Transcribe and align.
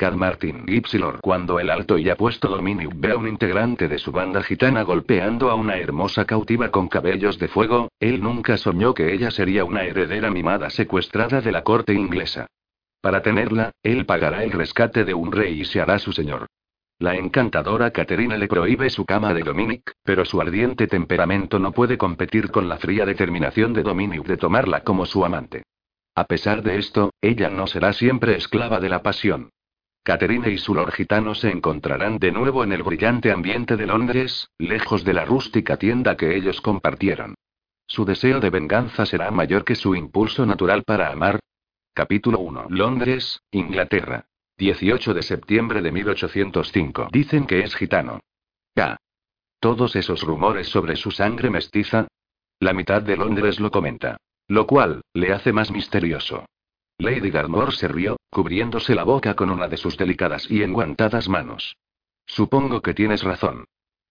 Car 0.00 0.16
Martin 0.16 0.64
Ypsilon. 0.66 1.18
Cuando 1.20 1.60
el 1.60 1.68
alto 1.68 1.98
y 1.98 2.08
apuesto 2.08 2.48
Dominic 2.48 2.90
ve 2.94 3.12
a 3.12 3.18
un 3.18 3.28
integrante 3.28 3.86
de 3.86 3.98
su 3.98 4.12
banda 4.12 4.42
gitana 4.42 4.82
golpeando 4.82 5.50
a 5.50 5.54
una 5.54 5.76
hermosa 5.76 6.24
cautiva 6.24 6.70
con 6.70 6.88
cabellos 6.88 7.38
de 7.38 7.48
fuego, 7.48 7.90
él 8.00 8.22
nunca 8.22 8.56
soñó 8.56 8.94
que 8.94 9.12
ella 9.12 9.30
sería 9.30 9.62
una 9.66 9.82
heredera 9.82 10.30
mimada 10.30 10.70
secuestrada 10.70 11.42
de 11.42 11.52
la 11.52 11.64
corte 11.64 11.92
inglesa. 11.92 12.46
Para 13.02 13.20
tenerla, 13.20 13.72
él 13.82 14.06
pagará 14.06 14.42
el 14.42 14.52
rescate 14.52 15.04
de 15.04 15.12
un 15.12 15.32
rey 15.32 15.60
y 15.60 15.64
se 15.66 15.82
hará 15.82 15.98
su 15.98 16.12
señor. 16.12 16.46
La 16.98 17.16
encantadora 17.16 17.90
Caterina 17.90 18.38
le 18.38 18.48
prohíbe 18.48 18.88
su 18.88 19.04
cama 19.04 19.34
de 19.34 19.42
Dominic, 19.42 19.92
pero 20.02 20.24
su 20.24 20.40
ardiente 20.40 20.86
temperamento 20.86 21.58
no 21.58 21.72
puede 21.72 21.98
competir 21.98 22.50
con 22.50 22.70
la 22.70 22.78
fría 22.78 23.04
determinación 23.04 23.74
de 23.74 23.82
Dominic 23.82 24.24
de 24.24 24.38
tomarla 24.38 24.80
como 24.80 25.04
su 25.04 25.26
amante. 25.26 25.64
A 26.14 26.24
pesar 26.24 26.62
de 26.62 26.78
esto, 26.78 27.10
ella 27.20 27.50
no 27.50 27.66
será 27.66 27.92
siempre 27.92 28.34
esclava 28.34 28.80
de 28.80 28.88
la 28.88 29.02
pasión. 29.02 29.50
Caterina 30.02 30.48
y 30.48 30.56
su 30.56 30.74
lord 30.74 30.92
gitano 30.92 31.34
se 31.34 31.50
encontrarán 31.50 32.18
de 32.18 32.32
nuevo 32.32 32.64
en 32.64 32.72
el 32.72 32.82
brillante 32.82 33.30
ambiente 33.30 33.76
de 33.76 33.86
Londres, 33.86 34.48
lejos 34.58 35.04
de 35.04 35.12
la 35.12 35.24
rústica 35.24 35.76
tienda 35.76 36.16
que 36.16 36.36
ellos 36.36 36.60
compartieron. 36.60 37.34
Su 37.86 38.04
deseo 38.04 38.40
de 38.40 38.50
venganza 38.50 39.04
será 39.04 39.30
mayor 39.30 39.64
que 39.64 39.74
su 39.74 39.94
impulso 39.94 40.46
natural 40.46 40.84
para 40.84 41.10
amar. 41.10 41.40
Capítulo 41.92 42.38
1. 42.38 42.66
Londres, 42.70 43.42
Inglaterra. 43.50 44.24
18 44.56 45.12
de 45.14 45.22
septiembre 45.22 45.82
de 45.82 45.92
1805. 45.92 47.08
Dicen 47.12 47.46
que 47.46 47.60
es 47.60 47.74
gitano. 47.74 48.20
K. 48.74 48.96
Todos 49.58 49.96
esos 49.96 50.22
rumores 50.22 50.68
sobre 50.68 50.96
su 50.96 51.10
sangre 51.10 51.50
mestiza. 51.50 52.08
La 52.58 52.72
mitad 52.72 53.02
de 53.02 53.16
Londres 53.16 53.58
lo 53.58 53.70
comenta. 53.70 54.18
Lo 54.48 54.66
cual, 54.66 55.02
le 55.12 55.32
hace 55.32 55.52
más 55.52 55.70
misterioso. 55.70 56.46
Lady 57.00 57.30
Garmore 57.30 57.72
se 57.72 57.88
rió, 57.88 58.16
cubriéndose 58.30 58.94
la 58.94 59.04
boca 59.04 59.34
con 59.34 59.48
una 59.50 59.68
de 59.68 59.78
sus 59.78 59.96
delicadas 59.96 60.50
y 60.50 60.62
enguantadas 60.62 61.30
manos. 61.30 61.76
Supongo 62.26 62.82
que 62.82 62.92
tienes 62.92 63.22
razón. 63.22 63.64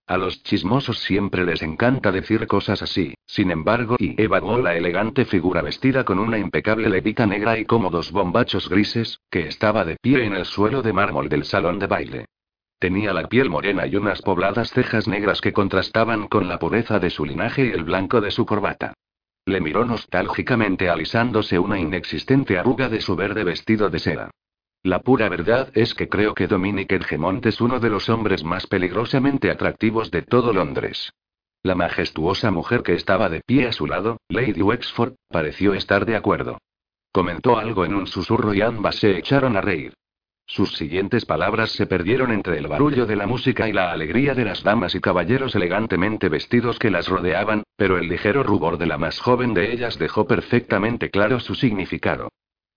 A 0.08 0.18
los 0.18 0.42
chismosos 0.42 0.98
siempre 0.98 1.46
les 1.46 1.62
encanta 1.62 2.12
decir 2.12 2.48
cosas 2.48 2.82
así, 2.82 3.14
sin 3.28 3.52
embargo, 3.52 3.96
y 4.00 4.20
evaluó 4.20 4.58
la 4.58 4.76
elegante 4.76 5.26
figura 5.26 5.62
vestida 5.62 6.04
con 6.04 6.18
una 6.18 6.40
impecable 6.40 6.90
levita 6.90 7.28
negra 7.28 7.60
y 7.60 7.66
cómodos 7.66 8.12
bombachos 8.12 8.68
grises, 8.70 9.20
que 9.30 9.48
estaba 9.48 9.86
de 9.86 9.98
pie 10.02 10.26
en 10.26 10.34
el 10.34 10.46
suelo 10.46 10.82
de 10.82 10.92
mármol 10.92 11.30
del 11.30 11.46
salón 11.46 11.78
de 11.78 11.86
baile. 11.86 12.26
Tenía 12.80 13.14
la 13.14 13.28
piel 13.28 13.52
morena 13.52 13.86
y 13.86 13.98
unas 13.98 14.24
pobladas 14.24 14.72
cejas 14.72 15.08
negras 15.08 15.42
que 15.42 15.54
contrastaban 15.54 16.28
con 16.28 16.48
la 16.48 16.58
pureza 16.58 16.98
de 16.98 17.12
su 17.12 17.24
linaje 17.24 17.68
y 17.68 17.70
el 17.70 17.84
blanco 17.84 18.20
de 18.20 18.32
su 18.32 18.48
corbata. 18.48 18.96
Le 19.46 19.62
miró 19.62 19.86
nostálgicamente 19.86 20.90
alisándose 20.90 21.58
una 21.60 21.80
inexistente 21.80 22.58
arruga 22.58 22.90
de 22.90 23.02
su 23.02 23.16
verde 23.16 23.44
vestido 23.44 23.90
de 23.90 24.00
seda. 24.00 24.32
La 24.84 25.00
pura 25.00 25.28
verdad 25.28 25.72
es 25.74 25.94
que 25.94 26.08
creo 26.08 26.34
que 26.34 26.48
Dominic 26.48 26.92
Edgemont 26.92 27.46
es 27.46 27.60
uno 27.60 27.80
de 27.80 27.90
los 27.90 28.08
hombres 28.10 28.44
más 28.44 28.66
peligrosamente 28.68 29.52
atractivos 29.52 30.10
de 30.12 30.22
todo 30.22 30.54
Londres. 30.54 31.12
La 31.64 31.76
majestuosa 31.76 32.52
mujer 32.52 32.84
que 32.84 32.94
estaba 32.94 33.28
de 33.28 33.42
pie 33.42 33.68
a 33.68 33.74
su 33.74 33.86
lado, 33.86 34.22
Lady 34.30 34.62
Wexford, 34.62 35.16
pareció 35.28 35.74
estar 35.74 36.06
de 36.06 36.16
acuerdo. 36.16 36.60
Comentó 37.12 37.58
algo 37.58 37.84
en 37.84 37.96
un 37.96 38.08
susurro 38.08 38.54
y 38.54 38.62
ambas 38.62 38.96
se 38.96 39.18
echaron 39.18 39.58
a 39.58 39.62
reír. 39.62 39.94
Sus 40.50 40.76
siguientes 40.76 41.26
palabras 41.26 41.74
se 41.74 41.86
perdieron 41.86 42.32
entre 42.32 42.58
el 42.58 42.66
barullo 42.66 43.06
de 43.06 43.16
la 43.16 43.28
música 43.28 43.70
y 43.70 43.72
la 43.72 43.92
alegría 43.92 44.34
de 44.34 44.46
las 44.46 44.64
damas 44.64 44.96
y 44.96 45.00
caballeros 45.00 45.54
elegantemente 45.54 46.28
vestidos 46.28 46.80
que 46.80 46.90
las 46.90 47.08
rodeaban, 47.08 47.62
pero 47.76 48.00
el 48.00 48.10
ligero 48.10 48.42
rubor 48.42 48.80
de 48.80 48.88
la 48.88 48.98
más 48.98 49.20
joven 49.20 49.54
de 49.54 49.72
ellas 49.72 50.00
dejó 50.00 50.26
perfectamente 50.26 51.12
claro 51.12 51.40
su 51.40 51.54
significado. 51.54 52.30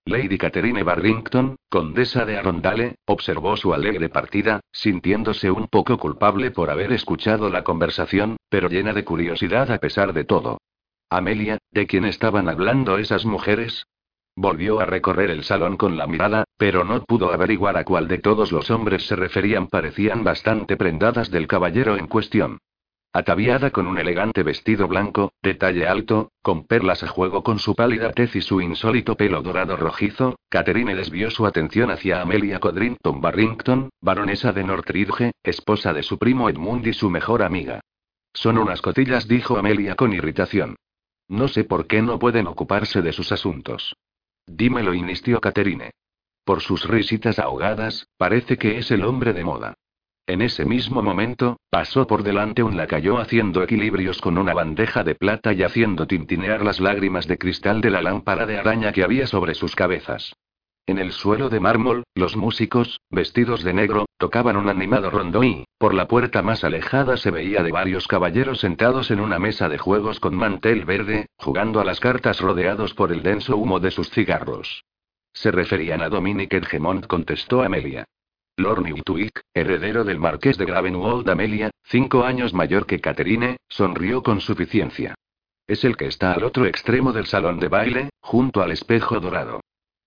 Lady 0.05 0.37
Catherine 0.37 0.83
Barrington, 0.83 1.55
condesa 1.67 2.25
de 2.25 2.37
Arundale, 2.37 2.97
observó 3.07 3.57
su 3.57 3.73
alegre 3.73 4.07
partida, 4.07 4.59
sintiéndose 4.71 5.49
un 5.49 5.67
poco 5.67 5.97
culpable 5.97 6.51
por 6.51 6.69
haber 6.69 6.93
escuchado 6.93 7.49
la 7.49 7.63
conversación, 7.63 8.37
pero 8.49 8.69
llena 8.69 8.93
de 8.93 9.03
curiosidad 9.03 9.71
a 9.71 9.79
pesar 9.79 10.13
de 10.13 10.25
todo. 10.25 10.59
Amelia, 11.09 11.57
¿de 11.71 11.87
quién 11.87 12.05
estaban 12.05 12.49
hablando 12.49 12.99
esas 12.99 13.25
mujeres? 13.25 13.87
Volvió 14.35 14.79
a 14.79 14.85
recorrer 14.85 15.29
el 15.29 15.43
salón 15.43 15.77
con 15.77 15.95
la 15.95 16.07
mirada, 16.07 16.45
pero 16.57 16.83
no 16.83 17.03
pudo 17.03 17.31
averiguar 17.31 17.77
a 17.77 17.83
cuál 17.83 18.07
de 18.07 18.17
todos 18.17 18.51
los 18.51 18.71
hombres 18.71 19.05
se 19.05 19.15
referían. 19.15 19.67
Parecían 19.67 20.23
bastante 20.23 20.75
prendadas 20.75 21.29
del 21.29 21.47
caballero 21.47 21.97
en 21.97 22.07
cuestión. 22.07 22.57
Ataviada 23.15 23.69
con 23.69 23.85
un 23.85 23.99
elegante 23.99 24.41
vestido 24.41 24.87
blanco, 24.87 25.33
de 25.43 25.53
talle 25.53 25.87
alto, 25.87 26.31
con 26.41 26.65
perlas 26.65 27.03
a 27.03 27.07
juego 27.07 27.43
con 27.43 27.59
su 27.59 27.75
pálida 27.75 28.11
tez 28.11 28.35
y 28.35 28.41
su 28.41 28.59
insólito 28.59 29.15
pelo 29.15 29.43
dorado 29.43 29.77
rojizo, 29.77 30.35
Catherine 30.49 30.95
desvió 30.95 31.29
su 31.29 31.45
atención 31.45 31.91
hacia 31.91 32.21
Amelia 32.21 32.59
Codrington 32.59 33.21
Barrington, 33.21 33.89
baronesa 34.01 34.51
de 34.51 34.63
Northridge, 34.63 35.31
esposa 35.43 35.93
de 35.93 36.01
su 36.01 36.17
primo 36.17 36.49
Edmund 36.49 36.87
y 36.87 36.93
su 36.93 37.11
mejor 37.11 37.43
amiga. 37.43 37.81
Son 38.33 38.57
unas 38.57 38.81
cotillas, 38.81 39.27
dijo 39.27 39.57
Amelia 39.57 39.93
con 39.93 40.11
irritación. 40.11 40.75
No 41.27 41.47
sé 41.47 41.65
por 41.65 41.85
qué 41.85 42.01
no 42.01 42.17
pueden 42.17 42.47
ocuparse 42.47 43.03
de 43.03 43.13
sus 43.13 43.31
asuntos. 43.31 43.93
Dímelo, 44.47 44.93
insistió 44.93 45.39
Catherine. 45.39 45.91
Por 46.43 46.61
sus 46.61 46.87
risitas 46.87 47.39
ahogadas, 47.39 48.07
parece 48.17 48.57
que 48.57 48.77
es 48.77 48.91
el 48.91 49.03
hombre 49.03 49.33
de 49.33 49.43
moda. 49.43 49.73
En 50.27 50.41
ese 50.41 50.65
mismo 50.65 51.01
momento, 51.01 51.57
pasó 51.69 52.07
por 52.07 52.23
delante 52.23 52.63
un 52.63 52.77
lacayo 52.77 53.17
haciendo 53.17 53.61
equilibrios 53.63 54.21
con 54.21 54.37
una 54.37 54.53
bandeja 54.53 55.03
de 55.03 55.15
plata 55.15 55.53
y 55.53 55.63
haciendo 55.63 56.07
tintinear 56.07 56.63
las 56.63 56.79
lágrimas 56.79 57.27
de 57.27 57.37
cristal 57.37 57.81
de 57.81 57.89
la 57.89 58.01
lámpara 58.01 58.45
de 58.45 58.57
araña 58.57 58.93
que 58.93 59.03
había 59.03 59.27
sobre 59.27 59.53
sus 59.53 59.75
cabezas. 59.75 60.33
En 60.85 60.99
el 60.99 61.13
suelo 61.13 61.49
de 61.49 61.61
mármol, 61.61 62.03
los 62.13 62.35
músicos, 62.35 62.99
vestidos 63.09 63.63
de 63.63 63.73
negro, 63.73 64.05
tocaban 64.17 64.57
un 64.57 64.67
animado 64.67 65.09
rondo 65.09 65.41
y, 65.41 65.63
por 65.77 65.93
la 65.93 66.09
puerta 66.09 66.41
más 66.41 66.65
alejada 66.65 67.15
se 67.15 67.31
veía 67.31 67.63
de 67.63 67.71
varios 67.71 68.05
caballeros 68.05 68.59
sentados 68.59 69.09
en 69.09 69.21
una 69.21 69.39
mesa 69.39 69.69
de 69.69 69.77
juegos 69.77 70.19
con 70.19 70.35
mantel 70.35 70.83
verde, 70.83 71.27
jugando 71.37 71.79
a 71.79 71.85
las 71.85 72.01
cartas 72.01 72.41
rodeados 72.41 72.93
por 72.93 73.13
el 73.13 73.23
denso 73.23 73.55
humo 73.55 73.79
de 73.79 73.91
sus 73.91 74.09
cigarros. 74.09 74.83
Se 75.31 75.51
referían 75.51 76.01
a 76.01 76.09
Dominic 76.09 76.53
Edgemont, 76.53 77.07
contestó 77.07 77.63
Amelia. 77.63 78.03
Lord 78.57 78.83
Newtwick, 78.83 79.41
heredero 79.53 80.03
del 80.03 80.19
marqués 80.19 80.57
de 80.57 80.65
Gravenwold 80.65 81.29
Amelia, 81.29 81.71
cinco 81.85 82.25
años 82.25 82.53
mayor 82.53 82.85
que 82.85 82.99
Catherine, 82.99 83.55
sonrió 83.69 84.21
con 84.21 84.41
suficiencia. 84.41 85.15
Es 85.65 85.85
el 85.85 85.95
que 85.95 86.07
está 86.07 86.33
al 86.33 86.43
otro 86.43 86.65
extremo 86.65 87.13
del 87.13 87.25
salón 87.25 87.59
de 87.59 87.69
baile, 87.69 88.09
junto 88.19 88.61
al 88.61 88.71
espejo 88.71 89.21
dorado. 89.21 89.61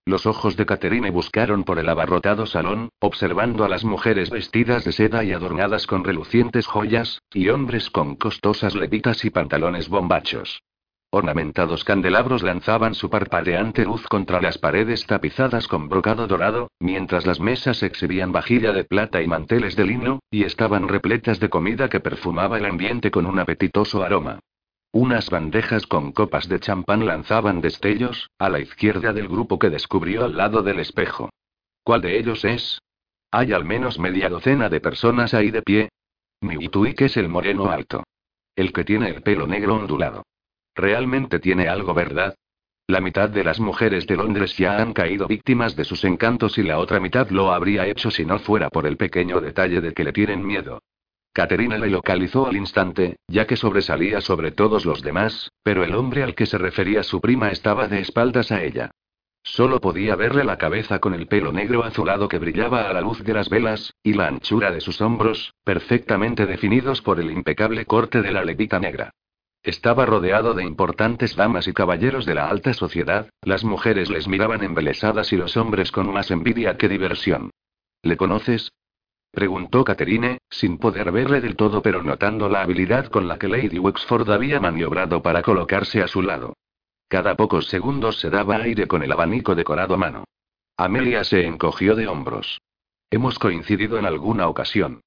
Los 0.08 0.24
ojos 0.24 0.56
de 0.56 0.66
Catherine 0.66 1.10
buscaron 1.10 1.64
por 1.64 1.80
el 1.80 1.88
abarrotado 1.88 2.46
salón, 2.46 2.90
observando 3.00 3.64
a 3.64 3.68
las 3.68 3.84
mujeres 3.84 4.30
vestidas 4.30 4.84
de 4.84 4.92
seda 4.92 5.24
y 5.24 5.32
adornadas 5.32 5.88
con 5.88 6.04
relucientes 6.04 6.68
joyas, 6.68 7.22
y 7.34 7.48
hombres 7.48 7.90
con 7.90 8.14
costosas 8.14 8.76
levitas 8.76 9.24
y 9.24 9.30
pantalones 9.30 9.88
bombachos. 9.88 10.62
Ornamentados 11.10 11.82
candelabros 11.82 12.44
lanzaban 12.44 12.94
su 12.94 13.10
parpadeante 13.10 13.84
luz 13.84 14.06
contra 14.06 14.40
las 14.40 14.58
paredes 14.58 15.06
tapizadas 15.06 15.66
con 15.66 15.88
brocado 15.88 16.28
dorado, 16.28 16.70
mientras 16.78 17.26
las 17.26 17.40
mesas 17.40 17.82
exhibían 17.82 18.30
vajilla 18.30 18.72
de 18.72 18.84
plata 18.84 19.22
y 19.22 19.26
manteles 19.26 19.74
de 19.74 19.86
lino, 19.86 20.20
y 20.30 20.44
estaban 20.44 20.86
repletas 20.86 21.40
de 21.40 21.50
comida 21.50 21.88
que 21.88 21.98
perfumaba 21.98 22.58
el 22.58 22.66
ambiente 22.66 23.10
con 23.10 23.26
un 23.26 23.40
apetitoso 23.40 24.04
aroma. 24.04 24.38
Unas 24.98 25.28
bandejas 25.28 25.86
con 25.86 26.10
copas 26.10 26.48
de 26.48 26.58
champán 26.58 27.04
lanzaban 27.04 27.60
destellos, 27.60 28.30
a 28.38 28.48
la 28.48 28.60
izquierda 28.60 29.12
del 29.12 29.28
grupo 29.28 29.58
que 29.58 29.68
descubrió 29.68 30.24
al 30.24 30.38
lado 30.38 30.62
del 30.62 30.78
espejo. 30.78 31.28
¿Cuál 31.84 32.00
de 32.00 32.18
ellos 32.18 32.46
es? 32.46 32.80
Hay 33.30 33.52
al 33.52 33.66
menos 33.66 33.98
media 33.98 34.30
docena 34.30 34.70
de 34.70 34.80
personas 34.80 35.34
ahí 35.34 35.50
de 35.50 35.60
pie. 35.60 35.90
que 36.40 37.04
es 37.04 37.18
el 37.18 37.28
moreno 37.28 37.70
alto. 37.70 38.04
El 38.54 38.72
que 38.72 38.84
tiene 38.84 39.10
el 39.10 39.20
pelo 39.20 39.46
negro 39.46 39.74
ondulado. 39.74 40.22
Realmente 40.74 41.40
tiene 41.40 41.68
algo, 41.68 41.92
¿verdad? 41.92 42.34
La 42.86 43.02
mitad 43.02 43.28
de 43.28 43.44
las 43.44 43.60
mujeres 43.60 44.06
de 44.06 44.16
Londres 44.16 44.56
ya 44.56 44.78
han 44.78 44.94
caído 44.94 45.26
víctimas 45.26 45.76
de 45.76 45.84
sus 45.84 46.04
encantos 46.04 46.56
y 46.56 46.62
la 46.62 46.78
otra 46.78 47.00
mitad 47.00 47.28
lo 47.28 47.52
habría 47.52 47.86
hecho 47.86 48.10
si 48.10 48.24
no 48.24 48.38
fuera 48.38 48.70
por 48.70 48.86
el 48.86 48.96
pequeño 48.96 49.42
detalle 49.42 49.82
de 49.82 49.92
que 49.92 50.04
le 50.04 50.14
tienen 50.14 50.42
miedo. 50.42 50.80
Caterina 51.36 51.76
le 51.76 51.90
localizó 51.90 52.46
al 52.46 52.56
instante, 52.56 53.16
ya 53.28 53.46
que 53.46 53.56
sobresalía 53.56 54.22
sobre 54.22 54.52
todos 54.52 54.86
los 54.86 55.02
demás, 55.02 55.52
pero 55.62 55.84
el 55.84 55.94
hombre 55.94 56.22
al 56.22 56.34
que 56.34 56.46
se 56.46 56.56
refería 56.56 57.02
su 57.02 57.20
prima 57.20 57.50
estaba 57.50 57.88
de 57.88 58.00
espaldas 58.00 58.50
a 58.52 58.62
ella. 58.62 58.90
Solo 59.42 59.78
podía 59.78 60.16
verle 60.16 60.44
la 60.44 60.56
cabeza 60.56 60.98
con 60.98 61.12
el 61.12 61.26
pelo 61.26 61.52
negro 61.52 61.84
azulado 61.84 62.26
que 62.28 62.38
brillaba 62.38 62.88
a 62.88 62.92
la 62.94 63.02
luz 63.02 63.22
de 63.22 63.34
las 63.34 63.50
velas, 63.50 63.92
y 64.02 64.14
la 64.14 64.28
anchura 64.28 64.70
de 64.70 64.80
sus 64.80 65.02
hombros, 65.02 65.52
perfectamente 65.62 66.46
definidos 66.46 67.02
por 67.02 67.20
el 67.20 67.30
impecable 67.30 67.84
corte 67.84 68.22
de 68.22 68.32
la 68.32 68.42
levita 68.42 68.80
negra. 68.80 69.10
Estaba 69.62 70.06
rodeado 70.06 70.54
de 70.54 70.64
importantes 70.64 71.36
damas 71.36 71.68
y 71.68 71.74
caballeros 71.74 72.24
de 72.24 72.34
la 72.34 72.48
alta 72.48 72.72
sociedad, 72.72 73.28
las 73.42 73.62
mujeres 73.62 74.08
les 74.08 74.26
miraban 74.26 74.64
embelesadas 74.64 75.34
y 75.34 75.36
los 75.36 75.58
hombres 75.58 75.92
con 75.92 76.10
más 76.10 76.30
envidia 76.30 76.78
que 76.78 76.88
diversión. 76.88 77.50
¿Le 78.00 78.16
conoces? 78.16 78.70
Preguntó 79.36 79.84
Catherine, 79.84 80.38
sin 80.48 80.78
poder 80.78 81.12
verle 81.12 81.42
del 81.42 81.56
todo 81.56 81.82
pero 81.82 82.02
notando 82.02 82.48
la 82.48 82.62
habilidad 82.62 83.08
con 83.08 83.28
la 83.28 83.38
que 83.38 83.48
Lady 83.48 83.78
Wexford 83.78 84.30
había 84.30 84.60
maniobrado 84.60 85.22
para 85.22 85.42
colocarse 85.42 86.00
a 86.02 86.08
su 86.08 86.22
lado. 86.22 86.54
Cada 87.06 87.36
pocos 87.36 87.66
segundos 87.66 88.18
se 88.18 88.30
daba 88.30 88.56
aire 88.56 88.88
con 88.88 89.02
el 89.02 89.12
abanico 89.12 89.54
decorado 89.54 89.92
a 89.92 89.98
mano. 89.98 90.24
Amelia 90.78 91.22
se 91.22 91.44
encogió 91.44 91.94
de 91.94 92.08
hombros. 92.08 92.62
Hemos 93.10 93.38
coincidido 93.38 93.98
en 93.98 94.06
alguna 94.06 94.48
ocasión. 94.48 95.02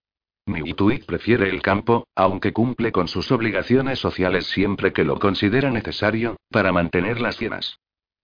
Mewtwo 0.46 0.92
prefiere 1.08 1.50
el 1.50 1.64
campo, 1.64 2.06
aunque 2.16 2.54
cumple 2.54 2.92
con 2.92 3.08
sus 3.08 3.31
obligaciones 3.31 3.98
sociales 3.98 4.46
siempre 4.46 4.94
que 4.94 5.06
lo 5.06 5.18
considera 5.18 5.72
necesario, 5.72 6.38
para 6.52 6.72
mantenerlas 6.72 7.40
llenas. 7.40 7.80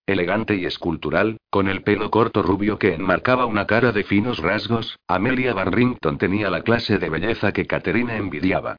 Elegante 0.07 0.55
y 0.55 0.65
escultural, 0.65 1.37
con 1.49 1.67
el 1.67 1.81
pelo 1.81 2.11
corto 2.11 2.43
rubio 2.43 2.77
que 2.77 2.93
enmarcaba 2.93 3.47
una 3.47 3.65
cara 3.65 3.91
de 3.91 4.03
finos 4.03 4.37
rasgos, 4.37 4.99
Amelia 5.07 5.53
Barrington 5.53 6.19
tenía 6.19 6.51
la 6.51 6.61
clase 6.61 6.99
de 6.99 7.09
belleza 7.09 7.51
que 7.51 7.65
Catherine 7.65 8.15
envidiaba. 8.15 8.77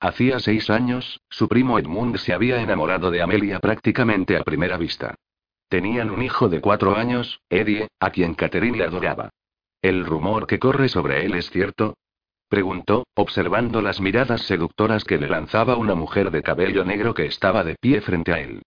Hacía 0.00 0.38
seis 0.38 0.68
años, 0.68 1.20
su 1.30 1.48
primo 1.48 1.78
Edmund 1.78 2.18
se 2.18 2.34
había 2.34 2.60
enamorado 2.60 3.10
de 3.10 3.22
Amelia 3.22 3.58
prácticamente 3.58 4.36
a 4.36 4.44
primera 4.44 4.76
vista. 4.76 5.14
Tenían 5.68 6.10
un 6.10 6.22
hijo 6.22 6.50
de 6.50 6.60
cuatro 6.60 6.94
años, 6.94 7.40
Eddie, 7.48 7.88
a 7.98 8.10
quien 8.10 8.34
Catherine 8.34 8.82
adoraba. 8.82 9.30
¿El 9.80 10.04
rumor 10.04 10.46
que 10.46 10.58
corre 10.58 10.90
sobre 10.90 11.24
él 11.24 11.34
es 11.34 11.50
cierto? 11.50 11.94
Preguntó, 12.48 13.06
observando 13.14 13.80
las 13.80 14.00
miradas 14.00 14.42
seductoras 14.42 15.04
que 15.04 15.16
le 15.16 15.28
lanzaba 15.28 15.76
una 15.76 15.94
mujer 15.94 16.30
de 16.30 16.42
cabello 16.42 16.84
negro 16.84 17.14
que 17.14 17.24
estaba 17.24 17.64
de 17.64 17.76
pie 17.80 18.02
frente 18.02 18.32
a 18.32 18.40
él. 18.40 18.62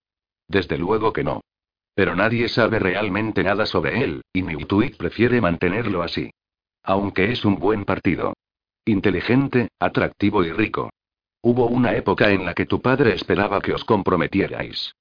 Desde 0.47 0.77
luego 0.77 1.13
que 1.13 1.23
no. 1.23 1.41
Pero 1.99 2.15
nadie 2.15 2.47
sabe 2.47 2.79
realmente 2.79 3.43
nada 3.43 3.65
sobre 3.65 4.01
él, 4.01 4.21
y 4.31 4.41
Mewtwo 4.41 4.83
prefiere 4.97 5.41
mantenerlo 5.41 6.01
así. 6.01 6.31
Aunque 6.81 7.29
es 7.29 7.43
un 7.43 7.59
buen 7.59 7.83
partido. 7.83 8.37
Inteligente, 8.85 9.67
atractivo 9.79 10.45
y 10.45 10.53
rico. 10.53 10.91
Hubo 11.41 11.65
una 11.65 11.93
época 11.97 12.29
en 12.29 12.45
la 12.45 12.53
que 12.53 12.65
tu 12.65 12.81
padre 12.81 13.15
esperaba 13.15 13.59
que 13.59 13.73
os 13.73 13.83
comprometierais. 13.83 14.95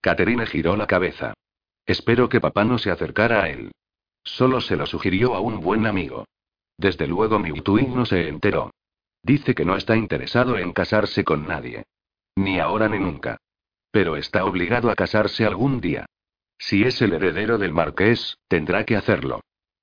Caterine 0.00 0.46
giró 0.46 0.76
la 0.76 0.86
cabeza. 0.86 1.34
Espero 1.86 2.28
que 2.28 2.40
papá 2.40 2.64
no 2.64 2.78
se 2.78 2.92
acercara 2.92 3.42
a 3.42 3.48
él. 3.48 3.72
Solo 4.22 4.60
se 4.60 4.76
lo 4.76 4.86
sugirió 4.86 5.34
a 5.34 5.40
un 5.40 5.58
buen 5.60 5.86
amigo. 5.88 6.24
Desde 6.78 7.08
luego 7.08 7.40
Mewtwo 7.40 7.80
no 7.80 8.06
se 8.06 8.28
enteró. 8.28 8.70
Dice 9.24 9.56
que 9.56 9.64
no 9.64 9.74
está 9.74 9.96
interesado 9.96 10.56
en 10.56 10.72
casarse 10.72 11.24
con 11.24 11.48
nadie. 11.48 11.82
Ni 12.36 12.60
ahora 12.60 12.88
ni 12.88 13.00
nunca. 13.00 13.38
Pero 13.90 14.14
está 14.14 14.44
obligado 14.44 14.88
a 14.88 14.94
casarse 14.94 15.44
algún 15.44 15.80
día. 15.80 16.06
Si 16.58 16.82
es 16.82 17.00
el 17.02 17.12
heredero 17.12 17.58
del 17.58 17.72
marqués, 17.72 18.38
tendrá 18.48 18.84
que 18.84 18.96
hacerlo. 18.96 19.40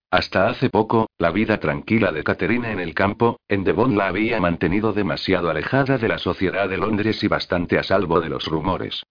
Hasta 0.10 0.50
hace 0.50 0.70
poco, 0.70 1.10
la 1.18 1.32
vida 1.32 1.60
tranquila 1.60 2.12
de 2.12 2.24
Caterina 2.24 2.72
en 2.72 2.82
el 2.82 2.94
campo, 2.94 3.40
en 3.48 3.64
Devon 3.64 3.96
la 3.96 4.08
había 4.08 4.42
mantenido 4.42 4.92
demasiado 4.92 5.50
alejada 5.50 5.98
de 5.98 6.10
la 6.10 6.18
sociedad 6.18 6.68
de 6.68 6.78
Londres 6.78 7.24
y 7.24 7.30
bastante 7.30 7.80
a 7.80 7.84
salvo 7.84 8.20
de 8.20 8.28
los 8.28 8.46
rumores. 8.48 9.04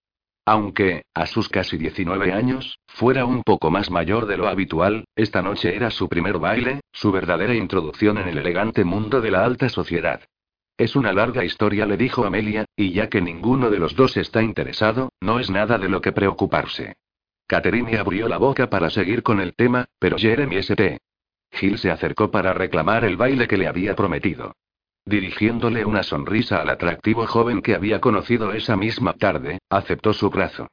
Aunque, 0.45 1.03
a 1.13 1.25
sus 1.25 1.49
casi 1.49 1.77
19 1.77 2.33
años, 2.33 2.77
fuera 2.87 3.25
un 3.25 3.41
poco 3.41 3.71
más 3.71 3.89
mayor 3.89 4.27
de 4.27 4.37
lo 4.37 4.47
habitual, 4.47 5.05
esta 5.15 5.41
noche 5.41 5.75
era 5.75 5.89
su 5.89 6.07
primer 6.07 6.37
baile, 6.37 6.81
su 6.91 7.11
verdadera 7.11 7.55
introducción 7.55 8.17
en 8.17 8.27
el 8.27 8.37
elegante 8.37 8.83
mundo 8.83 9.21
de 9.21 9.31
la 9.31 9.43
alta 9.43 9.69
sociedad. 9.69 10.21
Es 10.77 10.95
una 10.95 11.13
larga 11.13 11.43
historia, 11.45 11.85
le 11.85 11.97
dijo 11.97 12.25
Amelia, 12.25 12.65
y 12.75 12.91
ya 12.91 13.07
que 13.07 13.21
ninguno 13.21 13.69
de 13.69 13.79
los 13.79 13.95
dos 13.95 14.17
está 14.17 14.41
interesado, 14.41 15.09
no 15.19 15.39
es 15.39 15.49
nada 15.49 15.77
de 15.77 15.89
lo 15.89 16.01
que 16.01 16.11
preocuparse. 16.11 16.95
Catherine 17.51 17.97
abrió 17.97 18.29
la 18.29 18.37
boca 18.37 18.69
para 18.69 18.89
seguir 18.89 19.23
con 19.23 19.41
el 19.41 19.53
tema, 19.55 19.89
pero 19.99 20.17
Jeremy 20.17 20.55
St. 20.55 20.99
Gil 21.51 21.77
se 21.79 21.91
acercó 21.91 22.31
para 22.31 22.53
reclamar 22.53 23.03
el 23.03 23.17
baile 23.17 23.45
que 23.45 23.57
le 23.57 23.67
había 23.67 23.93
prometido. 23.93 24.55
Dirigiéndole 25.03 25.83
una 25.83 26.01
sonrisa 26.01 26.61
al 26.61 26.69
atractivo 26.69 27.27
joven 27.27 27.61
que 27.61 27.75
había 27.75 27.99
conocido 27.99 28.53
esa 28.53 28.77
misma 28.77 29.15
tarde, 29.15 29.59
aceptó 29.69 30.13
su 30.13 30.29
brazo. 30.29 30.69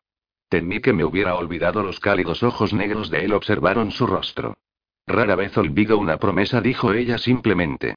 Temí 0.48 0.78
que 0.78 0.92
me 0.92 1.02
hubiera 1.02 1.34
olvidado 1.34 1.82
los 1.82 1.98
cálidos 1.98 2.44
ojos 2.44 2.72
negros 2.72 3.10
de 3.10 3.24
él 3.24 3.32
observaron 3.32 3.90
su 3.90 4.06
rostro. 4.06 4.56
Rara 5.04 5.34
vez 5.34 5.58
olvido 5.58 5.98
una 5.98 6.18
promesa, 6.18 6.60
dijo 6.60 6.92
ella 6.92 7.18
simplemente. 7.18 7.96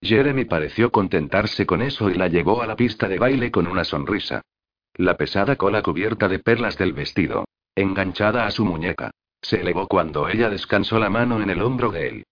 Jeremy 0.00 0.46
pareció 0.46 0.90
contentarse 0.90 1.66
con 1.66 1.82
eso 1.82 2.08
y 2.08 2.14
la 2.14 2.28
llevó 2.28 2.62
a 2.62 2.66
la 2.66 2.76
pista 2.76 3.08
de 3.08 3.18
baile 3.18 3.50
con 3.50 3.66
una 3.66 3.84
sonrisa. 3.84 4.40
La 4.94 5.18
pesada 5.18 5.56
cola 5.56 5.82
cubierta 5.82 6.28
de 6.28 6.38
perlas 6.38 6.78
del 6.78 6.94
vestido, 6.94 7.44
enganchada 7.74 8.46
a 8.46 8.50
su 8.50 8.64
muñeca. 8.64 9.10
Se 9.40 9.60
elevó 9.60 9.88
cuando 9.88 10.28
ella 10.28 10.50
descansó 10.50 10.98
la 10.98 11.10
mano 11.10 11.42
en 11.42 11.50
el 11.50 11.62
hombro 11.62 11.90
de 11.90 12.08
él. 12.08 12.24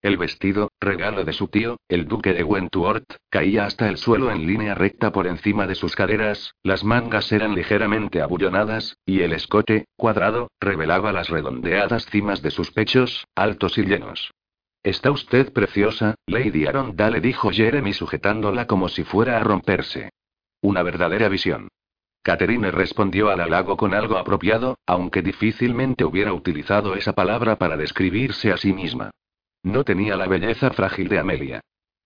El 0.00 0.16
vestido, 0.16 0.70
regalo 0.80 1.24
de 1.24 1.32
su 1.32 1.48
tío, 1.48 1.78
el 1.88 2.06
duque 2.06 2.32
de 2.32 2.44
Wentworth, 2.44 3.16
caía 3.30 3.64
hasta 3.64 3.88
el 3.88 3.96
suelo 3.96 4.30
en 4.30 4.46
línea 4.46 4.76
recta 4.76 5.10
por 5.10 5.26
encima 5.26 5.66
de 5.66 5.74
sus 5.74 5.96
caderas, 5.96 6.54
las 6.62 6.84
mangas 6.84 7.32
eran 7.32 7.56
ligeramente 7.56 8.22
abullonadas, 8.22 8.96
y 9.04 9.22
el 9.22 9.32
escote, 9.32 9.86
cuadrado, 9.96 10.52
revelaba 10.60 11.10
las 11.12 11.28
redondeadas 11.28 12.06
cimas 12.06 12.42
de 12.42 12.52
sus 12.52 12.70
pechos, 12.70 13.26
altos 13.34 13.76
y 13.78 13.82
llenos. 13.82 14.30
Está 14.84 15.10
usted 15.10 15.52
preciosa, 15.52 16.14
Lady 16.26 16.66
Aronda 16.66 17.10
le 17.10 17.20
dijo 17.20 17.50
Jeremy 17.50 17.92
sujetándola 17.92 18.68
como 18.68 18.88
si 18.88 19.02
fuera 19.02 19.36
a 19.38 19.40
romperse. 19.40 20.10
Una 20.60 20.84
verdadera 20.84 21.28
visión. 21.28 21.68
Catherine 22.28 22.70
respondió 22.70 23.30
al 23.30 23.40
halago 23.40 23.78
con 23.78 23.94
algo 23.94 24.18
apropiado, 24.18 24.76
aunque 24.84 25.22
difícilmente 25.22 26.04
hubiera 26.04 26.34
utilizado 26.34 26.94
esa 26.94 27.14
palabra 27.14 27.56
para 27.56 27.78
describirse 27.78 28.52
a 28.52 28.58
sí 28.58 28.74
misma. 28.74 29.12
No 29.62 29.82
tenía 29.82 30.14
la 30.14 30.26
belleza 30.26 30.68
frágil 30.68 31.08
de 31.08 31.20
Amelia. 31.20 31.62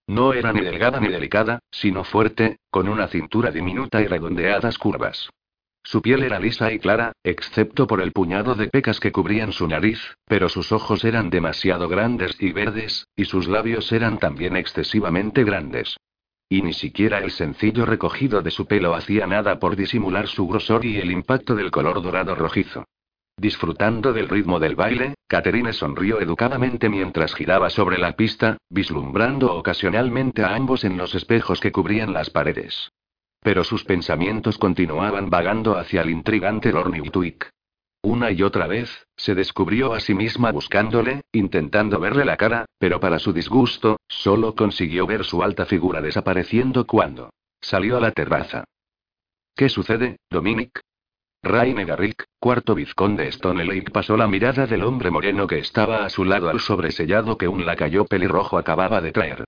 No 0.07 0.33
era 0.33 0.53
ni 0.53 0.61
delgada 0.61 1.01
ni 1.01 1.09
delicada, 1.09 1.59
sino 1.73 2.05
fuerte, 2.05 2.59
con 2.71 2.89
una 2.89 3.09
cintura 3.09 3.51
diminuta 3.51 4.01
y 4.01 4.07
redondeadas 4.07 4.79
curvas. 4.79 5.29
Su 5.83 6.01
piel 6.01 6.23
era 6.23 6.39
lisa 6.39 6.73
y 6.73 6.79
clara, 6.79 7.11
excepto 7.25 7.89
por 7.89 8.01
el 8.01 8.13
puñado 8.13 8.55
de 8.55 8.69
pecas 8.69 9.01
que 9.01 9.11
cubrían 9.11 9.51
su 9.51 9.67
nariz, 9.67 9.99
pero 10.27 10.49
sus 10.49 10.71
ojos 10.71 11.03
eran 11.03 11.31
demasiado 11.31 11.89
grandes 11.89 12.37
y 12.39 12.53
verdes, 12.53 13.09
y 13.17 13.25
sus 13.25 13.49
labios 13.49 13.91
eran 13.91 14.19
también 14.19 14.57
excesivamente 14.57 15.43
grandes. 15.43 15.97
Y 16.53 16.61
ni 16.61 16.75
siquiera 16.75 17.21
el 17.21 17.31
sencillo 17.31 17.87
recogido 17.87 18.43
de 18.43 18.51
su 18.51 18.67
pelo 18.67 18.95
hacía 18.95 19.27
nada 19.27 19.59
por 19.59 19.75
disimular 19.75 20.29
su 20.29 20.47
grosor 20.47 20.85
y 20.85 20.99
el 20.99 21.11
impacto 21.11 21.55
del 21.55 21.71
color 21.71 22.03
dorado 22.03 22.35
rojizo. 22.35 22.85
Disfrutando 23.39 24.13
del 24.13 24.29
ritmo 24.29 24.61
del 24.61 24.77
baile, 24.77 25.15
Catherine 25.27 25.73
sonrió 25.73 26.21
educadamente 26.21 26.91
mientras 26.91 27.35
giraba 27.35 27.71
sobre 27.71 27.97
la 27.97 28.13
pista, 28.17 28.59
vislumbrando 28.69 29.55
ocasionalmente 29.55 30.45
a 30.45 30.55
ambos 30.55 30.85
en 30.85 30.99
los 30.99 31.15
espejos 31.15 31.59
que 31.59 31.73
cubrían 31.73 32.13
las 32.13 32.29
paredes. 32.29 32.91
Pero 33.41 33.65
sus 33.65 33.85
pensamientos 33.85 34.59
continuaban 34.59 35.31
vagando 35.31 35.79
hacia 35.79 36.03
el 36.03 36.11
intrigante 36.11 36.71
Newtwick. 36.71 37.49
Una 38.05 38.33
y 38.33 38.43
otra 38.43 38.67
vez, 38.67 39.07
se 39.17 39.37
descubrió 39.37 39.95
a 39.95 40.01
sí 40.01 40.13
misma 40.13 40.51
buscándole, 40.51 41.23
intentando 41.31 42.01
verle 42.01 42.25
la 42.25 42.37
cara, 42.37 42.67
pero 42.79 42.99
para 42.99 43.21
su 43.21 43.33
disgusto, 43.33 44.01
solo 44.09 44.57
consiguió 44.57 45.07
ver 45.07 45.25
su 45.25 45.41
alta 45.43 45.67
figura 45.67 46.01
desapareciendo 46.01 46.85
cuando 46.85 47.31
salió 47.61 47.97
a 47.97 48.01
la 48.01 48.11
terraza. 48.11 48.65
¿Qué 49.55 49.69
sucede, 49.69 50.17
Dominic? 50.29 50.81
Raine 51.45 51.85
Garrick, 51.85 52.25
cuarto 52.41 52.75
vizconde 52.75 53.29
Stone 53.29 53.65
Lake, 53.65 53.91
pasó 53.93 54.17
la 54.17 54.27
mirada 54.27 54.67
del 54.67 54.83
hombre 54.83 55.11
moreno 55.11 55.47
que 55.47 55.59
estaba 55.59 56.05
a 56.05 56.11
su 56.11 56.25
lado 56.25 56.49
al 56.49 56.59
sobresellado 56.59 57.39
que 57.39 57.47
un 57.47 57.65
lacayo 57.65 58.05
pelirrojo 58.05 58.59
acababa 58.59 59.01
de 59.01 59.13
traer. 59.13 59.45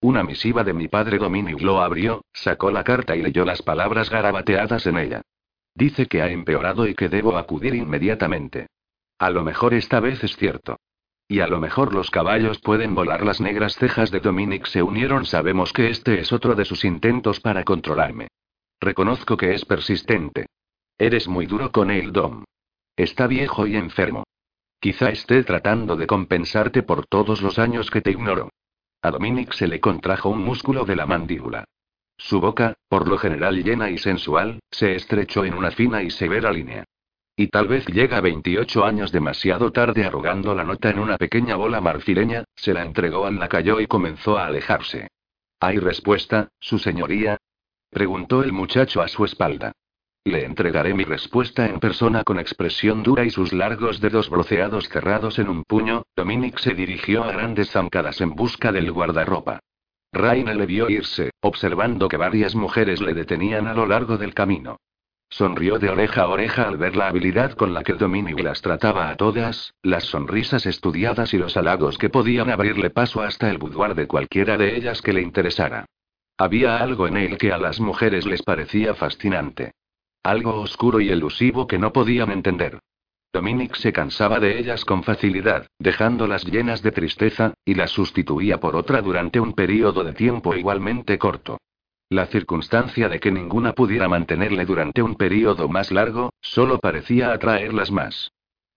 Una 0.00 0.22
misiva 0.22 0.62
de 0.62 0.74
mi 0.74 0.86
padre 0.86 1.18
Dominic 1.18 1.60
lo 1.60 1.80
abrió, 1.80 2.24
sacó 2.32 2.70
la 2.70 2.84
carta 2.84 3.16
y 3.16 3.22
leyó 3.22 3.44
las 3.44 3.62
palabras 3.62 4.10
garabateadas 4.10 4.86
en 4.86 4.98
ella. 4.98 5.22
Dice 5.76 6.06
que 6.06 6.22
ha 6.22 6.30
empeorado 6.30 6.88
y 6.88 6.94
que 6.94 7.10
debo 7.10 7.36
acudir 7.36 7.74
inmediatamente. 7.74 8.68
A 9.18 9.28
lo 9.28 9.44
mejor 9.44 9.74
esta 9.74 10.00
vez 10.00 10.24
es 10.24 10.34
cierto. 10.36 10.78
Y 11.28 11.40
a 11.40 11.48
lo 11.48 11.60
mejor 11.60 11.92
los 11.92 12.10
caballos 12.10 12.60
pueden 12.60 12.94
volar. 12.94 13.22
Las 13.22 13.42
negras 13.42 13.76
cejas 13.76 14.10
de 14.10 14.20
Dominic 14.20 14.64
se 14.66 14.82
unieron. 14.82 15.26
Sabemos 15.26 15.74
que 15.74 15.90
este 15.90 16.18
es 16.18 16.32
otro 16.32 16.54
de 16.54 16.64
sus 16.64 16.82
intentos 16.86 17.40
para 17.40 17.62
controlarme. 17.62 18.28
Reconozco 18.80 19.36
que 19.36 19.52
es 19.52 19.66
persistente. 19.66 20.46
Eres 20.96 21.28
muy 21.28 21.44
duro 21.44 21.70
con 21.70 21.90
él, 21.90 22.10
Dom. 22.10 22.44
Está 22.96 23.26
viejo 23.26 23.66
y 23.66 23.76
enfermo. 23.76 24.24
Quizá 24.80 25.10
esté 25.10 25.44
tratando 25.44 25.96
de 25.96 26.06
compensarte 26.06 26.82
por 26.82 27.06
todos 27.06 27.42
los 27.42 27.58
años 27.58 27.90
que 27.90 28.00
te 28.00 28.12
ignoro. 28.12 28.48
A 29.02 29.10
Dominic 29.10 29.52
se 29.52 29.66
le 29.66 29.78
contrajo 29.78 30.30
un 30.30 30.42
músculo 30.42 30.86
de 30.86 30.96
la 30.96 31.04
mandíbula. 31.04 31.66
Su 32.18 32.40
boca, 32.40 32.74
por 32.88 33.08
lo 33.08 33.18
general 33.18 33.62
llena 33.62 33.90
y 33.90 33.98
sensual, 33.98 34.60
se 34.70 34.94
estrechó 34.94 35.44
en 35.44 35.54
una 35.54 35.70
fina 35.70 36.02
y 36.02 36.10
severa 36.10 36.50
línea. 36.50 36.84
Y 37.36 37.48
tal 37.48 37.68
vez 37.68 37.86
llega 37.86 38.20
28 38.22 38.84
años 38.84 39.12
demasiado 39.12 39.70
tarde 39.70 40.06
arrugando 40.06 40.54
la 40.54 40.64
nota 40.64 40.88
en 40.88 40.98
una 40.98 41.18
pequeña 41.18 41.56
bola 41.56 41.82
marfileña, 41.82 42.44
se 42.54 42.72
la 42.72 42.82
entregó 42.82 43.26
al 43.26 43.38
lacayo 43.38 43.78
y 43.80 43.86
comenzó 43.86 44.38
a 44.38 44.46
alejarse. 44.46 45.08
¿Hay 45.60 45.78
respuesta, 45.78 46.48
su 46.58 46.78
señoría? 46.78 47.36
preguntó 47.90 48.42
el 48.42 48.52
muchacho 48.52 49.02
a 49.02 49.08
su 49.08 49.24
espalda. 49.24 49.72
Le 50.24 50.44
entregaré 50.44 50.92
mi 50.92 51.04
respuesta 51.04 51.66
en 51.66 51.78
persona 51.78 52.24
con 52.24 52.40
expresión 52.40 53.02
dura 53.02 53.24
y 53.24 53.30
sus 53.30 53.52
largos 53.52 54.00
dedos 54.00 54.28
broceados 54.28 54.88
cerrados 54.88 55.38
en 55.38 55.48
un 55.48 55.62
puño. 55.62 56.04
Dominic 56.16 56.58
se 56.58 56.74
dirigió 56.74 57.22
a 57.22 57.32
grandes 57.32 57.70
zancadas 57.70 58.20
en 58.20 58.34
busca 58.34 58.72
del 58.72 58.90
guardarropa. 58.90 59.60
Raina 60.16 60.54
le 60.54 60.66
vio 60.66 60.88
irse, 60.90 61.30
observando 61.40 62.08
que 62.08 62.16
varias 62.16 62.54
mujeres 62.54 63.00
le 63.00 63.14
detenían 63.14 63.66
a 63.66 63.74
lo 63.74 63.86
largo 63.86 64.18
del 64.18 64.34
camino. 64.34 64.78
Sonrió 65.28 65.78
de 65.78 65.90
oreja 65.90 66.22
a 66.22 66.28
oreja 66.28 66.68
al 66.68 66.76
ver 66.76 66.96
la 66.96 67.08
habilidad 67.08 67.52
con 67.52 67.74
la 67.74 67.82
que 67.82 67.94
Dominic 67.94 68.38
las 68.40 68.62
trataba 68.62 69.10
a 69.10 69.16
todas, 69.16 69.74
las 69.82 70.04
sonrisas 70.04 70.66
estudiadas 70.66 71.34
y 71.34 71.38
los 71.38 71.56
halagos 71.56 71.98
que 71.98 72.10
podían 72.10 72.48
abrirle 72.50 72.90
paso 72.90 73.22
hasta 73.22 73.50
el 73.50 73.58
boudoir 73.58 73.94
de 73.94 74.06
cualquiera 74.06 74.56
de 74.56 74.76
ellas 74.76 75.02
que 75.02 75.12
le 75.12 75.22
interesara. 75.22 75.86
Había 76.38 76.78
algo 76.78 77.08
en 77.08 77.16
él 77.16 77.38
que 77.38 77.52
a 77.52 77.58
las 77.58 77.80
mujeres 77.80 78.26
les 78.26 78.42
parecía 78.42 78.94
fascinante. 78.94 79.72
Algo 80.22 80.60
oscuro 80.60 81.00
y 81.00 81.08
elusivo 81.08 81.66
que 81.66 81.78
no 81.78 81.92
podían 81.92 82.30
entender. 82.30 82.78
Dominic 83.32 83.74
se 83.76 83.92
cansaba 83.92 84.40
de 84.40 84.58
ellas 84.58 84.84
con 84.84 85.02
facilidad, 85.02 85.66
dejándolas 85.78 86.44
llenas 86.44 86.82
de 86.82 86.92
tristeza, 86.92 87.54
y 87.64 87.74
las 87.74 87.90
sustituía 87.90 88.58
por 88.58 88.76
otra 88.76 89.02
durante 89.02 89.40
un 89.40 89.52
periodo 89.52 90.04
de 90.04 90.12
tiempo 90.12 90.54
igualmente 90.54 91.18
corto. 91.18 91.58
La 92.08 92.26
circunstancia 92.26 93.08
de 93.08 93.18
que 93.18 93.32
ninguna 93.32 93.72
pudiera 93.72 94.08
mantenerle 94.08 94.64
durante 94.64 95.02
un 95.02 95.16
periodo 95.16 95.68
más 95.68 95.90
largo, 95.90 96.32
solo 96.40 96.78
parecía 96.78 97.32
atraerlas 97.32 97.90
más. 97.90 98.30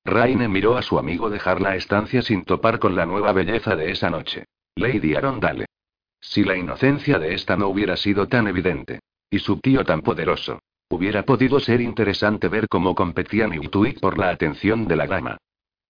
Raine 0.03 0.47
miró 0.47 0.77
a 0.77 0.81
su 0.81 0.97
amigo 0.97 1.29
dejar 1.29 1.61
la 1.61 1.75
estancia 1.75 2.21
sin 2.21 2.43
topar 2.43 2.79
con 2.79 2.95
la 2.95 3.05
nueva 3.05 3.31
belleza 3.31 3.75
de 3.75 3.91
esa 3.91 4.09
noche. 4.09 4.45
Lady 4.75 5.13
Arondale. 5.13 5.65
Si 6.19 6.43
la 6.43 6.57
inocencia 6.57 7.19
de 7.19 7.33
esta 7.33 7.55
no 7.55 7.67
hubiera 7.67 7.95
sido 7.97 8.27
tan 8.27 8.47
evidente. 8.47 8.99
Y 9.29 9.39
su 9.39 9.59
tío 9.59 9.85
tan 9.85 10.01
poderoso. 10.01 10.59
Hubiera 10.89 11.23
podido 11.23 11.59
ser 11.59 11.81
interesante 11.81 12.47
ver 12.47 12.67
cómo 12.67 12.95
competían 12.95 13.51
Newtwick 13.51 13.99
por 13.99 14.17
la 14.17 14.29
atención 14.29 14.87
de 14.87 14.95
la 14.95 15.05
dama. 15.05 15.37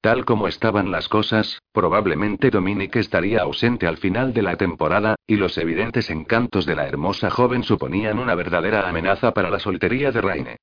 Tal 0.02 0.26
como 0.26 0.48
estaban 0.48 0.92
las 0.92 1.08
cosas, 1.08 1.62
probablemente 1.72 2.50
Dominic 2.50 2.98
estaría 2.98 3.42
ausente 3.42 3.88
al 3.88 3.98
final 3.98 4.34
de 4.34 4.42
la 4.42 4.56
temporada, 4.56 5.16
y 5.26 5.36
los 5.36 5.58
evidentes 5.58 6.10
encantos 6.10 6.66
de 6.66 6.76
la 6.76 6.88
hermosa 6.88 7.30
joven 7.30 7.64
suponían 7.64 8.20
una 8.20 8.36
verdadera 8.36 8.88
amenaza 8.88 9.34
para 9.34 9.50
la 9.50 9.60
soltería 9.60 10.12
de 10.12 10.22
Raine. 10.22 10.58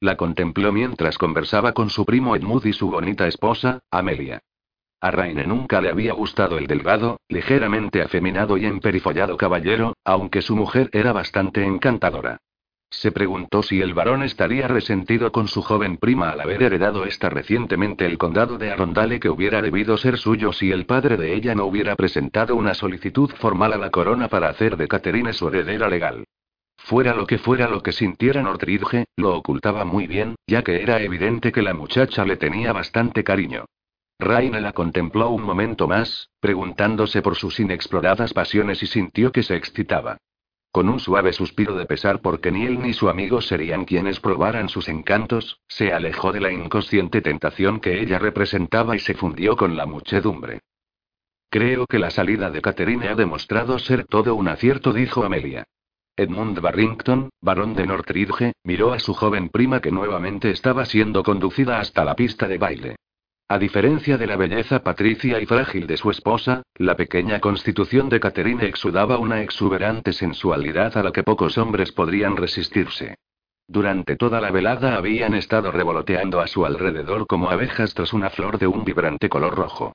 La 0.00 0.16
contempló 0.16 0.70
mientras 0.70 1.18
conversaba 1.18 1.72
con 1.72 1.90
su 1.90 2.04
primo 2.04 2.36
Edmund 2.36 2.66
y 2.66 2.72
su 2.72 2.90
bonita 2.90 3.26
esposa, 3.26 3.80
Amelia. 3.90 4.40
A 5.00 5.10
Raine 5.10 5.46
nunca 5.46 5.80
le 5.80 5.90
había 5.90 6.12
gustado 6.12 6.58
el 6.58 6.66
delgado, 6.66 7.20
ligeramente 7.28 8.02
afeminado 8.02 8.56
y 8.56 8.66
emperifollado 8.66 9.36
caballero, 9.36 9.96
aunque 10.04 10.42
su 10.42 10.56
mujer 10.56 10.88
era 10.92 11.12
bastante 11.12 11.64
encantadora. 11.64 12.38
Se 12.90 13.12
preguntó 13.12 13.62
si 13.62 13.80
el 13.82 13.92
varón 13.92 14.22
estaría 14.22 14.66
resentido 14.66 15.30
con 15.30 15.46
su 15.46 15.62
joven 15.62 15.98
prima 15.98 16.30
al 16.30 16.40
haber 16.40 16.62
heredado 16.62 17.04
esta 17.04 17.28
recientemente 17.28 18.06
el 18.06 18.16
condado 18.16 18.56
de 18.56 18.70
Arondale 18.70 19.20
que 19.20 19.28
hubiera 19.28 19.60
debido 19.60 19.96
ser 19.98 20.16
suyo 20.16 20.52
si 20.52 20.72
el 20.72 20.86
padre 20.86 21.16
de 21.16 21.34
ella 21.34 21.54
no 21.54 21.66
hubiera 21.66 21.94
presentado 21.96 22.56
una 22.56 22.74
solicitud 22.74 23.30
formal 23.30 23.74
a 23.74 23.78
la 23.78 23.90
corona 23.90 24.28
para 24.28 24.48
hacer 24.48 24.76
de 24.76 24.88
Caterine 24.88 25.32
su 25.32 25.48
heredera 25.48 25.88
legal. 25.88 26.24
Fuera 26.78 27.14
lo 27.14 27.26
que 27.26 27.38
fuera 27.38 27.68
lo 27.68 27.82
que 27.82 27.92
sintiera 27.92 28.42
Nortridge, 28.42 29.04
lo 29.16 29.36
ocultaba 29.36 29.84
muy 29.84 30.06
bien, 30.06 30.36
ya 30.46 30.62
que 30.62 30.80
era 30.82 31.02
evidente 31.02 31.52
que 31.52 31.60
la 31.60 31.74
muchacha 31.74 32.24
le 32.24 32.36
tenía 32.36 32.72
bastante 32.72 33.22
cariño. 33.22 33.66
Raine 34.18 34.60
la 34.60 34.72
contempló 34.72 35.30
un 35.30 35.42
momento 35.42 35.86
más, 35.86 36.30
preguntándose 36.40 37.20
por 37.20 37.36
sus 37.36 37.60
inexploradas 37.60 38.32
pasiones 38.32 38.82
y 38.82 38.86
sintió 38.86 39.30
que 39.30 39.42
se 39.42 39.54
excitaba. 39.56 40.16
Con 40.70 40.88
un 40.88 41.00
suave 41.00 41.32
suspiro 41.32 41.74
de 41.76 41.86
pesar 41.86 42.20
porque 42.20 42.52
ni 42.52 42.66
él 42.66 42.80
ni 42.80 42.92
su 42.92 43.08
amigo 43.08 43.40
serían 43.40 43.84
quienes 43.84 44.20
probaran 44.20 44.68
sus 44.68 44.88
encantos, 44.88 45.60
se 45.66 45.92
alejó 45.92 46.32
de 46.32 46.40
la 46.40 46.52
inconsciente 46.52 47.22
tentación 47.22 47.80
que 47.80 48.00
ella 48.00 48.18
representaba 48.18 48.94
y 48.94 48.98
se 48.98 49.14
fundió 49.14 49.56
con 49.56 49.76
la 49.76 49.86
muchedumbre. 49.86 50.60
Creo 51.50 51.86
que 51.86 51.98
la 51.98 52.10
salida 52.10 52.50
de 52.50 52.60
Catherine 52.60 53.08
ha 53.08 53.14
demostrado 53.14 53.78
ser 53.78 54.04
todo 54.04 54.34
un 54.34 54.48
acierto, 54.48 54.92
dijo 54.92 55.24
Amelia. 55.24 55.64
Edmund 56.14 56.60
Barrington, 56.60 57.30
barón 57.40 57.74
de 57.74 57.86
Northridge, 57.86 58.52
miró 58.64 58.92
a 58.92 58.98
su 58.98 59.14
joven 59.14 59.48
prima 59.48 59.80
que 59.80 59.90
nuevamente 59.90 60.50
estaba 60.50 60.84
siendo 60.84 61.22
conducida 61.22 61.80
hasta 61.80 62.04
la 62.04 62.14
pista 62.14 62.46
de 62.48 62.58
baile. 62.58 62.96
A 63.50 63.58
diferencia 63.58 64.18
de 64.18 64.26
la 64.26 64.36
belleza 64.36 64.82
patricia 64.82 65.40
y 65.40 65.46
frágil 65.46 65.86
de 65.86 65.96
su 65.96 66.10
esposa, 66.10 66.64
la 66.74 66.96
pequeña 66.96 67.40
constitución 67.40 68.10
de 68.10 68.20
Catherine 68.20 68.66
exudaba 68.66 69.16
una 69.16 69.40
exuberante 69.40 70.12
sensualidad 70.12 70.98
a 70.98 71.02
la 71.02 71.12
que 71.12 71.22
pocos 71.22 71.56
hombres 71.56 71.90
podrían 71.90 72.36
resistirse. 72.36 73.16
Durante 73.66 74.16
toda 74.16 74.42
la 74.42 74.50
velada 74.50 74.96
habían 74.96 75.32
estado 75.32 75.72
revoloteando 75.72 76.40
a 76.40 76.46
su 76.46 76.66
alrededor 76.66 77.26
como 77.26 77.48
abejas 77.48 77.94
tras 77.94 78.12
una 78.12 78.28
flor 78.28 78.58
de 78.58 78.66
un 78.66 78.84
vibrante 78.84 79.30
color 79.30 79.54
rojo. 79.54 79.94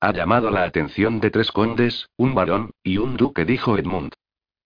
Ha 0.00 0.12
llamado 0.14 0.50
la 0.50 0.62
atención 0.62 1.20
de 1.20 1.30
tres 1.30 1.52
condes, 1.52 2.08
un 2.16 2.34
varón, 2.34 2.70
y 2.82 2.96
un 2.96 3.18
duque, 3.18 3.44
dijo 3.44 3.76
Edmund. 3.76 4.14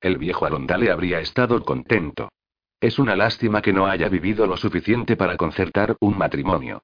El 0.00 0.16
viejo 0.16 0.46
Arondale 0.46 0.92
habría 0.92 1.18
estado 1.18 1.60
contento. 1.64 2.28
Es 2.80 3.00
una 3.00 3.16
lástima 3.16 3.62
que 3.62 3.72
no 3.72 3.88
haya 3.88 4.08
vivido 4.08 4.46
lo 4.46 4.56
suficiente 4.56 5.16
para 5.16 5.36
concertar 5.36 5.96
un 5.98 6.16
matrimonio. 6.16 6.82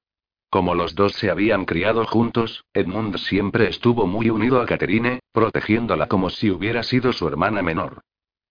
Como 0.55 0.73
los 0.73 0.95
dos 0.95 1.11
se 1.11 1.29
habían 1.29 1.65
criado 1.65 2.05
juntos, 2.05 2.63
Edmund 2.73 3.17
siempre 3.17 3.67
estuvo 3.67 4.07
muy 4.07 4.29
unido 4.29 4.61
a 4.61 4.65
Catherine, 4.65 5.19
protegiéndola 5.33 6.07
como 6.07 6.29
si 6.29 6.49
hubiera 6.49 6.81
sido 6.81 7.11
su 7.11 7.27
hermana 7.27 7.61
menor. 7.61 8.03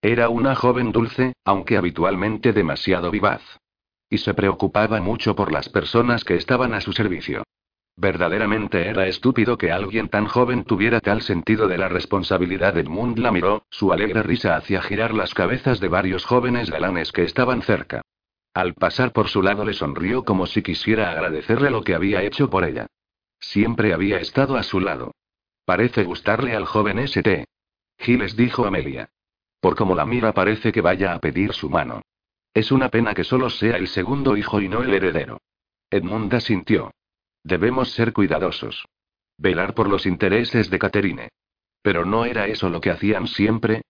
Era 0.03 0.29
una 0.29 0.55
joven 0.55 0.93
dulce, 0.93 1.33
aunque 1.47 1.79
habitualmente 1.79 2.53
demasiado 2.53 3.11
vivaz. 3.11 3.41
Y 4.11 4.19
se 4.19 4.35
preocupaba 4.35 5.01
mucho 5.01 5.35
por 5.35 5.51
las 5.51 5.71
personas 5.71 6.25
que 6.25 6.35
estaban 6.35 6.75
a 6.75 6.83
su 6.83 6.93
servicio. 6.93 7.43
Verdaderamente 7.97 8.87
era 8.87 9.07
estúpido 9.07 9.57
que 9.57 9.73
alguien 9.73 10.11
tan 10.11 10.27
joven 10.27 10.65
tuviera 10.65 11.01
tal 11.01 11.23
sentido 11.23 11.69
de 11.69 11.79
la 11.79 11.89
responsabilidad. 11.89 12.77
Edmund 12.77 13.19
la 13.19 13.33
miró, 13.33 13.63
su 13.71 13.95
alegre 13.95 14.23
risa 14.23 14.57
hacía 14.57 14.83
girar 14.83 15.15
las 15.15 15.33
cabezas 15.33 15.81
de 15.81 15.89
varios 15.89 16.27
jóvenes 16.27 16.71
galanes 16.71 17.13
que 17.13 17.23
estaban 17.23 17.63
cerca. 17.63 18.03
Al 18.55 18.75
pasar 18.75 19.13
por 19.13 19.29
su 19.29 19.43
lado 19.43 19.65
le 19.65 19.75
sonrió 19.75 20.25
como 20.25 20.47
si 20.47 20.63
quisiera 20.63 21.11
agradecerle 21.11 21.71
lo 21.71 21.83
que 21.83 21.95
había 21.95 22.23
hecho 22.23 22.49
por 22.49 22.65
ella. 22.65 22.87
Siempre 23.41 23.93
había 23.93 24.19
estado 24.19 24.57
a 24.57 24.63
su 24.63 24.79
lado. 24.79 25.13
Parece 25.65 26.05
gustarle 26.05 26.55
al 26.55 26.65
joven 26.65 27.01
St. 27.01 27.47
Giles 27.99 28.37
dijo 28.37 28.65
Amelia. 28.65 29.11
Por 29.61 29.75
como 29.77 29.97
la 29.97 30.07
mira 30.07 30.33
parece 30.33 30.71
que 30.71 30.81
vaya 30.81 31.15
a 31.15 31.19
pedir 31.19 31.53
su 31.53 31.69
mano. 31.69 32.03
Es 32.55 32.71
una 32.71 32.91
pena 32.91 33.13
que 33.15 33.25
solo 33.25 33.51
sea 33.51 33.77
el 33.77 33.89
segundo 33.89 34.37
hijo 34.37 34.61
y 34.61 34.69
no 34.69 34.83
el 34.83 34.95
heredero. 34.95 35.41
Edmunda 35.91 36.41
sintió. 36.41 36.93
Debemos 37.43 37.91
ser 37.91 38.13
cuidadosos. 38.13 38.87
Velar 39.37 39.75
por 39.75 39.89
los 39.89 40.07
intereses 40.07 40.71
de 40.71 40.79
Catherine. 40.79 41.29
Pero 41.83 42.05
no 42.05 42.25
era 42.25 42.47
eso 42.47 42.71
lo 42.71 42.81
que 42.81 42.91
hacían 42.91 43.27
siempre, 43.27 43.83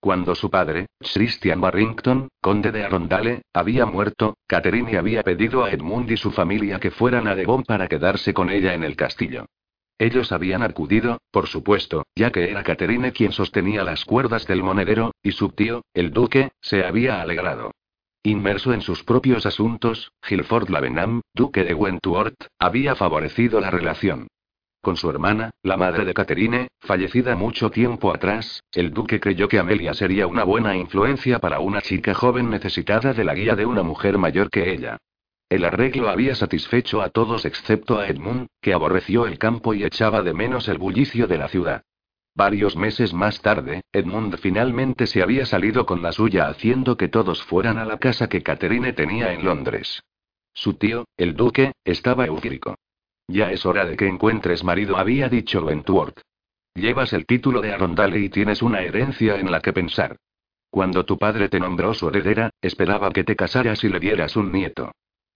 cuando 0.00 0.34
su 0.34 0.50
padre, 0.50 0.86
Christian 0.98 1.60
Barrington, 1.60 2.28
conde 2.40 2.72
de 2.72 2.84
Arondale, 2.84 3.42
había 3.52 3.84
muerto, 3.84 4.34
Catherine 4.46 4.96
había 4.96 5.22
pedido 5.22 5.64
a 5.64 5.70
Edmund 5.70 6.10
y 6.10 6.16
su 6.16 6.30
familia 6.30 6.80
que 6.80 6.90
fueran 6.90 7.28
a 7.28 7.34
Devon 7.34 7.62
para 7.64 7.86
quedarse 7.86 8.32
con 8.32 8.50
ella 8.50 8.74
en 8.74 8.82
el 8.82 8.96
castillo. 8.96 9.46
Ellos 9.98 10.32
habían 10.32 10.62
acudido, 10.62 11.18
por 11.30 11.46
supuesto, 11.46 12.04
ya 12.14 12.30
que 12.30 12.50
era 12.50 12.62
Catherine 12.62 13.12
quien 13.12 13.32
sostenía 13.32 13.84
las 13.84 14.06
cuerdas 14.06 14.46
del 14.46 14.62
monedero, 14.62 15.12
y 15.22 15.32
su 15.32 15.50
tío, 15.50 15.82
el 15.92 16.10
duque, 16.10 16.52
se 16.62 16.86
había 16.86 17.20
alegrado. 17.20 17.72
Inmerso 18.22 18.72
en 18.72 18.80
sus 18.80 19.04
propios 19.04 19.44
asuntos, 19.44 20.12
Gilford 20.22 20.70
Lavenham, 20.70 21.20
duque 21.34 21.64
de 21.64 21.74
Wentworth, 21.74 22.48
había 22.58 22.94
favorecido 22.94 23.60
la 23.60 23.70
relación. 23.70 24.28
Con 24.82 24.96
su 24.96 25.10
hermana, 25.10 25.50
la 25.62 25.76
madre 25.76 26.06
de 26.06 26.14
Catherine, 26.14 26.68
fallecida 26.80 27.36
mucho 27.36 27.70
tiempo 27.70 28.14
atrás, 28.14 28.62
el 28.72 28.94
duque 28.94 29.20
creyó 29.20 29.46
que 29.46 29.58
Amelia 29.58 29.92
sería 29.92 30.26
una 30.26 30.42
buena 30.42 30.74
influencia 30.74 31.38
para 31.38 31.60
una 31.60 31.82
chica 31.82 32.14
joven 32.14 32.48
necesitada 32.48 33.12
de 33.12 33.24
la 33.24 33.34
guía 33.34 33.56
de 33.56 33.66
una 33.66 33.82
mujer 33.82 34.16
mayor 34.16 34.48
que 34.48 34.72
ella. 34.72 34.96
El 35.50 35.66
arreglo 35.66 36.08
había 36.08 36.34
satisfecho 36.34 37.02
a 37.02 37.10
todos 37.10 37.44
excepto 37.44 37.98
a 37.98 38.06
Edmund, 38.06 38.46
que 38.62 38.72
aborreció 38.72 39.26
el 39.26 39.38
campo 39.38 39.74
y 39.74 39.84
echaba 39.84 40.22
de 40.22 40.32
menos 40.32 40.66
el 40.68 40.78
bullicio 40.78 41.26
de 41.26 41.36
la 41.36 41.48
ciudad. 41.48 41.82
Varios 42.34 42.74
meses 42.74 43.12
más 43.12 43.42
tarde, 43.42 43.82
Edmund 43.92 44.38
finalmente 44.38 45.06
se 45.06 45.22
había 45.22 45.44
salido 45.44 45.84
con 45.84 46.00
la 46.00 46.12
suya 46.12 46.48
haciendo 46.48 46.96
que 46.96 47.08
todos 47.08 47.42
fueran 47.42 47.76
a 47.76 47.84
la 47.84 47.98
casa 47.98 48.30
que 48.30 48.42
Catherine 48.42 48.94
tenía 48.94 49.34
en 49.34 49.44
Londres. 49.44 50.02
Su 50.54 50.74
tío, 50.74 51.04
el 51.18 51.34
duque, 51.34 51.72
estaba 51.84 52.24
eufórico. 52.26 52.76
Ya 53.30 53.52
es 53.52 53.64
hora 53.64 53.84
de 53.84 53.96
que 53.96 54.08
encuentres 54.08 54.64
marido, 54.64 54.96
había 54.98 55.28
dicho 55.28 55.64
Wentworth. 55.64 56.20
Llevas 56.74 57.12
el 57.12 57.26
título 57.26 57.60
de 57.60 57.72
Arondale 57.72 58.18
y 58.18 58.28
tienes 58.28 58.60
una 58.60 58.80
herencia 58.80 59.36
en 59.36 59.52
la 59.52 59.60
que 59.60 59.72
pensar. 59.72 60.16
Cuando 60.68 61.04
tu 61.04 61.16
padre 61.16 61.48
te 61.48 61.60
nombró 61.60 61.94
su 61.94 62.08
heredera, 62.08 62.50
esperaba 62.60 63.12
que 63.12 63.22
te 63.22 63.36
casaras 63.36 63.84
y 63.84 63.88
le 63.88 64.00
dieras 64.00 64.34
un 64.34 64.50
nieto. 64.50 64.90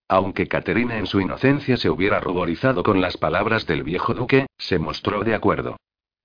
Aunque 0.09 0.49
Caterina 0.49 0.99
en 0.99 1.07
su 1.07 1.21
inocencia 1.21 1.77
se 1.77 1.89
hubiera 1.89 2.19
ruborizado 2.19 2.83
con 2.83 3.01
las 3.01 3.17
palabras 3.17 3.65
del 3.65 3.85
viejo 3.85 4.13
duque, 4.13 4.47
se 4.59 4.81
mostró 4.81 5.23
de 5.23 5.37
acuerdo. 5.37 5.77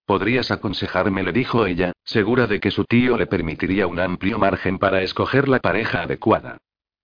Podrías 0.07 0.49
aconsejarme, 0.49 1.21
le 1.21 1.31
dijo 1.31 1.67
ella, 1.67 1.93
segura 2.03 2.47
de 2.47 2.59
que 2.59 2.71
su 2.71 2.83
tío 2.85 3.15
le 3.15 3.27
permitiría 3.27 3.85
un 3.85 3.99
amplio 3.99 4.39
margen 4.39 4.79
para 4.79 5.03
escoger 5.03 5.47
la 5.47 5.59
pareja 5.59 6.01
adecuada. 6.01 6.57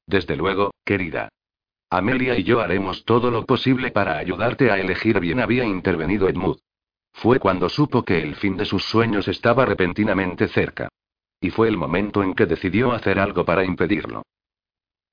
Desde 0.08 0.36
luego, 0.36 0.72
querida. 0.84 1.30
Amelia 1.98 2.38
y 2.38 2.44
yo 2.44 2.60
haremos 2.62 3.06
todo 3.06 3.32
lo 3.32 3.46
posible 3.46 3.92
para 3.92 4.18
ayudarte 4.18 4.72
a 4.72 4.78
elegir 4.78 5.20
bien, 5.20 5.40
había 5.40 5.64
intervenido 5.64 6.28
Edmund. 6.28 6.58
Fue 7.14 7.40
cuando 7.40 7.70
supo 7.70 8.04
que 8.04 8.22
el 8.22 8.36
fin 8.36 8.58
de 8.58 8.66
sus 8.66 8.84
sueños 8.84 9.28
estaba 9.28 9.66
repentinamente 9.66 10.48
cerca. 10.50 10.90
Y 11.40 11.52
fue 11.52 11.70
el 11.70 11.78
momento 11.78 12.24
en 12.24 12.34
que 12.34 12.46
decidió 12.46 12.92
hacer 12.92 13.20
algo 13.20 13.46
para 13.46 13.64
impedirlo. 13.64 14.24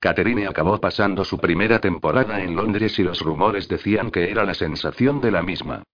Catherine 0.00 0.48
acabó 0.48 0.80
pasando 0.80 1.24
su 1.24 1.38
primera 1.38 1.78
temporada 1.78 2.42
en 2.42 2.56
Londres 2.56 2.98
y 2.98 3.04
los 3.04 3.20
rumores 3.20 3.68
decían 3.68 4.10
que 4.10 4.30
era 4.30 4.44
la 4.44 4.54
sensación 4.54 5.20
de 5.20 5.30
la 5.30 5.42
misma. 5.42 5.84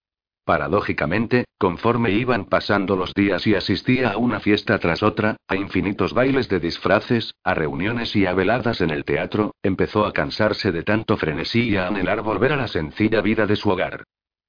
Paradójicamente, 0.49 1.45
conforme 1.59 2.09
iban 2.09 2.45
pasando 2.45 2.95
los 2.95 3.13
días 3.13 3.45
y 3.45 3.53
asistía 3.53 4.13
a 4.13 4.17
una 4.17 4.39
fiesta 4.39 4.79
tras 4.79 5.03
otra, 5.03 5.37
a 5.47 5.55
infinitos 5.55 6.11
bailes 6.15 6.49
de 6.49 6.59
disfraces, 6.59 7.35
a 7.43 7.53
reuniones 7.53 8.15
y 8.15 8.25
a 8.25 8.33
veladas 8.33 8.81
en 8.81 8.89
el 8.89 9.05
teatro, 9.05 9.53
empezó 9.61 10.07
a 10.07 10.11
cansarse 10.11 10.71
de 10.71 10.81
tanto 10.81 11.17
frenesí 11.17 11.69
y 11.69 11.77
a 11.77 11.85
anhelar 11.85 12.23
volver 12.23 12.53
a 12.53 12.55
la 12.55 12.67
sencilla 12.67 13.21
vida 13.21 13.45
de 13.45 13.57
su 13.57 13.69
hogar. 13.69 14.05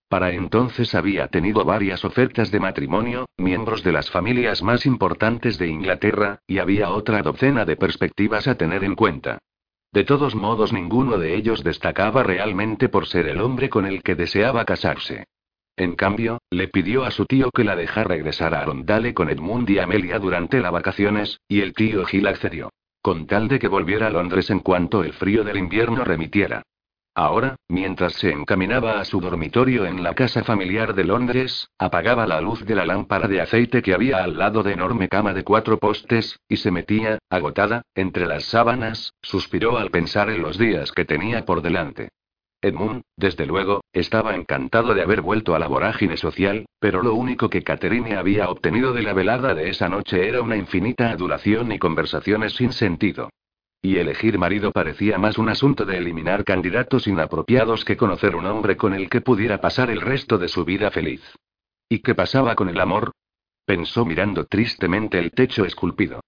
Para 0.09 0.31
entonces 0.31 0.95
había 0.95 1.29
tenido 1.29 1.67
varias 1.67 2.03
ofertas 2.03 2.51
de 2.51 2.61
matrimonio, 2.61 3.27
miembros 3.37 3.83
de 3.83 3.93
las 3.93 4.11
familias 4.11 4.63
más 4.63 4.87
importantes 4.87 5.59
de 5.59 5.67
Inglaterra, 5.67 6.39
y 6.47 6.61
había 6.61 6.89
otra 6.93 7.21
docena 7.21 7.67
de 7.67 7.77
perspectivas 7.77 8.49
a 8.49 8.55
tener 8.55 8.85
en 8.85 8.95
cuenta. 8.95 9.37
De 9.93 10.05
todos 10.05 10.35
modos, 10.35 10.73
ninguno 10.73 11.19
de 11.19 11.37
ellos 11.37 11.63
destacaba 11.63 12.23
realmente 12.23 12.89
por 12.89 13.07
ser 13.07 13.27
el 13.27 13.39
hombre 13.39 13.69
con 13.69 13.85
el 13.85 14.03
que 14.03 14.15
deseaba 14.15 14.65
casarse. 14.65 15.27
En 15.81 15.95
cambio, 15.95 16.43
le 16.51 16.69
pidió 16.69 17.05
a 17.05 17.11
su 17.11 17.25
tío 17.25 17.51
que 17.51 17.65
la 17.65 17.75
dejara 17.75 18.09
regresar 18.09 18.53
a 18.53 18.61
Arondale 18.61 19.15
con 19.15 19.31
Edmund 19.31 19.71
y 19.71 19.79
Amelia 19.79 20.19
durante 20.19 20.61
las 20.61 20.73
vacaciones, 20.73 21.41
y 21.49 21.63
el 21.63 21.73
tío 21.73 22.05
Gil 22.05 22.27
accedió. 22.27 22.69
Con 23.01 23.27
tal 23.27 23.49
de 23.49 23.59
que 23.59 23.67
volviera 23.67 24.09
a 24.09 24.11
Londres 24.11 24.51
en 24.51 24.61
cuanto 24.61 25.03
el 25.03 25.15
frío 25.15 25.43
del 25.43 25.57
invierno 25.57 26.05
remitiera. 26.05 26.61
Ahora, 27.15 27.57
mientras 27.67 28.13
se 28.13 28.31
encaminaba 28.31 29.01
a 29.01 29.07
su 29.07 29.23
dormitorio 29.23 29.87
en 29.87 30.03
la 30.03 30.13
casa 30.13 30.45
familiar 30.45 30.93
de 30.93 31.05
Londres, 31.05 31.71
apagaba 31.79 32.27
la 32.27 32.43
luz 32.43 32.63
de 32.67 32.75
la 32.75 32.85
lámpara 32.85 33.27
de 33.27 33.41
aceite 33.41 33.81
que 33.81 33.95
había 33.95 34.23
al 34.23 34.37
lado 34.37 34.63
de 34.63 34.75
enorme 34.75 35.09
cama 35.09 35.33
de 35.33 35.45
cuatro 35.45 35.79
postes, 35.79 36.39
y 36.47 36.59
se 36.59 36.71
metía, 36.71 37.19
agotada, 37.31 37.81
entre 37.95 38.27
las 38.27 38.45
sábanas, 38.45 39.15
suspiró 39.23 39.79
al 39.79 39.91
pensar 39.91 40.29
en 40.29 40.43
los 40.43 40.59
días 40.59 40.93
que 40.93 41.07
tenía 41.07 41.47
por 41.47 41.63
delante. 41.63 42.11
Edmund, 42.63 43.03
desde 43.17 43.47
luego, 43.47 43.83
estaba 43.93 44.35
encantado 44.35 44.95
de 44.95 45.03
haber 45.03 45.23
vuelto 45.23 45.55
a 45.55 45.59
la 45.59 45.67
vorágine 45.67 46.17
social, 46.17 46.67
pero 46.79 47.03
lo 47.03 47.15
único 47.15 47.49
que 47.49 47.63
Catherine 47.63 48.17
había 48.17 48.51
obtenido 48.51 48.93
de 48.93 49.03
la 49.03 49.15
velada 49.15 49.55
de 49.55 49.71
esa 49.71 49.89
noche 49.89 50.29
era 50.29 50.43
una 50.43 50.57
infinita 50.57 51.11
adulación 51.11 51.73
y 51.73 51.79
conversaciones 51.79 52.55
sin 52.55 52.73
sentido. 52.73 53.31
Y 53.83 53.97
elegir 53.97 54.39
marido 54.39 54.73
parecía 54.73 55.17
más 55.17 55.39
un 55.39 55.49
asunto 55.49 55.87
de 55.87 55.97
eliminar 55.97 56.45
candidatos 56.45 57.07
inapropiados 57.07 57.85
que 57.85 57.97
conocer 57.97 58.37
un 58.37 58.45
hombre 58.45 58.77
con 58.77 58.93
el 58.93 59.09
que 59.09 59.23
pudiera 59.23 59.61
pasar 59.61 59.91
el 59.91 60.03
resto 60.03 60.37
de 60.37 60.49
su 60.49 60.67
vida 60.67 60.91
feliz. 60.91 61.23
¿Y 61.89 62.01
qué 62.01 62.15
pasaba 62.15 62.55
con 62.55 62.69
el 62.69 62.79
amor? 62.79 63.13
Pensó 63.65 64.05
mirando 64.05 64.45
tristemente 64.45 65.19
el 65.19 65.31
techo 65.31 65.65
esculpido. 65.65 66.21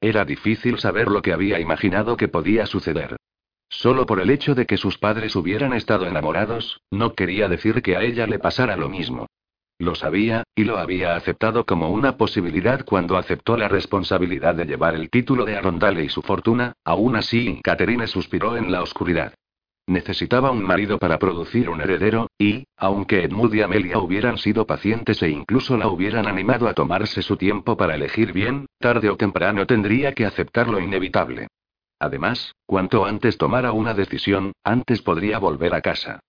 Era 0.00 0.26
difícil 0.26 0.78
saber 0.78 1.08
lo 1.08 1.22
que 1.22 1.32
había 1.32 1.58
imaginado 1.58 2.16
que 2.16 2.28
podía 2.28 2.66
suceder. 2.66 3.16
Solo 3.68 4.06
por 4.06 4.20
el 4.20 4.30
hecho 4.30 4.54
de 4.54 4.66
que 4.66 4.76
sus 4.76 4.98
padres 4.98 5.36
hubieran 5.36 5.72
estado 5.72 6.06
enamorados, 6.06 6.80
no 6.90 7.14
quería 7.14 7.48
decir 7.48 7.82
que 7.82 7.96
a 7.96 8.02
ella 8.02 8.26
le 8.26 8.38
pasara 8.38 8.76
lo 8.76 8.88
mismo. 8.88 9.26
Lo 9.80 9.94
sabía, 9.94 10.42
y 10.56 10.64
lo 10.64 10.78
había 10.78 11.14
aceptado 11.14 11.64
como 11.64 11.90
una 11.90 12.16
posibilidad 12.16 12.84
cuando 12.84 13.16
aceptó 13.16 13.56
la 13.56 13.68
responsabilidad 13.68 14.56
de 14.56 14.64
llevar 14.64 14.96
el 14.96 15.08
título 15.08 15.44
de 15.44 15.56
Arondale 15.56 16.02
y 16.02 16.08
su 16.08 16.22
fortuna, 16.22 16.72
aún 16.84 17.14
así, 17.14 17.60
Catherine 17.62 18.08
suspiró 18.08 18.56
en 18.56 18.72
la 18.72 18.82
oscuridad. 18.82 19.34
Necesitaba 19.86 20.50
un 20.50 20.64
marido 20.64 20.98
para 20.98 21.18
producir 21.18 21.70
un 21.70 21.80
heredero, 21.80 22.26
y, 22.36 22.64
aunque 22.76 23.22
Edmund 23.22 23.54
y 23.54 23.62
Amelia 23.62 23.98
hubieran 23.98 24.36
sido 24.36 24.66
pacientes 24.66 25.22
e 25.22 25.30
incluso 25.30 25.76
la 25.76 25.88
hubieran 25.88 26.26
animado 26.26 26.68
a 26.68 26.74
tomarse 26.74 27.22
su 27.22 27.36
tiempo 27.36 27.76
para 27.76 27.94
elegir 27.94 28.32
bien, 28.32 28.66
tarde 28.78 29.08
o 29.08 29.16
temprano 29.16 29.64
tendría 29.66 30.12
que 30.12 30.26
aceptar 30.26 30.68
lo 30.68 30.80
inevitable. 30.80 31.46
Además, 32.00 32.54
cuanto 32.66 33.04
antes 33.04 33.38
tomara 33.38 33.72
una 33.72 33.94
decisión, 33.94 34.52
antes 34.64 35.02
podría 35.02 35.38
volver 35.38 35.74
a 35.74 35.80
casa. 35.80 36.20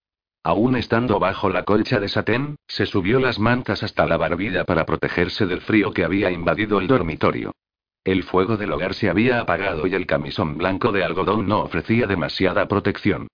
Aún 0.44 0.76
estando 0.78 1.20
bajo 1.20 1.50
la 1.50 1.64
colcha 1.64 2.00
de 2.00 2.08
satén, 2.08 2.56
se 2.68 2.86
subió 2.86 3.20
las 3.20 3.40
mantas 3.40 3.84
hasta 3.84 4.06
la 4.06 4.18
barbilla 4.18 4.64
para 4.64 4.86
protegerse 4.86 5.46
del 5.46 5.62
frío 5.62 5.92
que 5.92 6.06
había 6.06 6.32
invadido 6.32 6.80
el 6.80 6.88
dormitorio. 6.88 7.52
El 8.04 8.24
fuego 8.24 8.56
del 8.56 8.72
hogar 8.72 8.94
se 8.94 9.10
había 9.10 9.42
apagado 9.42 9.86
y 9.86 9.94
el 9.94 10.08
camisón 10.08 10.58
blanco 10.58 10.92
de 10.92 11.04
algodón 11.04 11.48
no 11.48 11.60
ofrecía 11.60 12.08
demasiada 12.08 12.68
protección. 12.68 13.28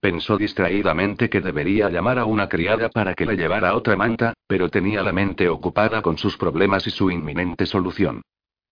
Pensó 0.00 0.36
distraídamente 0.36 1.30
que 1.30 1.40
debería 1.40 1.88
llamar 1.90 2.18
a 2.18 2.24
una 2.24 2.48
criada 2.48 2.88
para 2.88 3.14
que 3.14 3.26
le 3.26 3.36
llevara 3.36 3.74
otra 3.74 3.96
manta, 3.96 4.34
pero 4.46 4.68
tenía 4.68 5.02
la 5.02 5.12
mente 5.12 5.48
ocupada 5.48 6.02
con 6.02 6.18
sus 6.18 6.36
problemas 6.36 6.86
y 6.86 6.90
su 6.90 7.10
inminente 7.10 7.66
solución. 7.66 8.22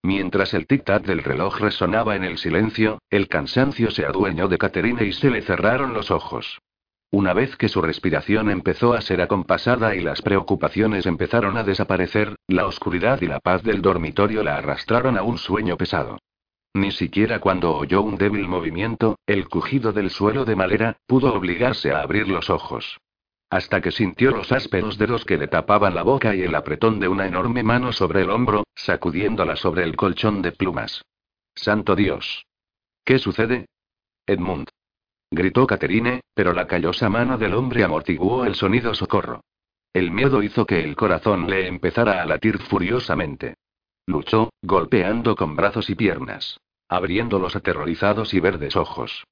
Mientras 0.07 0.55
el 0.55 0.69
tic-tac 0.69 1.03
del 1.03 1.25
reloj 1.25 1.59
resonaba 1.59 2.15
en 2.15 2.23
el 2.23 2.39
silencio, 2.39 3.01
el 3.11 3.27
cansancio 3.27 3.91
se 3.91 4.07
adueñó 4.07 4.47
de 4.47 4.57
Caterina 4.57 5.03
y 5.03 5.13
se 5.13 5.31
le 5.31 5.43
cerraron 5.43 5.95
los 5.95 6.13
ojos. 6.13 6.61
Una 7.11 7.33
vez 7.33 7.57
que 7.57 7.69
su 7.69 7.83
respiración 7.83 8.49
empezó 8.49 8.95
a 8.95 9.01
ser 9.01 9.21
acompasada 9.21 9.97
y 9.97 10.01
las 10.01 10.23
preocupaciones 10.23 11.07
empezaron 11.07 11.57
a 11.57 11.65
desaparecer, 11.65 12.37
la 12.47 12.69
oscuridad 12.69 13.21
y 13.21 13.27
la 13.27 13.41
paz 13.41 13.65
del 13.65 13.83
dormitorio 13.83 14.45
la 14.45 14.59
arrastraron 14.59 15.19
a 15.19 15.25
un 15.25 15.39
sueño 15.39 15.77
pesado. 15.77 16.21
Ni 16.73 16.93
siquiera 16.93 17.41
cuando 17.41 17.75
oyó 17.75 18.01
un 18.03 18.17
débil 18.17 18.47
movimiento, 18.47 19.19
el 19.27 19.49
cujido 19.49 19.93
del 19.93 20.11
suelo 20.11 20.45
de 20.45 20.55
madera, 20.55 20.99
pudo 21.09 21.35
obligarse 21.35 21.91
a 21.91 22.03
abrir 22.03 22.29
los 22.29 22.49
ojos. 22.49 23.01
Hasta 23.49 23.81
que 23.81 23.93
sintió 23.93 24.33
los 24.33 24.51
ásperos 24.51 24.99
dedos 24.99 25.25
que 25.25 25.39
le 25.39 25.47
tapaban 25.47 25.95
la 25.95 26.03
boca 26.03 26.35
y 26.35 26.43
el 26.43 26.55
apretón 26.55 26.99
de 26.99 27.09
una 27.09 27.27
enorme 27.27 27.63
mano 27.63 27.93
sobre 27.93 28.23
el 28.23 28.31
hombro, 28.31 28.65
sacudiéndola 28.75 29.57
sobre 29.57 29.85
el 29.85 29.95
colchón 29.95 30.43
de 30.43 30.53
plumas. 30.53 31.05
¡Santo 31.55 31.95
Dios! 31.95 32.45
¿Qué 33.05 33.19
sucede? 33.19 33.67
Edmund. 34.27 34.69
Gritó 35.31 35.67
Caterine, 35.67 36.23
pero 36.35 36.53
la 36.53 36.67
callosa 36.67 37.09
mano 37.09 37.39
del 37.39 37.55
hombre 37.55 37.85
amortiguó 37.85 38.45
el 38.45 38.57
sonido 38.57 38.95
socorro. 38.95 39.43
El 39.93 40.11
miedo 40.11 40.43
hizo 40.43 40.67
que 40.67 40.81
el 40.81 40.97
corazón 40.97 41.49
le 41.49 41.69
empezara 41.69 42.21
a 42.21 42.27
latir 42.27 42.59
furiosamente. 42.59 43.55
Luchó, 44.07 44.51
golpeando 44.63 45.37
con 45.37 45.57
brazos 45.57 45.89
y 45.89 45.95
piernas. 45.95 46.59
Abriendo 46.89 47.39
los 47.39 47.57
aterrorizados 47.57 48.35
y 48.35 48.41
verdes 48.41 48.77
ojos. 48.77 49.25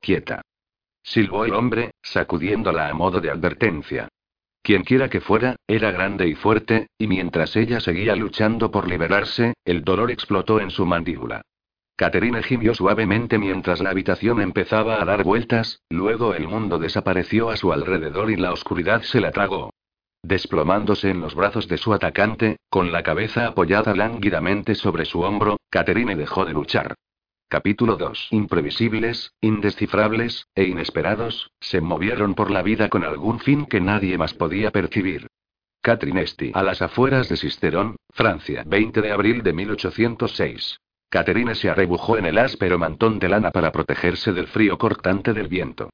Quieta. 0.00 0.42
Silbó 1.02 1.44
el 1.44 1.54
hombre, 1.54 1.92
sacudiéndola 2.02 2.88
a 2.88 2.94
modo 2.94 3.20
de 3.20 3.30
advertencia. 3.30 4.08
Quienquiera 4.62 5.08
que 5.08 5.20
fuera, 5.20 5.56
era 5.66 5.90
grande 5.90 6.28
y 6.28 6.34
fuerte, 6.34 6.88
y 6.98 7.06
mientras 7.06 7.56
ella 7.56 7.80
seguía 7.80 8.14
luchando 8.14 8.70
por 8.70 8.86
liberarse, 8.86 9.54
el 9.64 9.82
dolor 9.82 10.10
explotó 10.10 10.60
en 10.60 10.70
su 10.70 10.84
mandíbula. 10.84 11.42
Caterina 11.96 12.42
gimió 12.42 12.74
suavemente 12.74 13.38
mientras 13.38 13.80
la 13.80 13.90
habitación 13.90 14.40
empezaba 14.40 15.00
a 15.00 15.04
dar 15.04 15.24
vueltas, 15.24 15.80
luego 15.90 16.34
el 16.34 16.46
mundo 16.46 16.78
desapareció 16.78 17.50
a 17.50 17.56
su 17.56 17.72
alrededor 17.72 18.30
y 18.30 18.36
la 18.36 18.52
oscuridad 18.52 19.02
se 19.02 19.20
la 19.20 19.32
tragó. 19.32 19.70
Desplomándose 20.22 21.10
en 21.10 21.20
los 21.20 21.34
brazos 21.34 21.66
de 21.66 21.78
su 21.78 21.92
atacante, 21.94 22.58
con 22.68 22.92
la 22.92 23.02
cabeza 23.02 23.46
apoyada 23.46 23.94
lánguidamente 23.94 24.74
sobre 24.74 25.06
su 25.06 25.22
hombro, 25.22 25.56
Caterine 25.70 26.14
dejó 26.14 26.44
de 26.44 26.52
luchar. 26.52 26.94
Capítulo 27.50 27.96
2. 27.96 28.28
Imprevisibles, 28.32 29.32
indescifrables, 29.40 30.48
e 30.54 30.64
inesperados, 30.64 31.50
se 31.60 31.80
movieron 31.80 32.34
por 32.34 32.50
la 32.50 32.60
vida 32.60 32.90
con 32.90 33.04
algún 33.04 33.40
fin 33.40 33.64
que 33.64 33.80
nadie 33.80 34.18
más 34.18 34.34
podía 34.34 34.70
percibir. 34.70 35.28
Catherine 35.80 36.20
Esti. 36.20 36.50
A 36.52 36.62
las 36.62 36.82
afueras 36.82 37.30
de 37.30 37.38
Sisterón, 37.38 37.96
Francia. 38.10 38.64
20 38.66 39.00
de 39.00 39.12
abril 39.12 39.42
de 39.42 39.54
1806. 39.54 40.78
Catherine 41.08 41.54
se 41.54 41.70
arrebujó 41.70 42.18
en 42.18 42.26
el 42.26 42.36
áspero 42.36 42.78
mantón 42.78 43.18
de 43.18 43.30
lana 43.30 43.50
para 43.50 43.72
protegerse 43.72 44.34
del 44.34 44.48
frío 44.48 44.76
cortante 44.76 45.32
del 45.32 45.48
viento. 45.48 45.88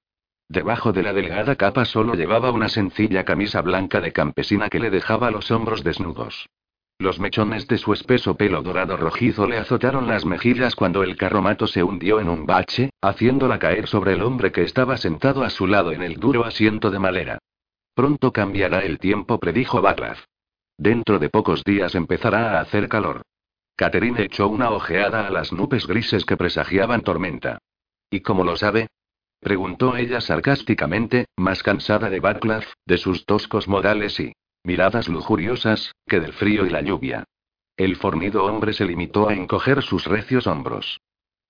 Debajo 0.48 0.92
de 0.92 1.04
la 1.04 1.12
delgada 1.12 1.54
capa 1.54 1.84
solo 1.84 2.14
llevaba 2.14 2.50
una 2.50 2.68
sencilla 2.68 3.24
camisa 3.24 3.62
blanca 3.62 4.00
de 4.00 4.12
campesina 4.12 4.68
que 4.68 4.80
le 4.80 4.90
dejaba 4.90 5.30
los 5.30 5.52
hombros 5.52 5.84
desnudos. 5.84 6.48
Los 6.98 7.18
mechones 7.18 7.66
de 7.66 7.78
su 7.78 7.92
espeso 7.92 8.36
pelo 8.36 8.62
dorado 8.62 8.96
rojizo 8.96 9.48
le 9.48 9.58
azotaron 9.58 10.06
las 10.06 10.24
mejillas 10.24 10.76
cuando 10.76 11.02
el 11.02 11.16
carromato 11.16 11.66
se 11.66 11.82
hundió 11.82 12.20
en 12.20 12.28
un 12.28 12.46
bache, 12.46 12.90
haciéndola 13.02 13.58
caer 13.58 13.88
sobre 13.88 14.12
el 14.12 14.22
hombre 14.22 14.52
que 14.52 14.62
estaba 14.62 14.96
sentado 14.96 15.42
a 15.42 15.50
su 15.50 15.66
lado 15.66 15.90
en 15.90 16.02
el 16.02 16.20
duro 16.20 16.44
asiento 16.44 16.90
de 16.90 17.00
madera. 17.00 17.38
Pronto 17.94 18.32
cambiará 18.32 18.80
el 18.80 18.98
tiempo, 18.98 19.38
predijo 19.38 19.82
Baclav. 19.82 20.18
Dentro 20.78 21.18
de 21.18 21.30
pocos 21.30 21.64
días 21.64 21.94
empezará 21.94 22.58
a 22.58 22.60
hacer 22.60 22.88
calor. 22.88 23.22
Catherine 23.76 24.22
echó 24.22 24.48
una 24.48 24.70
ojeada 24.70 25.26
a 25.26 25.30
las 25.30 25.52
nubes 25.52 25.86
grises 25.86 26.24
que 26.24 26.36
presagiaban 26.36 27.02
tormenta. 27.02 27.58
¿Y 28.08 28.20
cómo 28.20 28.44
lo 28.44 28.56
sabe? 28.56 28.88
preguntó 29.40 29.96
ella 29.96 30.20
sarcásticamente, 30.20 31.26
más 31.36 31.62
cansada 31.62 32.08
de 32.08 32.20
Baclav, 32.20 32.64
de 32.86 32.98
sus 32.98 33.26
toscos 33.26 33.68
modales 33.68 34.18
y 34.20 34.32
Miradas 34.64 35.08
lujuriosas, 35.08 35.94
que 36.06 36.20
del 36.20 36.32
frío 36.32 36.64
y 36.64 36.70
la 36.70 36.80
lluvia. 36.80 37.24
El 37.76 37.96
fornido 37.96 38.44
hombre 38.44 38.72
se 38.72 38.86
limitó 38.86 39.28
a 39.28 39.34
encoger 39.34 39.82
sus 39.82 40.06
recios 40.06 40.46
hombros. 40.46 41.00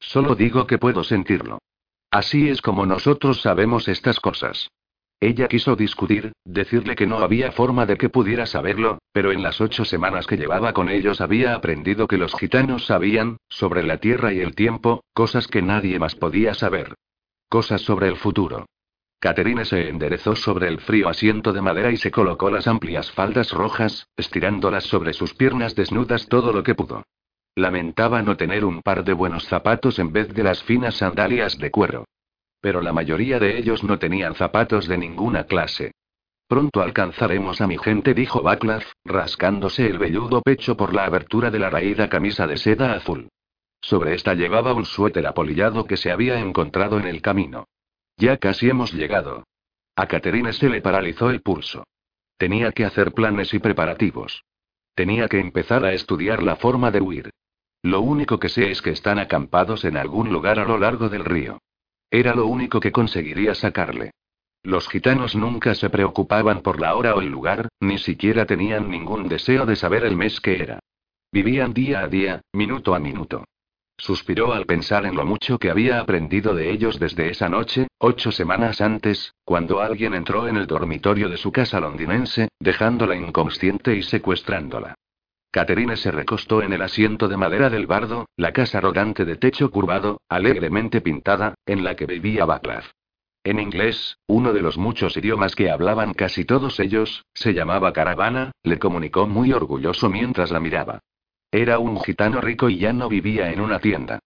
Solo 0.00 0.35
digo 0.35 0.66
que 0.66 0.79
puedo 0.79 1.05
sentirlo. 1.05 1.59
Así 2.11 2.48
es 2.48 2.61
como 2.61 2.87
nosotros 2.87 3.40
sabemos 3.40 3.87
estas 3.87 4.18
cosas. 4.18 4.68
Ella 5.20 5.46
quiso 5.46 5.77
discutir, 5.77 6.33
decirle 6.44 6.96
que 6.96 7.07
no 7.07 7.18
había 7.18 7.53
forma 7.53 7.87
de 7.87 7.96
que 7.96 8.09
pudiera 8.09 8.46
saberlo, 8.46 8.98
pero 9.12 9.31
en 9.31 9.42
las 9.42 9.61
ocho 9.61 9.85
semanas 9.85 10.27
que 10.27 10.37
llevaba 10.37 10.72
con 10.72 10.88
ellos 10.88 11.20
había 11.20 11.55
aprendido 11.55 12.09
que 12.09 12.18
los 12.18 12.35
gitanos 12.35 12.87
sabían, 12.87 13.37
sobre 13.48 13.85
la 13.85 13.98
tierra 13.98 14.33
y 14.33 14.40
el 14.40 14.55
tiempo, 14.55 15.05
cosas 15.12 15.46
que 15.46 15.62
nadie 15.62 15.98
más 16.00 16.16
podía 16.16 16.53
saber. 16.53 16.94
Cosas 17.48 17.83
sobre 17.83 18.09
el 18.09 18.16
futuro. 18.16 18.66
Caterine 19.18 19.64
se 19.64 19.88
enderezó 19.88 20.37
sobre 20.37 20.68
el 20.68 20.81
frío 20.81 21.09
asiento 21.09 21.53
de 21.53 21.62
madera 21.62 21.90
y 21.90 21.96
se 21.96 22.11
colocó 22.11 22.50
las 22.50 22.66
amplias 22.66 23.11
faldas 23.11 23.53
rojas, 23.53 24.09
estirándolas 24.16 24.85
sobre 24.85 25.12
sus 25.12 25.35
piernas 25.35 25.74
desnudas 25.74 26.29
todo 26.29 26.53
lo 26.53 26.62
que 26.62 26.74
pudo. 26.74 27.05
Lamentaba 27.57 28.20
no 28.22 28.37
tener 28.37 28.64
un 28.64 28.83
par 28.83 29.05
de 29.05 29.12
buenos 29.12 29.46
zapatos 29.46 29.98
en 29.98 30.12
vez 30.12 30.35
de 30.35 30.42
las 30.42 30.62
finas 30.62 30.96
sandalias 30.96 31.57
de 31.57 31.70
cuero. 31.70 32.05
Pero 32.61 32.81
la 32.81 32.92
mayoría 32.92 33.38
de 33.38 33.59
ellos 33.59 33.85
no 33.85 33.98
tenían 33.98 34.35
zapatos 34.35 34.88
de 34.88 34.98
ninguna 34.98 35.44
clase. 35.44 35.92
Pronto 36.48 36.83
alcanzaremos 36.83 37.61
a 37.61 37.66
mi 37.66 37.79
gente, 37.79 38.12
dijo 38.12 38.42
Baclav, 38.42 38.83
rascándose 39.05 39.87
el 39.87 39.98
velludo 39.98 40.42
pecho 40.42 40.77
por 40.77 40.92
la 40.92 41.05
abertura 41.05 41.50
de 41.50 41.59
la 41.59 41.70
raída 41.70 42.09
camisa 42.09 42.46
de 42.46 42.57
seda 42.57 42.92
azul. 42.92 43.29
Sobre 43.81 44.14
esta 44.14 44.35
llevaba 44.35 44.72
un 44.72 44.85
suéter 44.85 45.27
apolillado 45.27 45.87
que 45.87 45.96
se 45.96 46.11
había 46.11 46.38
encontrado 46.38 46.98
en 46.98 47.07
el 47.07 47.22
camino. 47.22 47.66
Ya 48.16 48.37
casi 48.37 48.68
hemos 48.68 48.92
llegado. 48.92 49.44
A 49.96 50.07
Caterine 50.07 50.53
se 50.53 50.68
le 50.68 50.81
paralizó 50.81 51.31
el 51.31 51.42
pulso. 51.42 51.85
Tenía 52.37 52.72
que 52.72 52.85
hacer 52.85 53.12
planes 53.12 53.55
y 53.55 53.59
preparativos. 53.59 54.44
Tenía 54.94 55.29
que 55.29 55.40
empezar 55.40 55.85
a 55.85 55.92
estudiar 55.92 56.42
la 56.42 56.57
forma 56.57 56.90
de 56.90 57.00
huir. 57.00 57.31
Lo 57.83 58.00
único 58.00 58.38
que 58.38 58.48
sé 58.48 58.70
es 58.70 58.81
que 58.81 58.90
están 58.90 59.18
acampados 59.18 59.85
en 59.85 59.96
algún 59.96 60.33
lugar 60.33 60.59
a 60.59 60.64
lo 60.64 60.79
largo 60.79 61.09
del 61.09 61.24
río. 61.24 61.59
Era 62.11 62.35
lo 62.35 62.46
único 62.46 62.81
que 62.81 62.92
conseguiría 62.92 63.55
sacarle. 63.55 64.12
Los 64.62 64.88
gitanos 64.88 65.35
nunca 65.37 65.74
se 65.74 65.90
preocupaban 65.90 66.62
por 66.62 66.81
la 66.81 66.94
hora 66.94 67.14
o 67.14 67.20
el 67.20 67.29
lugar, 67.29 67.68
ni 67.81 67.98
siquiera 67.98 68.46
tenían 68.46 68.90
ningún 68.90 69.29
deseo 69.29 69.66
de 69.66 69.77
saber 69.77 70.05
el 70.05 70.16
mes 70.16 70.40
que 70.40 70.62
era. 70.62 70.79
Vivían 71.31 71.74
día 71.74 72.00
a 72.00 72.09
día, 72.09 72.40
minuto 72.53 72.94
a 72.94 73.00
minuto. 73.00 73.44
Suspiró 73.96 74.52
al 74.52 74.66
pensar 74.66 75.07
en 75.07 75.14
lo 75.14 75.24
mucho 75.24 75.59
que 75.59 75.70
había 75.70 76.00
aprendido 76.00 76.54
de 76.54 76.70
ellos 76.70 76.98
desde 76.98 77.30
esa 77.30 77.48
noche, 77.48 77.88
ocho 77.98 78.33
semanas 78.33 78.80
antes, 78.80 79.35
cuando 79.44 79.80
alguien 79.80 80.14
entró 80.14 80.48
en 80.48 80.57
el 80.57 80.66
dormitorio 80.66 81.28
de 81.28 81.37
su 81.37 81.52
casa 81.52 81.80
londinense, 81.80 82.48
dejándola 82.61 83.16
inconsciente 83.16 83.94
y 83.94 84.02
secuestrándola. 84.02 84.94
Caterine 85.50 85.96
se 85.96 86.11
recostó 86.11 86.62
en 86.62 86.72
el 86.72 86.83
asiento 86.83 87.28
de 87.28 87.37
madera 87.37 87.70
del 87.70 87.87
bardo, 87.87 88.26
la 88.37 88.52
casa 88.52 88.78
arrogante 88.78 89.24
de 89.24 89.37
techo 89.37 89.70
curvado, 89.70 90.20
alegremente 90.28 91.00
pintada, 91.00 91.54
en 91.64 91.85
la 91.85 91.94
que 91.94 92.07
vivía 92.07 92.44
Baclav. 92.44 92.85
En 93.44 93.61
inglés, 93.61 94.18
uno 94.26 94.52
de 94.52 94.62
los 94.62 94.76
muchos 94.78 95.16
idiomas 95.16 95.54
que 95.54 95.70
hablaban 95.70 96.12
casi 96.14 96.44
todos 96.44 96.80
ellos, 96.80 97.24
se 97.35 97.54
llamaba 97.54 97.92
Caravana, 97.92 98.50
le 98.64 98.80
comunicó 98.80 99.28
muy 99.28 99.52
orgulloso 99.52 100.11
mientras 100.11 100.50
la 100.50 100.59
miraba. 100.59 101.00
Era 101.54 101.78
un 101.78 102.00
gitano 102.00 102.40
rico 102.40 102.68
y 102.68 102.78
ya 102.78 102.92
no 102.92 103.08
vivía 103.08 103.52
en 103.52 103.60
una 103.60 103.78
tienda. 103.78 104.18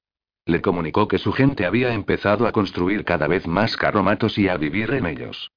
Le 0.47 0.63
comunicó 0.63 1.09
que 1.09 1.19
su 1.19 1.31
gente 1.31 1.67
había 1.67 1.93
empezado 1.93 2.47
a 2.47 2.53
construir 2.53 3.05
cada 3.05 3.27
vez 3.27 3.47
más 3.47 3.77
carromatos 3.77 4.39
y 4.39 4.49
a 4.49 4.57
vivir 4.57 4.95
en 4.95 5.05
ellos. 5.05 5.51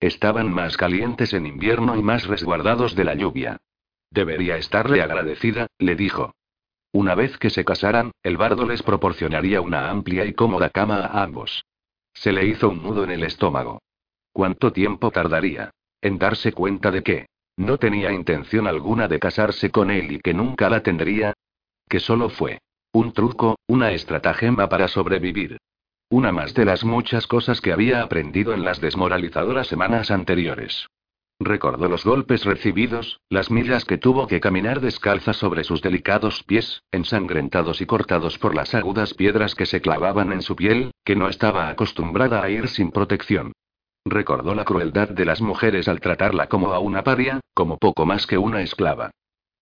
Estaban 0.00 0.50
más 0.50 0.78
calientes 0.78 1.34
en 1.34 1.44
invierno 1.44 1.96
y 1.96 2.02
más 2.02 2.26
resguardados 2.26 2.94
de 2.94 3.04
la 3.04 3.14
lluvia. 3.14 3.58
Debería 4.10 4.56
estarle 4.56 5.02
agradecida, 5.02 5.66
le 5.78 5.96
dijo. 5.96 6.32
Una 6.92 7.14
vez 7.14 7.36
que 7.36 7.50
se 7.50 7.62
casaran, 7.62 8.12
el 8.22 8.38
bardo 8.38 8.64
les 8.64 8.82
proporcionaría 8.82 9.60
una 9.60 9.90
amplia 9.90 10.24
y 10.24 10.32
cómoda 10.32 10.70
cama 10.70 11.00
a 11.00 11.22
ambos. 11.24 11.66
Se 12.14 12.32
le 12.32 12.46
hizo 12.46 12.70
un 12.70 12.82
nudo 12.82 13.04
en 13.04 13.10
el 13.10 13.22
estómago. 13.22 13.82
¿Cuánto 14.32 14.72
tiempo 14.72 15.10
tardaría? 15.10 15.72
En 16.00 16.16
darse 16.16 16.52
cuenta 16.52 16.90
de 16.90 17.02
que 17.02 17.26
no 17.58 17.76
tenía 17.76 18.12
intención 18.12 18.66
alguna 18.66 19.08
de 19.08 19.18
casarse 19.18 19.70
con 19.70 19.90
él 19.90 20.12
y 20.12 20.20
que 20.20 20.32
nunca 20.32 20.70
la 20.70 20.82
tendría. 20.82 21.34
Que 21.88 22.00
solo 22.00 22.30
fue 22.30 22.60
un 22.92 23.12
truco, 23.12 23.58
una 23.66 23.92
estratagema 23.92 24.68
para 24.68 24.88
sobrevivir. 24.88 25.58
Una 26.08 26.32
más 26.32 26.54
de 26.54 26.64
las 26.64 26.84
muchas 26.84 27.26
cosas 27.26 27.60
que 27.60 27.72
había 27.72 28.02
aprendido 28.02 28.54
en 28.54 28.64
las 28.64 28.80
desmoralizadoras 28.80 29.66
semanas 29.66 30.10
anteriores. 30.10 30.86
Recordó 31.40 31.88
los 31.88 32.04
golpes 32.04 32.44
recibidos, 32.44 33.20
las 33.28 33.50
millas 33.50 33.84
que 33.84 33.98
tuvo 33.98 34.26
que 34.26 34.40
caminar 34.40 34.80
descalza 34.80 35.32
sobre 35.32 35.64
sus 35.64 35.82
delicados 35.82 36.42
pies, 36.44 36.82
ensangrentados 36.90 37.80
y 37.80 37.86
cortados 37.86 38.38
por 38.38 38.54
las 38.54 38.74
agudas 38.74 39.14
piedras 39.14 39.54
que 39.54 39.66
se 39.66 39.80
clavaban 39.80 40.32
en 40.32 40.42
su 40.42 40.56
piel, 40.56 40.92
que 41.04 41.14
no 41.14 41.28
estaba 41.28 41.68
acostumbrada 41.68 42.42
a 42.42 42.50
ir 42.50 42.68
sin 42.68 42.90
protección. 42.90 43.52
Recordó 44.04 44.54
la 44.54 44.64
crueldad 44.64 45.08
de 45.08 45.24
las 45.24 45.40
mujeres 45.40 45.88
al 45.88 46.00
tratarla 46.00 46.48
como 46.48 46.72
a 46.72 46.78
una 46.78 47.04
paria, 47.04 47.40
como 47.54 47.78
poco 47.78 48.06
más 48.06 48.26
que 48.26 48.38
una 48.38 48.62
esclava. 48.62 49.10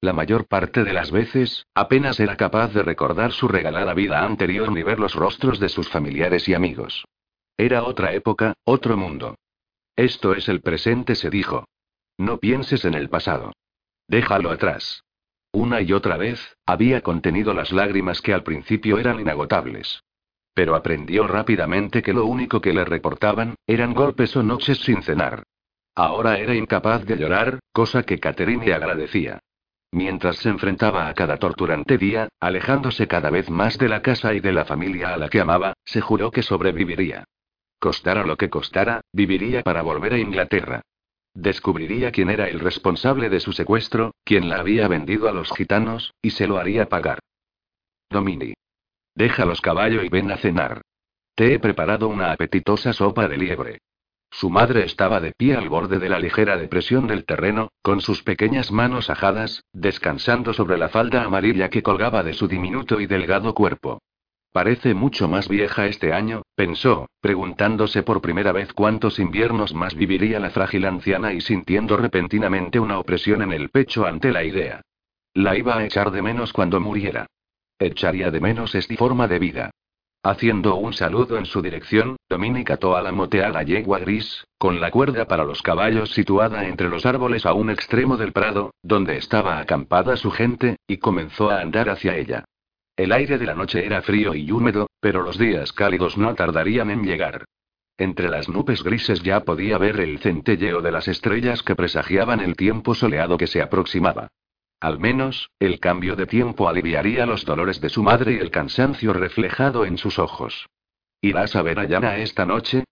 La 0.01 0.12
mayor 0.12 0.46
parte 0.46 0.85
de 0.85 0.92
las 0.92 1.11
veces, 1.11 1.66
apenas 1.75 2.20
era 2.20 2.37
capaz 2.37 2.72
de 2.72 2.83
recordar 2.83 3.33
su 3.33 3.49
regalada 3.49 3.94
vida 3.94 4.22
anterior 4.22 4.70
ni 4.70 4.83
ver 4.83 5.01
los 5.01 5.14
rostros 5.14 5.59
de 5.59 5.68
sus 5.68 5.88
familiares 5.88 6.49
y 6.49 6.55
amigos. 6.55 7.05
Era 7.57 7.85
otra 7.85 8.12
época, 8.12 8.55
otro 8.64 8.96
mundo. 8.96 9.37
Esto 9.96 10.35
es 10.35 10.49
el 10.49 10.61
presente, 10.61 11.14
se 11.14 11.31
dijo. 11.31 11.64
No 12.18 12.38
pienses 12.38 12.85
en 12.85 12.94
el 12.94 13.09
pasado. 13.09 13.53
Déjalo 14.09 14.51
atrás. 14.51 15.03
Una 15.53 15.81
y 15.81 15.92
otra 15.92 16.18
vez, 16.18 16.57
había 16.66 17.01
contenido 17.01 17.55
las 17.55 17.72
lágrimas 17.72 18.20
que 18.20 18.35
al 18.35 18.42
principio 18.42 18.99
eran 18.99 19.20
inagotables. 19.20 20.03
Pero 20.57 20.75
aprendió 20.75 21.27
rápidamente 21.27 22.03
que 22.03 22.14
lo 22.14 22.25
único 22.25 22.62
que 22.62 22.73
le 22.73 22.87
reportaban, 22.87 23.57
eran 23.66 23.92
golpes 23.92 24.35
o 24.37 24.42
noches 24.42 24.79
sin 24.79 25.03
cenar. 25.03 25.42
Ahora 25.95 26.38
era 26.38 26.55
incapaz 26.55 27.05
de 27.05 27.19
llorar, 27.19 27.59
cosa 27.73 28.05
que 28.05 28.19
Catherine 28.19 28.73
agradecía. 28.73 29.40
Mientras 29.92 30.38
se 30.38 30.49
enfrentaba 30.49 31.09
a 31.09 31.14
cada 31.14 31.37
torturante 31.37 31.99
día, 31.99 32.31
alejándose 32.40 33.07
cada 33.07 33.29
vez 33.29 33.51
más 33.51 33.77
de 33.77 33.90
la 33.90 34.01
casa 34.01 34.33
y 34.33 34.40
de 34.40 34.53
la 34.53 34.64
familia 34.64 35.12
a 35.12 35.19
la 35.19 35.29
que 35.29 35.40
amaba, 35.40 35.75
se 35.85 36.01
juró 36.01 36.31
que 36.31 36.42
sobreviviría. 36.42 37.25
Costara 37.79 38.25
lo 38.25 38.38
que 38.38 38.49
costara, 38.49 39.03
viviría 39.12 39.62
para 39.62 39.83
volver 39.83 40.14
a 40.14 40.19
Inglaterra. 40.19 40.81
Descubriría 41.35 42.12
quién 42.12 42.31
era 42.31 42.49
el 42.49 42.61
responsable 42.61 43.29
de 43.29 43.40
su 43.40 43.53
secuestro, 43.53 44.14
quién 44.25 44.49
la 44.49 44.61
había 44.61 44.88
vendido 44.88 45.29
a 45.29 45.33
los 45.33 45.53
gitanos, 45.53 46.14
y 46.23 46.31
se 46.31 46.47
lo 46.47 46.57
haría 46.57 46.88
pagar. 46.88 47.19
Domini. 48.09 48.56
Déjalos 49.16 49.62
caballo 49.62 50.02
y 50.02 50.11
ven 50.11 50.31
a 50.31 50.37
cenar. 50.37 50.83
Te 51.35 51.55
he 51.55 51.59
preparado 51.59 52.07
una 52.07 52.33
apetitosa 52.33 52.92
sopa 52.92 53.29
de 53.29 53.38
liebre. 53.38 53.79
Su 54.31 54.50
madre 54.50 54.85
estaba 54.85 55.20
de 55.20 55.33
pie 55.33 55.57
al 55.57 55.70
borde 55.70 55.98
de 55.98 56.11
la 56.11 56.18
ligera 56.18 56.59
depresión 56.59 57.07
del 57.07 57.24
terreno, 57.24 57.70
con 57.81 58.02
sus 58.02 58.22
pequeñas 58.22 58.70
manos 58.70 59.09
ajadas, 59.09 59.64
descansando 59.72 60.52
sobre 60.52 60.76
la 60.76 60.90
falda 60.90 61.24
amarilla 61.24 61.70
que 61.70 61.83
colgaba 61.83 62.22
de 62.22 62.35
su 62.35 62.46
diminuto 62.46 63.00
y 63.00 63.07
delgado 63.07 63.55
cuerpo. 63.55 64.02
Parece 64.52 64.92
mucho 64.92 65.29
más 65.29 65.48
vieja 65.48 65.87
este 65.87 66.12
año, 66.12 66.42
pensó, 66.55 67.09
preguntándose 67.22 68.02
por 68.02 68.20
primera 68.20 68.52
vez 68.52 68.74
cuántos 68.74 69.18
inviernos 69.18 69.72
más 69.72 69.94
viviría 69.94 70.40
la 70.40 70.50
frágil 70.50 70.85
anciana 70.85 71.33
y 71.33 71.40
sintiendo 71.40 71.96
repentinamente 71.96 72.79
una 72.79 72.98
opresión 72.98 73.40
en 73.40 73.52
el 73.52 73.70
pecho 73.70 74.05
ante 74.05 74.31
la 74.31 74.44
idea. 74.44 74.83
La 75.33 75.57
iba 75.57 75.79
a 75.79 75.85
echar 75.87 76.11
de 76.11 76.20
menos 76.20 76.52
cuando 76.52 76.81
muriera. 76.81 77.26
Echaría 77.79 78.31
de 78.31 78.41
menos 78.41 78.75
esta 78.75 78.95
forma 78.97 79.29
de 79.29 79.39
vida. 79.39 79.71
Haciendo 80.23 80.77
un 80.77 80.93
saludo 80.93 81.37
en 81.37 81.47
su 81.47 81.62
dirección, 81.62 82.17
Dominic 82.29 82.71
ató 82.71 82.97
a 82.97 83.03
la 83.03 83.12
moteada 83.12 83.62
yegua 83.62 83.99
gris, 83.99 84.45
con 84.59 84.81
la 84.81 84.91
cuerda 84.91 85.27
para 85.27 85.45
los 85.45 85.62
caballos 85.62 86.11
situada 86.11 86.67
entre 86.67 86.89
los 86.89 87.07
árboles 87.07 87.47
a 87.47 87.53
un 87.53 87.71
extremo 87.71 88.17
del 88.17 88.33
prado, 88.33 88.73
donde 88.83 89.19
estaba 89.19 89.61
acampada 89.61 90.17
su 90.17 90.31
gente, 90.31 90.77
y 90.89 90.97
comenzó 90.97 91.51
a 91.51 91.61
andar 91.61 91.91
hacia 91.91 92.17
ella. 92.17 92.45
El 92.97 93.12
aire 93.12 93.37
de 93.37 93.47
la 93.47 93.55
noche 93.55 93.85
era 93.85 94.01
frío 94.01 94.35
y 94.35 94.51
húmedo, 94.51 94.89
pero 95.01 95.23
los 95.23 95.39
días 95.39 95.73
cálidos 95.73 96.17
no 96.17 96.35
tardarían 96.35 96.91
en 96.91 97.05
llegar. 97.05 97.45
Entre 97.99 98.29
las 98.29 98.49
nubes 98.49 98.83
grises 98.83 99.23
ya 99.23 99.41
podía 99.41 99.79
ver 99.79 100.01
el 100.01 100.19
centelleo 100.19 100.81
de 100.81 100.93
las 100.93 101.09
estrellas 101.09 101.62
que 101.62 101.77
presagiaban 101.77 102.41
el 102.41 102.57
tiempo 102.57 102.95
soleado 102.95 103.37
que 103.37 103.47
se 103.47 103.61
aproximaba. 103.61 104.29
Al 104.81 104.99
menos, 104.99 105.51
el 105.59 105.81
cambio 105.81 106.17
de 106.17 106.27
tiempo 106.27 106.69
aliviaría 106.69 107.25
los 107.25 107.45
dolores 107.45 107.81
de 107.81 107.89
su 107.89 108.03
madre 108.03 108.35
y 108.35 108.37
el 108.37 108.51
cansancio 108.51 109.12
reflejado 109.12 109.87
en 109.87 109.97
sus 109.97 110.19
ojos. 110.19 110.69
¿Irás 111.21 111.57
a 111.57 111.62
ver 111.62 111.79
a 111.79 111.85
Yana 111.85 112.19
esta 112.19 112.45
noche? 112.45 112.85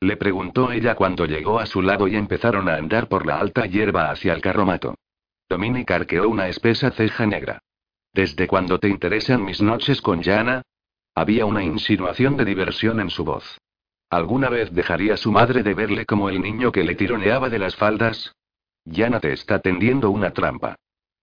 Le 0.00 0.16
preguntó 0.16 0.70
ella 0.70 0.94
cuando 0.94 1.26
llegó 1.26 1.58
a 1.58 1.66
su 1.66 1.82
lado 1.82 2.08
y 2.08 2.16
empezaron 2.16 2.68
a 2.68 2.76
andar 2.76 3.08
por 3.08 3.26
la 3.26 3.38
alta 3.38 3.66
hierba 3.66 4.10
hacia 4.10 4.32
el 4.34 4.40
carromato. 4.40 4.94
Dominic 5.48 5.90
arqueó 5.90 6.28
una 6.28 6.48
espesa 6.48 6.90
ceja 6.90 7.26
negra. 7.26 7.60
¿Desde 8.12 8.46
cuándo 8.46 8.78
te 8.78 8.88
interesan 8.88 9.44
mis 9.44 9.60
noches 9.60 10.00
con 10.00 10.22
Yana? 10.22 10.62
Había 11.14 11.46
una 11.46 11.62
insinuación 11.62 12.36
de 12.36 12.44
diversión 12.44 13.00
en 13.00 13.10
su 13.10 13.24
voz. 13.24 13.58
¿Alguna 14.10 14.48
vez 14.48 14.72
dejaría 14.72 15.16
su 15.16 15.32
madre 15.32 15.62
de 15.62 15.74
verle 15.74 16.06
como 16.06 16.28
el 16.28 16.40
niño 16.40 16.72
que 16.72 16.84
le 16.84 16.94
tironeaba 16.94 17.48
de 17.48 17.58
las 17.58 17.76
faldas? 17.76 18.32
Yana 18.84 19.20
te 19.20 19.32
está 19.32 19.60
tendiendo 19.60 20.10
una 20.10 20.32
trampa. 20.32 20.76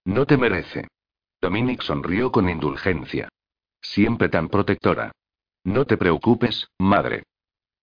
No 0.07 0.25
te 0.25 0.37
merece. 0.37 0.87
Dominic 1.41 1.81
sonrió 1.81 2.31
con 2.31 2.49
indulgencia. 2.49 3.27
Siempre 3.81 4.29
tan 4.29 4.47
protectora. 4.47 5.11
No 5.65 5.83
te 5.83 5.97
preocupes, 5.97 6.69
madre. 6.79 7.23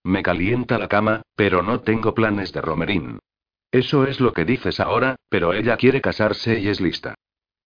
Me 0.05 0.23
calienta 0.23 0.79
la 0.79 0.89
cama, 0.89 1.21
pero 1.37 1.63
no 1.63 1.83
tengo 1.83 2.15
planes 2.15 2.51
de 2.55 2.63
Romerín. 2.63 3.19
Eso 3.71 4.07
es 4.07 4.21
lo 4.21 4.33
que 4.33 4.47
dices 4.47 4.81
ahora, 4.81 5.17
pero 5.29 5.53
ella 5.53 5.77
quiere 5.77 6.01
casarse 6.01 6.59
y 6.61 6.69
es 6.69 6.81
lista. 6.81 7.15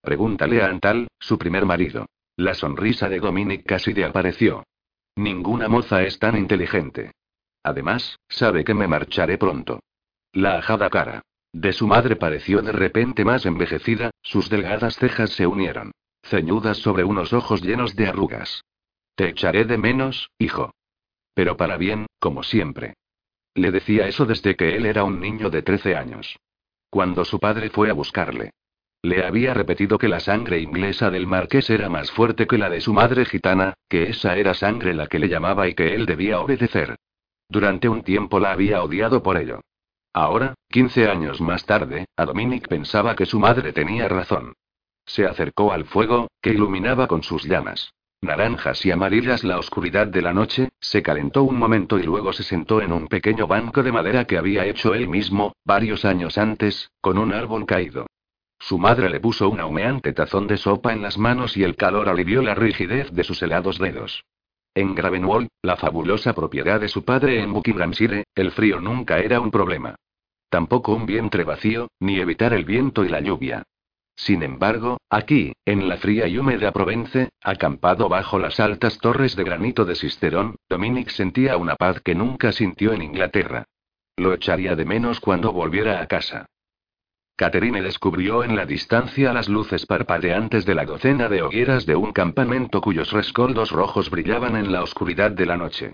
Pregúntale 0.03 0.61
a 0.61 0.67
Antal, 0.67 1.07
su 1.21 1.39
primer 1.39 1.65
marido. 1.65 2.07
La 2.37 2.55
sonrisa 2.55 3.09
de 3.09 3.21
Dominic 3.21 3.65
casi 3.65 4.03
apareció. 4.03 4.65
Ninguna 5.15 5.69
moza 5.69 6.03
es 6.03 6.19
tan 6.19 6.37
inteligente. 6.37 7.13
Además, 7.63 8.19
sabe 8.29 8.65
que 8.65 8.75
me 8.75 8.89
marcharé 8.89 9.39
pronto. 9.39 9.79
La 10.33 10.59
ajada 10.59 10.91
cara 10.91 11.23
de 11.53 11.73
su 11.73 11.87
madre 11.87 12.17
pareció 12.17 12.61
de 12.63 12.73
repente 12.73 13.25
más 13.25 13.47
envejecida, 13.47 14.11
sus 14.23 14.51
delgadas 14.51 14.97
cejas 14.97 15.31
se 15.31 15.47
unieron. 15.47 15.93
Ceñudas 16.23 16.79
sobre 16.79 17.05
unos 17.05 17.33
ojos 17.33 17.63
llenos 17.63 17.97
de 17.97 18.07
arrugas. 18.07 18.65
Te 19.15 19.31
echaré 19.31 19.65
de 19.65 19.79
menos, 19.79 20.31
hijo. 20.39 20.73
Pero 21.35 21.57
para 21.57 21.77
bien, 21.77 22.07
como 22.19 22.43
siempre. 22.43 22.95
Le 23.55 23.71
decía 23.71 24.07
eso 24.07 24.27
desde 24.27 24.57
que 24.57 24.77
él 24.77 24.87
era 24.87 25.05
un 25.05 25.21
niño 25.21 25.51
de 25.51 25.63
13 25.63 25.97
años. 25.97 26.37
Cuando 26.91 27.25
su 27.25 27.39
padre 27.39 27.71
fue 27.71 27.91
a 27.91 27.95
buscarle. 27.95 28.51
Le 29.03 29.25
había 29.25 29.55
repetido 29.55 29.97
que 29.97 30.09
la 30.09 30.21
sangre 30.21 30.61
inglesa 30.61 31.11
del 31.11 31.27
marqués 31.27 31.71
era 31.71 31.89
más 31.89 32.11
fuerte 32.11 32.47
que 32.47 32.59
la 32.59 32.69
de 32.69 32.81
su 32.81 32.93
madre 32.93 33.25
gitana, 33.25 33.75
que 33.89 34.11
esa 34.11 34.37
era 34.37 34.55
sangre 34.55 34.93
la 34.93 35.07
que 35.07 35.19
le 35.19 35.29
llamaba 35.29 35.69
y 35.69 35.75
que 35.75 35.95
él 35.95 36.05
debía 36.05 36.41
obedecer. 36.41 36.97
Durante 37.49 37.89
un 37.89 38.03
tiempo 38.03 38.39
la 38.41 38.53
había 38.53 38.83
odiado 38.83 39.23
por 39.23 39.39
ello. 39.39 39.61
Ahora, 40.21 40.55
15 40.71 41.09
años 41.09 41.41
más 41.41 41.65
tarde, 41.65 42.07
a 42.17 42.25
Dominic 42.25 42.67
pensaba 42.67 43.15
que 43.15 43.25
su 43.25 43.39
madre 43.39 43.73
tenía 43.73 44.09
razón. 44.09 44.55
Se 45.07 45.25
acercó 45.25 45.71
al 45.73 45.85
fuego, 45.85 46.27
que 46.43 46.51
iluminaba 46.51 47.07
con 47.07 47.23
sus 47.23 47.45
llamas. 47.45 47.93
Naranjas 48.21 48.85
y 48.85 48.91
amarillas 48.91 49.45
la 49.45 49.61
oscuridad 49.61 50.09
de 50.09 50.21
la 50.21 50.33
noche, 50.33 50.71
se 50.81 51.05
calentó 51.05 51.45
un 51.45 51.57
momento 51.57 52.01
y 52.01 52.03
luego 52.03 52.33
se 52.33 52.43
sentó 52.43 52.83
en 52.83 52.91
un 52.91 53.07
pequeño 53.07 53.47
banco 53.47 53.85
de 53.85 53.93
madera 53.93 54.25
que 54.25 54.39
había 54.39 54.67
hecho 54.67 54.93
él 54.93 55.09
mismo, 55.09 55.53
varios 55.65 56.05
años 56.05 56.37
antes, 56.37 56.91
con 57.01 57.17
un 57.17 57.33
árbol 57.33 57.65
caído. 57.65 58.09
Su 58.59 58.77
madre 58.77 59.11
le 59.11 59.21
puso 59.21 59.49
un 59.49 59.61
humeante 59.61 60.13
tazón 60.15 60.49
de 60.49 60.57
sopa 60.57 60.93
en 60.93 61.01
las 61.01 61.17
manos 61.17 61.57
y 61.57 61.63
el 61.63 61.77
calor 61.77 62.09
alivió 62.09 62.43
la 62.43 62.57
rigidez 62.57 63.13
de 63.13 63.23
sus 63.23 63.41
helados 63.41 63.79
dedos. 63.79 64.25
En 64.75 64.97
Gravenwall, 64.97 65.47
la 65.63 65.77
fabulosa 65.77 66.33
propiedad 66.33 66.81
de 66.81 66.89
su 66.89 67.05
padre 67.05 67.41
en 67.41 67.53
Buckinghamshire, 67.53 68.25
el 68.35 68.51
frío 68.51 68.81
nunca 68.81 69.21
era 69.21 69.39
un 69.39 69.53
problema. 69.53 69.95
Tampoco 70.51 70.95
un 70.95 71.05
vientre 71.05 71.45
vacío, 71.45 71.89
ni 72.01 72.19
evitar 72.19 72.53
el 72.55 72.65
viento 72.65 73.05
y 73.05 73.09
la 73.09 73.21
lluvia. 73.21 73.65
Sin 74.17 74.43
embargo, 74.43 74.99
aquí, 75.11 75.53
en 75.65 75.89
la 75.89 75.97
fría 75.97 76.27
y 76.27 76.39
húmeda 76.39 76.73
Provence, 76.73 77.29
acampado 77.41 78.09
bajo 78.09 78.39
las 78.39 78.59
altas 78.59 78.99
torres 78.99 79.37
de 79.37 79.45
granito 79.45 79.85
de 79.85 79.95
Sisterón, 79.95 80.57
Dominic 80.69 81.11
sentía 81.11 81.57
una 81.57 81.77
paz 81.77 82.01
que 82.01 82.15
nunca 82.15 82.51
sintió 82.51 82.93
en 82.93 83.03
Inglaterra. 83.03 83.67
Lo 84.17 84.33
echaría 84.33 84.75
de 84.75 84.85
menos 84.85 85.21
cuando 85.21 85.53
volviera 85.53 86.01
a 86.01 86.07
casa. 86.07 86.47
Catherine 87.37 87.81
descubrió 87.83 88.43
en 88.43 88.57
la 88.57 88.67
distancia 88.67 89.33
las 89.33 89.49
luces 89.49 89.87
parpadeantes 89.87 90.67
de 90.67 90.75
la 90.75 90.85
docena 90.85 91.29
de 91.29 91.43
hogueras 91.43 91.87
de 91.87 91.95
un 91.95 92.13
campamento 92.13 92.81
cuyos 92.81 93.13
rescoldos 93.13 93.71
rojos 93.71 94.11
brillaban 94.11 94.57
en 94.57 94.73
la 94.73 94.83
oscuridad 94.83 95.31
de 95.31 95.47
la 95.47 95.57
noche. 95.57 95.93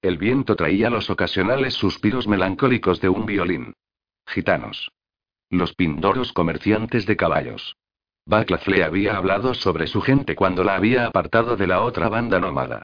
El 0.00 0.18
viento 0.18 0.54
traía 0.54 0.90
los 0.90 1.10
ocasionales 1.10 1.74
suspiros 1.74 2.28
melancólicos 2.28 3.00
de 3.00 3.08
un 3.08 3.26
violín. 3.26 3.74
Gitanos. 4.26 4.90
Los 5.50 5.74
pindoros 5.74 6.32
comerciantes 6.32 7.06
de 7.06 7.16
caballos. 7.16 7.76
Backlaff 8.26 8.66
le 8.68 8.82
había 8.82 9.16
hablado 9.16 9.54
sobre 9.54 9.86
su 9.86 10.00
gente 10.00 10.34
cuando 10.34 10.64
la 10.64 10.76
había 10.76 11.06
apartado 11.06 11.56
de 11.56 11.66
la 11.66 11.82
otra 11.82 12.08
banda 12.08 12.40
nómada. 12.40 12.82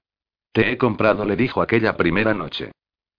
Te 0.53 0.70
he 0.70 0.79
comprado, 0.79 1.24
le 1.24 1.37
dijo 1.37 1.62
aquella 1.62 1.96
primera 1.96 2.35
noche. 2.35 2.72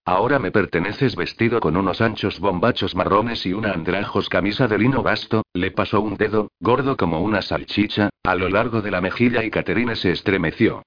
Ahora 0.05 0.39
me 0.39 0.51
perteneces 0.51 1.15
vestido 1.15 1.59
con 1.59 1.77
unos 1.77 2.01
anchos 2.01 2.39
bombachos 2.39 2.95
marrones 2.95 3.45
y 3.45 3.53
una 3.53 3.71
andrajos 3.71 4.29
camisa 4.29 4.67
de 4.67 4.77
lino 4.77 5.03
vasto, 5.03 5.43
le 5.53 5.71
pasó 5.71 6.01
un 6.01 6.15
dedo, 6.15 6.49
gordo 6.59 6.97
como 6.97 7.21
una 7.21 7.41
salchicha, 7.41 8.09
a 8.23 8.35
lo 8.35 8.49
largo 8.49 8.81
de 8.81 8.91
la 8.91 9.01
mejilla 9.01 9.43
y 9.43 9.51
Caterine 9.51 9.95
se 9.95 10.11
estremeció. 10.11 10.83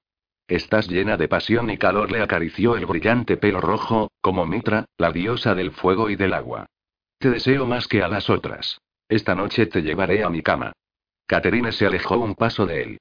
Estás 0.48 0.88
llena 0.88 1.16
de 1.16 1.28
pasión 1.28 1.70
y 1.70 1.78
calor, 1.78 2.10
le 2.10 2.22
acarició 2.22 2.76
el 2.76 2.86
brillante 2.86 3.36
pelo 3.36 3.60
rojo, 3.60 4.10
como 4.20 4.46
Mitra, 4.46 4.84
la 4.98 5.10
diosa 5.10 5.54
del 5.54 5.70
fuego 5.70 6.10
y 6.10 6.16
del 6.16 6.34
agua. 6.34 6.66
Te 7.24 7.30
deseo 7.30 7.64
más 7.64 7.88
que 7.88 8.02
a 8.02 8.08
las 8.08 8.28
otras. 8.28 8.82
Esta 9.08 9.34
noche 9.34 9.64
te 9.64 9.80
llevaré 9.80 10.22
a 10.22 10.28
mi 10.28 10.42
cama. 10.42 10.74
Caterine 11.26 11.72
se 11.72 11.86
alejó 11.86 12.18
un 12.18 12.34
paso 12.34 12.66
de 12.66 12.82
él. 12.82 12.98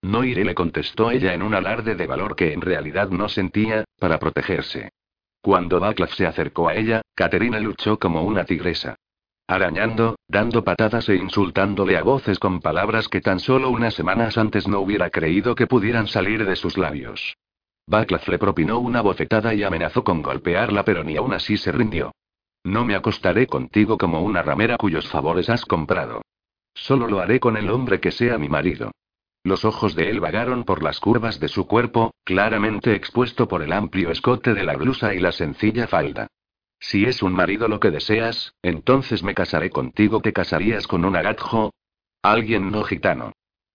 No 0.00 0.24
iré, 0.24 0.46
le 0.46 0.54
contestó 0.54 1.10
ella 1.10 1.34
en 1.34 1.42
un 1.42 1.54
alarde 1.54 1.94
de 1.94 2.06
valor 2.06 2.36
que 2.36 2.54
en 2.54 2.62
realidad 2.62 3.10
no 3.10 3.28
sentía, 3.28 3.84
para 3.98 4.18
protegerse. 4.18 4.88
Cuando 5.42 5.78
Baclav 5.78 6.08
se 6.08 6.26
acercó 6.26 6.70
a 6.70 6.74
ella, 6.74 7.02
Caterine 7.14 7.60
luchó 7.60 7.98
como 7.98 8.22
una 8.22 8.46
tigresa. 8.46 8.96
Arañando, 9.46 10.16
dando 10.26 10.64
patadas 10.64 11.10
e 11.10 11.16
insultándole 11.16 11.98
a 11.98 12.02
voces 12.02 12.38
con 12.38 12.60
palabras 12.60 13.08
que 13.08 13.20
tan 13.20 13.40
solo 13.40 13.68
unas 13.68 13.92
semanas 13.92 14.38
antes 14.38 14.66
no 14.66 14.80
hubiera 14.80 15.10
creído 15.10 15.54
que 15.54 15.66
pudieran 15.66 16.06
salir 16.06 16.46
de 16.46 16.56
sus 16.56 16.78
labios. 16.78 17.36
Baclav 17.86 18.26
le 18.28 18.38
propinó 18.38 18.78
una 18.78 19.02
bofetada 19.02 19.52
y 19.52 19.64
amenazó 19.64 20.02
con 20.02 20.22
golpearla, 20.22 20.82
pero 20.82 21.04
ni 21.04 21.18
aún 21.18 21.34
así 21.34 21.58
se 21.58 21.72
rindió. 21.72 22.12
No 22.66 22.84
me 22.84 22.96
acostaré 22.96 23.46
contigo 23.46 23.96
como 23.96 24.22
una 24.22 24.42
ramera 24.42 24.76
cuyos 24.76 25.08
favores 25.08 25.48
has 25.50 25.64
comprado. 25.64 26.22
Solo 26.74 27.06
lo 27.06 27.20
haré 27.20 27.38
con 27.38 27.56
el 27.56 27.70
hombre 27.70 28.00
que 28.00 28.10
sea 28.10 28.38
mi 28.38 28.48
marido. 28.48 28.90
Los 29.44 29.64
ojos 29.64 29.94
de 29.94 30.10
él 30.10 30.18
vagaron 30.18 30.64
por 30.64 30.82
las 30.82 30.98
curvas 30.98 31.38
de 31.38 31.46
su 31.46 31.68
cuerpo, 31.68 32.12
claramente 32.24 32.96
expuesto 32.96 33.46
por 33.46 33.62
el 33.62 33.72
amplio 33.72 34.10
escote 34.10 34.52
de 34.52 34.64
la 34.64 34.74
blusa 34.74 35.14
y 35.14 35.20
la 35.20 35.30
sencilla 35.30 35.86
falda. 35.86 36.26
Si 36.80 37.04
es 37.04 37.22
un 37.22 37.34
marido 37.34 37.68
lo 37.68 37.78
que 37.78 37.92
deseas, 37.92 38.52
entonces 38.62 39.22
me 39.22 39.32
casaré 39.32 39.70
contigo. 39.70 40.20
¿Te 40.20 40.32
casarías 40.32 40.88
con 40.88 41.04
un 41.04 41.14
agatjo? 41.14 41.72
Alguien 42.20 42.72
no 42.72 42.82
gitano. 42.82 43.32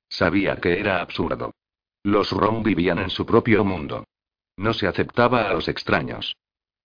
Sabía 0.09 0.57
que 0.57 0.81
era 0.81 0.99
absurdo. 1.01 1.53
Los 2.03 2.31
Rom 2.31 2.61
vivían 2.61 2.99
en 2.99 3.09
su 3.09 3.25
propio 3.25 3.63
mundo. 3.63 4.03
No 4.57 4.73
se 4.73 4.85
aceptaba 4.85 5.49
a 5.49 5.53
los 5.53 5.69
extraños. 5.69 6.35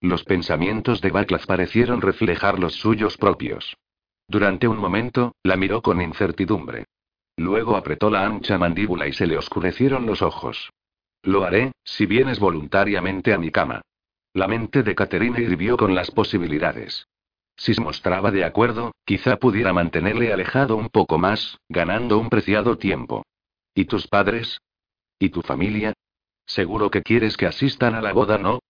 Los 0.06 0.22
pensamientos 0.22 1.00
de 1.00 1.10
Backlash 1.10 1.46
parecieron 1.46 2.00
reflejar 2.00 2.60
los 2.60 2.74
suyos 2.74 3.16
propios. 3.16 3.76
Durante 4.28 4.68
un 4.68 4.78
momento, 4.78 5.34
la 5.42 5.56
miró 5.56 5.82
con 5.82 6.00
incertidumbre. 6.00 6.84
Luego 7.36 7.76
apretó 7.76 8.08
la 8.08 8.24
ancha 8.24 8.56
mandíbula 8.56 9.08
y 9.08 9.12
se 9.12 9.26
le 9.26 9.36
oscurecieron 9.36 10.06
los 10.06 10.22
ojos. 10.22 10.70
Lo 11.24 11.42
haré, 11.42 11.72
si 11.82 12.06
vienes 12.06 12.38
voluntariamente 12.38 13.34
a 13.34 13.38
mi 13.38 13.50
cama. 13.50 13.82
La 14.32 14.46
mente 14.46 14.84
de 14.84 14.94
Caterina 14.94 15.40
hirvió 15.40 15.76
con 15.76 15.96
las 15.96 16.12
posibilidades. 16.12 17.08
Si 17.56 17.74
se 17.74 17.80
mostraba 17.80 18.30
de 18.30 18.44
acuerdo, 18.44 18.92
quizá 19.04 19.38
pudiera 19.38 19.72
mantenerle 19.72 20.32
alejado 20.32 20.76
un 20.76 20.88
poco 20.88 21.18
más, 21.18 21.58
ganando 21.68 22.18
un 22.18 22.30
preciado 22.30 22.78
tiempo. 22.78 23.24
¿Y 23.74 23.86
tus 23.86 24.06
padres? 24.06 24.60
¿Y 25.18 25.30
tu 25.30 25.42
familia? 25.42 25.94
Seguro 26.46 26.92
que 26.92 27.02
quieres 27.02 27.36
que 27.36 27.46
asistan 27.46 27.96
a 27.96 28.00
la 28.00 28.12
boda, 28.12 28.38
¿no? 28.38 28.60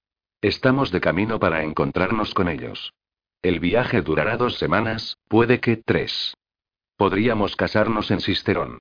Estamos 0.43 0.93
de 0.93 1.01
camino 1.01 1.39
para 1.39 1.63
encontrarnos 1.63 2.35
con 2.35 2.49
ellos. 2.49 2.93
El 3.43 3.61
viaje 3.61 4.03
durará 4.03 4.37
dos 4.37 4.59
semanas, 4.59 5.17
puede 5.29 5.61
que 5.61 5.77
tres. 5.77 6.35
Podríamos 6.97 7.57
casarnos 7.57 8.11
en 8.11 8.21
Sisterón. 8.21 8.79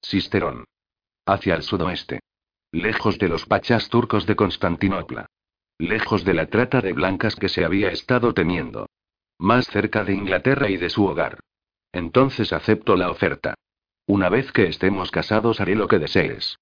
Sisterón. 0.00 0.64
Hacia 1.24 1.54
el 1.54 1.62
sudoeste. 1.62 2.20
Lejos 2.72 3.18
de 3.18 3.28
los 3.28 3.46
pachas 3.46 3.88
turcos 3.88 4.26
de 4.26 4.36
Constantinopla. 4.36 5.26
Lejos 5.78 6.24
de 6.24 6.34
la 6.34 6.46
trata 6.46 6.80
de 6.80 6.92
blancas 6.92 7.36
que 7.36 7.48
se 7.48 7.64
había 7.64 7.90
estado 7.90 8.34
teniendo. 8.34 8.88
Más 9.38 9.66
cerca 9.66 10.04
de 10.04 10.14
Inglaterra 10.14 10.70
y 10.70 10.76
de 10.76 10.90
su 10.90 11.04
hogar. 11.04 11.40
Entonces 11.92 12.52
acepto 12.52 12.96
la 12.96 13.10
oferta. 13.10 13.54
Una 14.06 14.28
vez 14.28 14.52
que 14.52 14.66
estemos 14.66 15.10
casados 15.10 15.60
haré 15.60 15.74
lo 15.74 15.88
que 15.88 15.98
desees. 15.98 16.56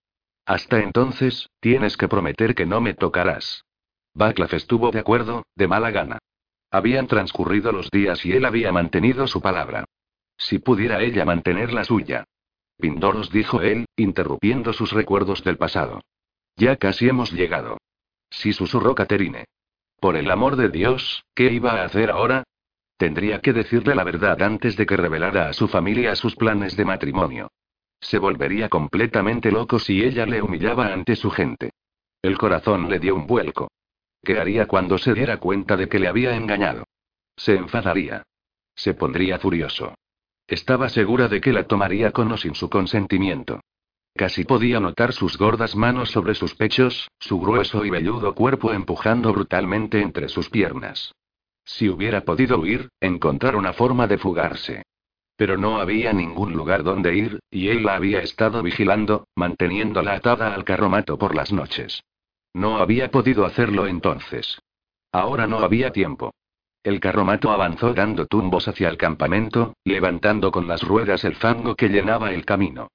Hasta 0.46 0.80
entonces, 0.80 1.48
tienes 1.60 1.96
que 1.96 2.08
prometer 2.08 2.54
que 2.54 2.66
no 2.66 2.80
me 2.80 2.94
tocarás. 2.94 3.64
Backlav 4.14 4.54
estuvo 4.54 4.90
de 4.90 5.00
acuerdo, 5.00 5.44
de 5.56 5.66
mala 5.66 5.90
gana. 5.90 6.18
Habían 6.70 7.06
transcurrido 7.06 7.72
los 7.72 7.90
días 7.90 8.24
y 8.24 8.32
él 8.32 8.44
había 8.44 8.72
mantenido 8.72 9.26
su 9.26 9.40
palabra. 9.40 9.84
Si 10.36 10.58
pudiera 10.58 11.02
ella 11.02 11.24
mantener 11.24 11.72
la 11.72 11.84
suya. 11.84 12.24
Pindoros 12.78 13.30
dijo 13.30 13.60
él, 13.60 13.86
interrumpiendo 13.96 14.72
sus 14.72 14.92
recuerdos 14.92 15.44
del 15.44 15.56
pasado. 15.56 16.00
Ya 16.56 16.76
casi 16.76 17.08
hemos 17.08 17.32
llegado. 17.32 17.78
Sí 18.30 18.52
susurró 18.52 18.94
Caterine. 18.94 19.44
Por 20.00 20.16
el 20.16 20.30
amor 20.30 20.56
de 20.56 20.68
Dios, 20.68 21.24
¿qué 21.34 21.52
iba 21.52 21.72
a 21.72 21.84
hacer 21.84 22.10
ahora? 22.10 22.44
Tendría 22.96 23.40
que 23.40 23.52
decirle 23.52 23.94
la 23.94 24.04
verdad 24.04 24.40
antes 24.42 24.76
de 24.76 24.86
que 24.86 24.96
revelara 24.96 25.48
a 25.48 25.52
su 25.52 25.68
familia 25.68 26.14
sus 26.14 26.36
planes 26.36 26.76
de 26.76 26.84
matrimonio. 26.84 27.50
Se 28.00 28.18
volvería 28.18 28.68
completamente 28.68 29.50
loco 29.50 29.78
si 29.78 30.02
ella 30.02 30.26
le 30.26 30.42
humillaba 30.42 30.92
ante 30.92 31.16
su 31.16 31.30
gente. 31.30 31.70
El 32.22 32.38
corazón 32.38 32.88
le 32.88 32.98
dio 32.98 33.14
un 33.14 33.26
vuelco. 33.26 33.70
¿Qué 34.24 34.40
haría 34.40 34.66
cuando 34.66 34.96
se 34.96 35.12
diera 35.12 35.36
cuenta 35.36 35.76
de 35.76 35.88
que 35.88 35.98
le 35.98 36.08
había 36.08 36.34
engañado? 36.34 36.84
Se 37.36 37.54
enfadaría. 37.54 38.22
Se 38.74 38.94
pondría 38.94 39.38
furioso. 39.38 39.94
Estaba 40.46 40.88
segura 40.88 41.28
de 41.28 41.40
que 41.40 41.52
la 41.52 41.64
tomaría 41.64 42.10
con 42.10 42.32
o 42.32 42.36
sin 42.36 42.54
su 42.54 42.68
consentimiento. 42.70 43.60
casi 44.16 44.44
podía 44.44 44.78
notar 44.78 45.12
sus 45.12 45.36
gordas 45.36 45.74
manos 45.74 46.10
sobre 46.10 46.34
sus 46.34 46.54
pechos, 46.54 47.10
su 47.18 47.40
grueso 47.40 47.84
y 47.84 47.90
velludo 47.90 48.34
cuerpo 48.34 48.72
empujando 48.72 49.32
brutalmente 49.32 50.00
entre 50.00 50.28
sus 50.28 50.48
piernas. 50.48 51.12
Si 51.64 51.88
hubiera 51.88 52.20
podido 52.20 52.60
huir, 52.60 52.90
encontrar 53.00 53.56
una 53.56 53.72
forma 53.72 54.06
de 54.06 54.18
fugarse. 54.18 54.84
Pero 55.36 55.58
no 55.58 55.80
había 55.80 56.12
ningún 56.12 56.52
lugar 56.52 56.84
donde 56.84 57.16
ir, 57.16 57.40
y 57.50 57.68
él 57.68 57.84
la 57.84 57.96
había 57.96 58.20
estado 58.20 58.62
vigilando, 58.62 59.26
manteniéndola 59.34 60.14
atada 60.14 60.54
al 60.54 60.64
carromato 60.64 61.18
por 61.18 61.34
las 61.34 61.52
noches. 61.52 62.02
No 62.54 62.78
había 62.78 63.10
podido 63.10 63.44
hacerlo 63.44 63.86
entonces. 63.86 64.60
Ahora 65.12 65.46
no 65.46 65.58
había 65.58 65.90
tiempo. 65.90 66.32
El 66.84 67.00
carromato 67.00 67.50
avanzó 67.50 67.94
dando 67.94 68.26
tumbos 68.26 68.68
hacia 68.68 68.88
el 68.88 68.96
campamento, 68.96 69.74
levantando 69.84 70.52
con 70.52 70.68
las 70.68 70.82
ruedas 70.82 71.24
el 71.24 71.34
fango 71.34 71.74
que 71.74 71.88
llenaba 71.88 72.32
el 72.32 72.44
camino. 72.44 72.88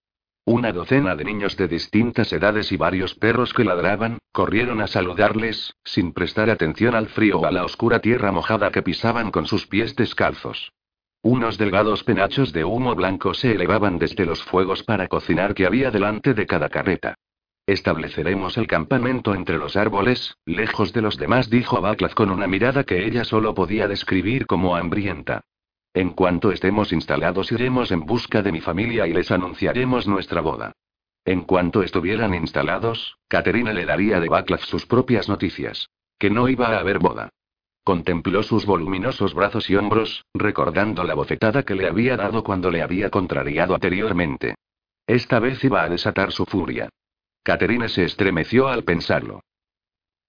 Una 0.46 0.72
docena 0.72 1.16
de 1.16 1.26
niños 1.26 1.58
de 1.58 1.68
distintas 1.68 2.32
edades 2.34 2.72
y 2.72 2.78
varios 2.78 3.16
perros 3.16 3.54
que 3.54 3.64
ladraban, 3.64 4.18
corrieron 4.32 4.82
a 4.82 4.88
saludarles, 4.88 5.76
sin 5.84 6.14
prestar 6.14 6.50
atención 6.50 6.96
al 6.96 7.08
frío 7.08 7.40
o 7.40 7.46
a 7.46 7.52
la 7.52 7.66
oscura 7.66 8.00
tierra 8.00 8.32
mojada 8.32 8.72
que 8.72 8.82
pisaban 8.82 9.30
con 9.30 9.46
sus 9.46 9.68
pies 9.68 9.96
descalzos. 9.96 10.72
Unos 11.22 11.58
delgados 11.58 12.04
penachos 12.04 12.54
de 12.54 12.64
humo 12.64 12.96
blanco 12.96 13.34
se 13.34 13.52
elevaban 13.52 14.00
desde 14.00 14.26
los 14.26 14.42
fuegos 14.44 14.84
para 14.84 15.08
cocinar 15.08 15.54
que 15.54 15.66
había 15.66 15.92
delante 15.92 16.34
de 16.34 16.46
cada 16.46 16.70
carreta. 16.70 17.16
Estableceremos 17.70 18.58
el 18.58 18.66
campamento 18.66 19.36
entre 19.36 19.60
los 19.60 19.76
árboles, 19.76 20.36
lejos 20.44 20.92
de 20.92 21.04
los 21.04 21.18
demás, 21.18 21.52
dijo 21.52 21.80
Baclav 21.82 22.16
con 22.16 22.32
una 22.32 22.48
mirada 22.48 22.84
que 22.84 23.06
ella 23.06 23.24
solo 23.24 23.54
podía 23.54 23.88
describir 23.88 24.48
como 24.48 24.76
hambrienta. 24.76 25.42
En 25.94 26.10
cuanto 26.10 26.52
estemos 26.52 26.92
instalados 26.92 27.52
iremos 27.52 27.92
en 27.92 28.08
busca 28.08 28.42
de 28.42 28.52
mi 28.52 28.60
familia 28.60 29.06
y 29.06 29.14
les 29.14 29.30
anunciaremos 29.30 30.08
nuestra 30.08 30.42
boda. 30.42 30.72
En 31.26 31.42
cuanto 31.42 31.84
estuvieran 31.84 32.34
instalados, 32.34 33.20
Caterina 33.28 33.72
le 33.72 33.86
daría 33.86 34.20
de 34.20 34.30
Baclav 34.30 34.62
sus 34.62 34.88
propias 34.88 35.30
noticias. 35.30 35.92
Que 36.18 36.32
no 36.32 36.50
iba 36.50 36.70
a 36.70 36.80
haber 36.80 36.98
boda. 36.98 37.30
Contempló 37.84 38.42
sus 38.42 38.66
voluminosos 38.66 39.36
brazos 39.36 39.70
y 39.70 39.76
hombros, 39.76 40.26
recordando 40.34 41.04
la 41.04 41.14
bofetada 41.14 41.62
que 41.62 41.76
le 41.76 41.86
había 41.86 42.18
dado 42.18 42.44
cuando 42.44 42.72
le 42.72 42.82
había 42.82 43.12
contrariado 43.12 43.76
anteriormente. 43.76 44.56
Esta 45.06 45.38
vez 45.38 45.64
iba 45.64 45.84
a 45.84 45.90
desatar 45.90 46.32
su 46.32 46.46
furia. 46.46 46.90
Caterina 47.50 47.90
se 47.90 48.04
estremeció 48.04 48.68
al 48.68 48.84
pensarlo. 48.84 49.42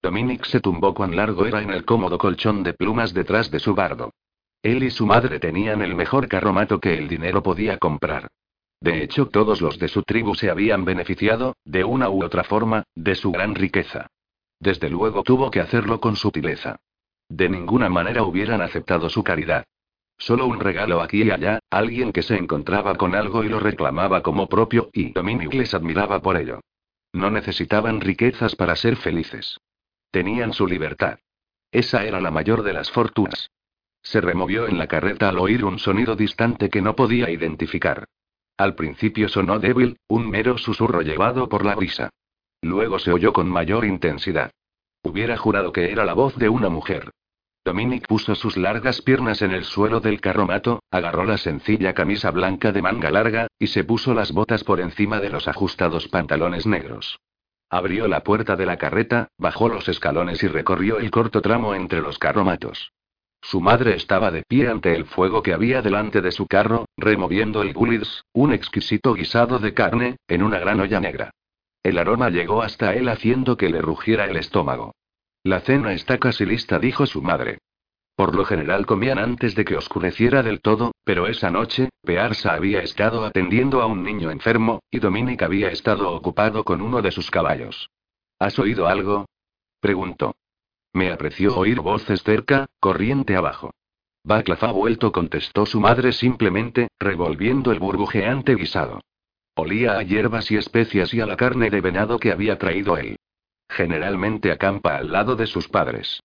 Dominic 0.01 0.43
se 0.45 0.59
tumbó 0.59 0.95
cuán 0.95 1.15
largo 1.15 1.45
era 1.45 1.61
en 1.61 1.69
el 1.69 1.85
cómodo 1.85 2.17
colchón 2.17 2.63
de 2.63 2.73
plumas 2.73 3.13
detrás 3.13 3.51
de 3.51 3.59
su 3.59 3.75
bardo. 3.75 4.15
Él 4.63 4.81
y 4.81 4.89
su 4.89 5.05
madre 5.05 5.39
tenían 5.39 5.83
el 5.83 5.93
mejor 5.93 6.27
carromato 6.27 6.79
que 6.79 6.97
el 6.97 7.07
dinero 7.07 7.43
podía 7.43 7.77
comprar. 7.77 8.29
De 8.79 9.03
hecho, 9.03 9.27
todos 9.27 9.61
los 9.61 9.77
de 9.77 9.87
su 9.87 10.01
tribu 10.01 10.33
se 10.33 10.49
habían 10.49 10.83
beneficiado, 10.83 11.55
de 11.63 11.83
una 11.83 12.09
u 12.09 12.23
otra 12.23 12.43
forma, 12.43 12.85
de 12.95 13.13
su 13.13 13.31
gran 13.31 13.53
riqueza. 13.53 14.07
Desde 14.59 14.89
luego 14.89 15.21
tuvo 15.21 15.51
que 15.51 15.59
hacerlo 15.59 15.99
con 15.99 16.15
sutileza. 16.15 16.77
De 17.29 17.49
ninguna 17.49 17.87
manera 17.87 18.23
hubieran 18.23 18.63
aceptado 18.63 19.11
su 19.11 19.23
caridad. 19.23 19.65
Solo 20.17 20.47
un 20.47 20.59
regalo 20.59 21.01
aquí 21.01 21.21
y 21.21 21.29
allá, 21.29 21.59
alguien 21.69 22.13
que 22.13 22.23
se 22.23 22.35
encontraba 22.35 22.95
con 22.95 23.13
algo 23.13 23.43
y 23.43 23.49
lo 23.49 23.59
reclamaba 23.59 24.23
como 24.23 24.47
propio, 24.47 24.89
y 24.91 25.11
Dominic 25.11 25.53
les 25.53 25.75
admiraba 25.75 26.19
por 26.19 26.35
ello. 26.35 26.61
No 27.13 27.29
necesitaban 27.29 28.01
riquezas 28.01 28.55
para 28.55 28.75
ser 28.75 28.95
felices. 28.95 29.59
Tenían 30.11 30.53
su 30.53 30.67
libertad. 30.67 31.19
Esa 31.71 32.05
era 32.05 32.19
la 32.19 32.31
mayor 32.31 32.63
de 32.63 32.73
las 32.73 32.91
fortunas. 32.91 33.49
Se 34.01 34.19
removió 34.19 34.67
en 34.67 34.77
la 34.77 34.87
carreta 34.87 35.29
al 35.29 35.39
oír 35.39 35.63
un 35.63 35.79
sonido 35.79 36.15
distante 36.15 36.69
que 36.69 36.81
no 36.81 36.95
podía 36.95 37.29
identificar. 37.29 38.05
Al 38.57 38.75
principio 38.75 39.29
sonó 39.29 39.59
débil, 39.59 39.97
un 40.07 40.29
mero 40.29 40.57
susurro 40.57 41.01
llevado 41.01 41.49
por 41.49 41.65
la 41.65 41.75
brisa. 41.75 42.09
Luego 42.61 42.99
se 42.99 43.11
oyó 43.11 43.33
con 43.33 43.49
mayor 43.49 43.85
intensidad. 43.85 44.51
Hubiera 45.03 45.37
jurado 45.37 45.71
que 45.71 45.91
era 45.91 46.05
la 46.05 46.13
voz 46.13 46.35
de 46.37 46.49
una 46.49 46.69
mujer. 46.69 47.11
Dominic 47.63 48.07
puso 48.07 48.33
sus 48.33 48.57
largas 48.57 49.03
piernas 49.03 49.43
en 49.43 49.51
el 49.51 49.65
suelo 49.65 49.99
del 49.99 50.19
carromato, 50.19 50.81
agarró 50.89 51.25
la 51.25 51.37
sencilla 51.37 51.93
camisa 51.93 52.31
blanca 52.31 52.71
de 52.71 52.81
manga 52.81 53.11
larga, 53.11 53.47
y 53.59 53.67
se 53.67 53.83
puso 53.83 54.15
las 54.15 54.31
botas 54.31 54.63
por 54.63 54.81
encima 54.81 55.19
de 55.19 55.29
los 55.29 55.47
ajustados 55.47 56.07
pantalones 56.07 56.65
negros. 56.65 57.19
Abrió 57.69 58.07
la 58.07 58.23
puerta 58.23 58.55
de 58.55 58.65
la 58.65 58.77
carreta, 58.77 59.27
bajó 59.37 59.69
los 59.69 59.87
escalones 59.87 60.41
y 60.41 60.47
recorrió 60.47 60.97
el 60.97 61.11
corto 61.11 61.41
tramo 61.41 61.75
entre 61.75 62.01
los 62.01 62.17
carromatos. 62.17 62.93
Su 63.41 63.61
madre 63.61 63.95
estaba 63.95 64.31
de 64.31 64.43
pie 64.47 64.67
ante 64.67 64.95
el 64.95 65.05
fuego 65.05 65.43
que 65.43 65.53
había 65.53 65.83
delante 65.83 66.21
de 66.21 66.31
su 66.31 66.47
carro, 66.47 66.85
removiendo 66.97 67.61
el 67.61 67.73
gulids, 67.73 68.25
un 68.33 68.53
exquisito 68.53 69.13
guisado 69.13 69.59
de 69.59 69.73
carne, 69.73 70.17
en 70.27 70.41
una 70.43 70.59
gran 70.59 70.79
olla 70.79 70.99
negra. 70.99 71.31
El 71.83 71.99
aroma 71.99 72.29
llegó 72.29 72.61
hasta 72.63 72.95
él 72.95 73.07
haciendo 73.07 73.55
que 73.55 73.69
le 73.69 73.81
rugiera 73.81 74.25
el 74.25 74.37
estómago. 74.37 74.93
La 75.43 75.61
cena 75.61 75.93
está 75.93 76.19
casi 76.19 76.45
lista, 76.45 76.77
dijo 76.77 77.05
su 77.07 77.21
madre. 77.21 77.59
Por 78.15 78.35
lo 78.35 78.45
general 78.45 78.85
comían 78.85 79.17
antes 79.17 79.55
de 79.55 79.65
que 79.65 79.75
oscureciera 79.75 80.43
del 80.43 80.61
todo, 80.61 80.91
pero 81.03 81.27
esa 81.27 81.49
noche, 81.49 81.89
Pearsa 82.03 82.53
había 82.53 82.81
estado 82.81 83.25
atendiendo 83.25 83.81
a 83.81 83.87
un 83.87 84.03
niño 84.03 84.29
enfermo, 84.29 84.81
y 84.91 84.99
Dominic 84.99 85.41
había 85.41 85.69
estado 85.69 86.11
ocupado 86.11 86.63
con 86.63 86.81
uno 86.81 87.01
de 87.01 87.11
sus 87.11 87.31
caballos. 87.31 87.89
¿Has 88.37 88.59
oído 88.59 88.87
algo? 88.87 89.25
preguntó. 89.79 90.35
Me 90.93 91.11
apreció 91.11 91.57
oír 91.57 91.79
voces 91.79 92.21
cerca, 92.21 92.67
corriente 92.79 93.35
abajo. 93.35 93.71
Baclav 94.23 94.63
ha 94.63 94.71
vuelto, 94.71 95.11
contestó 95.11 95.65
su 95.65 95.79
madre 95.79 96.11
simplemente, 96.11 96.89
revolviendo 96.99 97.71
el 97.71 97.79
burbujeante 97.79 98.53
guisado. 98.53 99.01
Olía 99.55 99.97
a 99.97 100.03
hierbas 100.03 100.51
y 100.51 100.57
especias 100.57 101.13
y 101.15 101.21
a 101.21 101.25
la 101.25 101.37
carne 101.37 101.71
de 101.71 101.81
venado 101.81 102.19
que 102.19 102.31
había 102.31 102.59
traído 102.59 102.97
él. 102.97 103.17
Generalmente 103.71 104.51
acampa 104.51 104.97
al 104.97 105.13
lado 105.13 105.37
de 105.37 105.47
sus 105.47 105.69
padres. 105.69 106.21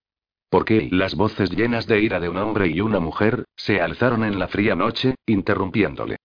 Porque 0.50 0.88
las 0.90 1.14
voces 1.14 1.50
llenas 1.50 1.86
de 1.86 2.00
ira 2.00 2.18
de 2.18 2.28
un 2.28 2.38
hombre 2.38 2.66
y 2.66 2.80
una 2.80 2.98
mujer, 2.98 3.44
se 3.54 3.80
alzaron 3.80 4.24
en 4.24 4.40
la 4.40 4.48
fría 4.48 4.74
noche, 4.74 5.14
interrumpiéndole. 5.26 6.16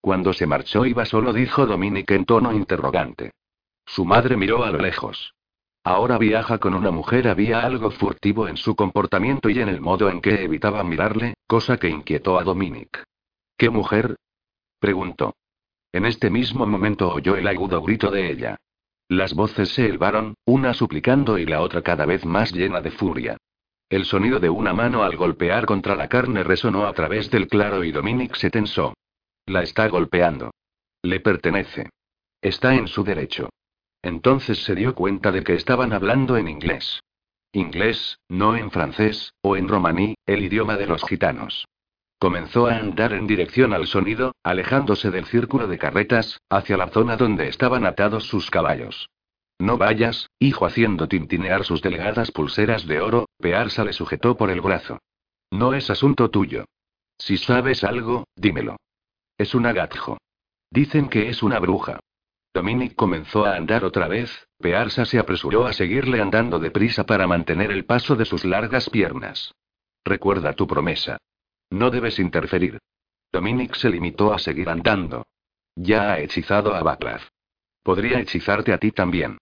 Cuando 0.00 0.32
se 0.32 0.46
marchó 0.46 0.84
iba 0.84 1.04
solo, 1.04 1.32
dijo 1.32 1.64
Dominic 1.64 2.10
en 2.10 2.24
tono 2.24 2.52
interrogante. 2.52 3.30
Su 3.86 4.04
madre 4.04 4.36
miró 4.36 4.64
a 4.64 4.70
lo 4.70 4.78
lejos. 4.78 5.34
Ahora 5.84 6.18
viaja 6.18 6.58
con 6.58 6.74
una 6.74 6.90
mujer, 6.90 7.28
había 7.28 7.60
algo 7.60 7.92
furtivo 7.92 8.48
en 8.48 8.56
su 8.56 8.74
comportamiento 8.74 9.50
y 9.50 9.60
en 9.60 9.68
el 9.68 9.80
modo 9.80 10.08
en 10.08 10.20
que 10.20 10.42
evitaba 10.42 10.82
mirarle, 10.82 11.34
cosa 11.46 11.76
que 11.76 11.88
inquietó 11.88 12.38
a 12.38 12.42
Dominic. 12.42 13.04
¿Qué 13.56 13.70
mujer? 13.70 14.16
preguntó. 14.80 15.36
En 15.92 16.04
este 16.04 16.30
mismo 16.30 16.66
momento 16.66 17.12
oyó 17.12 17.36
el 17.36 17.46
agudo 17.46 17.80
grito 17.80 18.10
de 18.10 18.32
ella. 18.32 18.56
Las 19.08 19.34
voces 19.34 19.70
se 19.70 19.86
elevaron, 19.86 20.34
una 20.46 20.72
suplicando 20.74 21.38
y 21.38 21.46
la 21.46 21.60
otra 21.60 21.82
cada 21.82 22.06
vez 22.06 22.24
más 22.24 22.52
llena 22.52 22.80
de 22.80 22.90
furia. 22.90 23.36
El 23.90 24.06
sonido 24.06 24.40
de 24.40 24.48
una 24.48 24.72
mano 24.72 25.02
al 25.02 25.16
golpear 25.16 25.66
contra 25.66 25.94
la 25.94 26.08
carne 26.08 26.42
resonó 26.42 26.86
a 26.86 26.92
través 26.94 27.30
del 27.30 27.48
claro 27.48 27.84
y 27.84 27.92
Dominic 27.92 28.34
se 28.34 28.50
tensó. 28.50 28.94
La 29.46 29.62
está 29.62 29.88
golpeando. 29.88 30.50
Le 31.02 31.20
pertenece. 31.20 31.90
Está 32.40 32.74
en 32.74 32.88
su 32.88 33.04
derecho. 33.04 33.50
Entonces 34.02 34.64
se 34.64 34.74
dio 34.74 34.94
cuenta 34.94 35.32
de 35.32 35.44
que 35.44 35.54
estaban 35.54 35.92
hablando 35.92 36.36
en 36.36 36.48
inglés. 36.48 37.00
Inglés, 37.52 38.18
no 38.28 38.56
en 38.56 38.70
francés, 38.70 39.32
o 39.42 39.56
en 39.56 39.68
romaní, 39.68 40.14
el 40.26 40.42
idioma 40.42 40.76
de 40.76 40.86
los 40.86 41.04
gitanos. 41.04 41.66
Comenzó 42.18 42.66
a 42.66 42.76
andar 42.76 43.12
en 43.12 43.26
dirección 43.26 43.72
al 43.74 43.86
sonido, 43.86 44.32
alejándose 44.42 45.10
del 45.10 45.26
círculo 45.26 45.66
de 45.66 45.78
carretas, 45.78 46.40
hacia 46.48 46.76
la 46.76 46.88
zona 46.88 47.16
donde 47.16 47.48
estaban 47.48 47.84
atados 47.86 48.24
sus 48.24 48.50
caballos. 48.50 49.10
No 49.58 49.78
vayas, 49.78 50.30
hijo, 50.38 50.66
haciendo 50.66 51.08
tintinear 51.08 51.64
sus 51.64 51.80
delgadas 51.82 52.30
pulseras 52.30 52.86
de 52.86 53.00
oro, 53.00 53.26
Pearsa 53.38 53.84
le 53.84 53.92
sujetó 53.92 54.36
por 54.36 54.50
el 54.50 54.60
brazo. 54.60 54.98
No 55.50 55.74
es 55.74 55.90
asunto 55.90 56.30
tuyo. 56.30 56.64
Si 57.18 57.36
sabes 57.36 57.84
algo, 57.84 58.24
dímelo. 58.34 58.76
Es 59.38 59.54
un 59.54 59.66
agatjo. 59.66 60.18
Dicen 60.70 61.08
que 61.08 61.28
es 61.28 61.42
una 61.42 61.60
bruja. 61.60 62.00
Dominic 62.52 62.94
comenzó 62.94 63.44
a 63.44 63.56
andar 63.56 63.84
otra 63.84 64.08
vez, 64.08 64.48
Pearsa 64.58 65.04
se 65.04 65.18
apresuró 65.18 65.66
a 65.66 65.72
seguirle 65.72 66.20
andando 66.20 66.58
deprisa 66.58 67.04
para 67.04 67.26
mantener 67.26 67.70
el 67.70 67.84
paso 67.84 68.16
de 68.16 68.24
sus 68.24 68.44
largas 68.44 68.90
piernas. 68.90 69.54
Recuerda 70.04 70.52
tu 70.52 70.66
promesa. 70.66 71.18
No 71.74 71.90
debes 71.90 72.20
interferir. 72.20 72.78
Dominic 73.32 73.74
se 73.74 73.90
limitó 73.90 74.32
a 74.32 74.38
seguir 74.38 74.68
andando. 74.68 75.26
Ya 75.74 76.12
ha 76.12 76.20
hechizado 76.20 76.72
a 76.72 76.84
Baclav. 76.84 77.22
Podría 77.82 78.20
hechizarte 78.20 78.72
a 78.72 78.78
ti 78.78 78.92
también. 78.92 79.38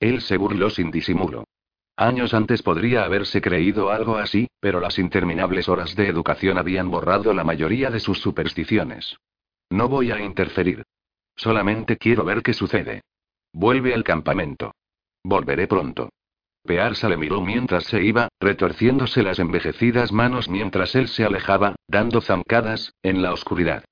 Él 0.00 0.22
se 0.22 0.38
burló 0.38 0.70
sin 0.70 0.90
disimulo. 0.90 1.44
Años 1.94 2.32
antes 2.32 2.62
podría 2.62 3.04
haberse 3.04 3.42
creído 3.42 3.90
algo 3.90 4.16
así, 4.16 4.48
pero 4.60 4.80
las 4.80 4.98
interminables 4.98 5.68
horas 5.68 5.94
de 5.94 6.08
educación 6.08 6.56
habían 6.56 6.90
borrado 6.90 7.34
la 7.34 7.44
mayoría 7.44 7.90
de 7.90 8.00
sus 8.00 8.18
supersticiones. 8.18 9.18
No 9.68 9.86
voy 9.90 10.10
a 10.10 10.18
interferir. 10.24 10.84
Solamente 11.36 11.98
quiero 11.98 12.24
ver 12.24 12.42
qué 12.42 12.54
sucede. 12.54 13.02
Vuelve 13.52 13.92
al 13.92 14.04
campamento. 14.04 14.74
Volveré 15.22 15.66
pronto. 15.66 16.08
Pearsa 16.64 17.10
le 17.10 17.18
miró 17.18 17.42
mientras 17.42 17.84
se 17.84 18.02
iba, 18.02 18.28
retorciéndose 18.40 19.22
las 19.22 19.38
envejecidas 19.38 20.12
manos 20.12 20.48
mientras 20.48 20.94
él 20.94 21.08
se 21.08 21.24
alejaba, 21.24 21.76
dando 21.88 22.22
zancadas, 22.22 22.94
en 23.02 23.22
la 23.22 23.32
oscuridad. 23.32 23.84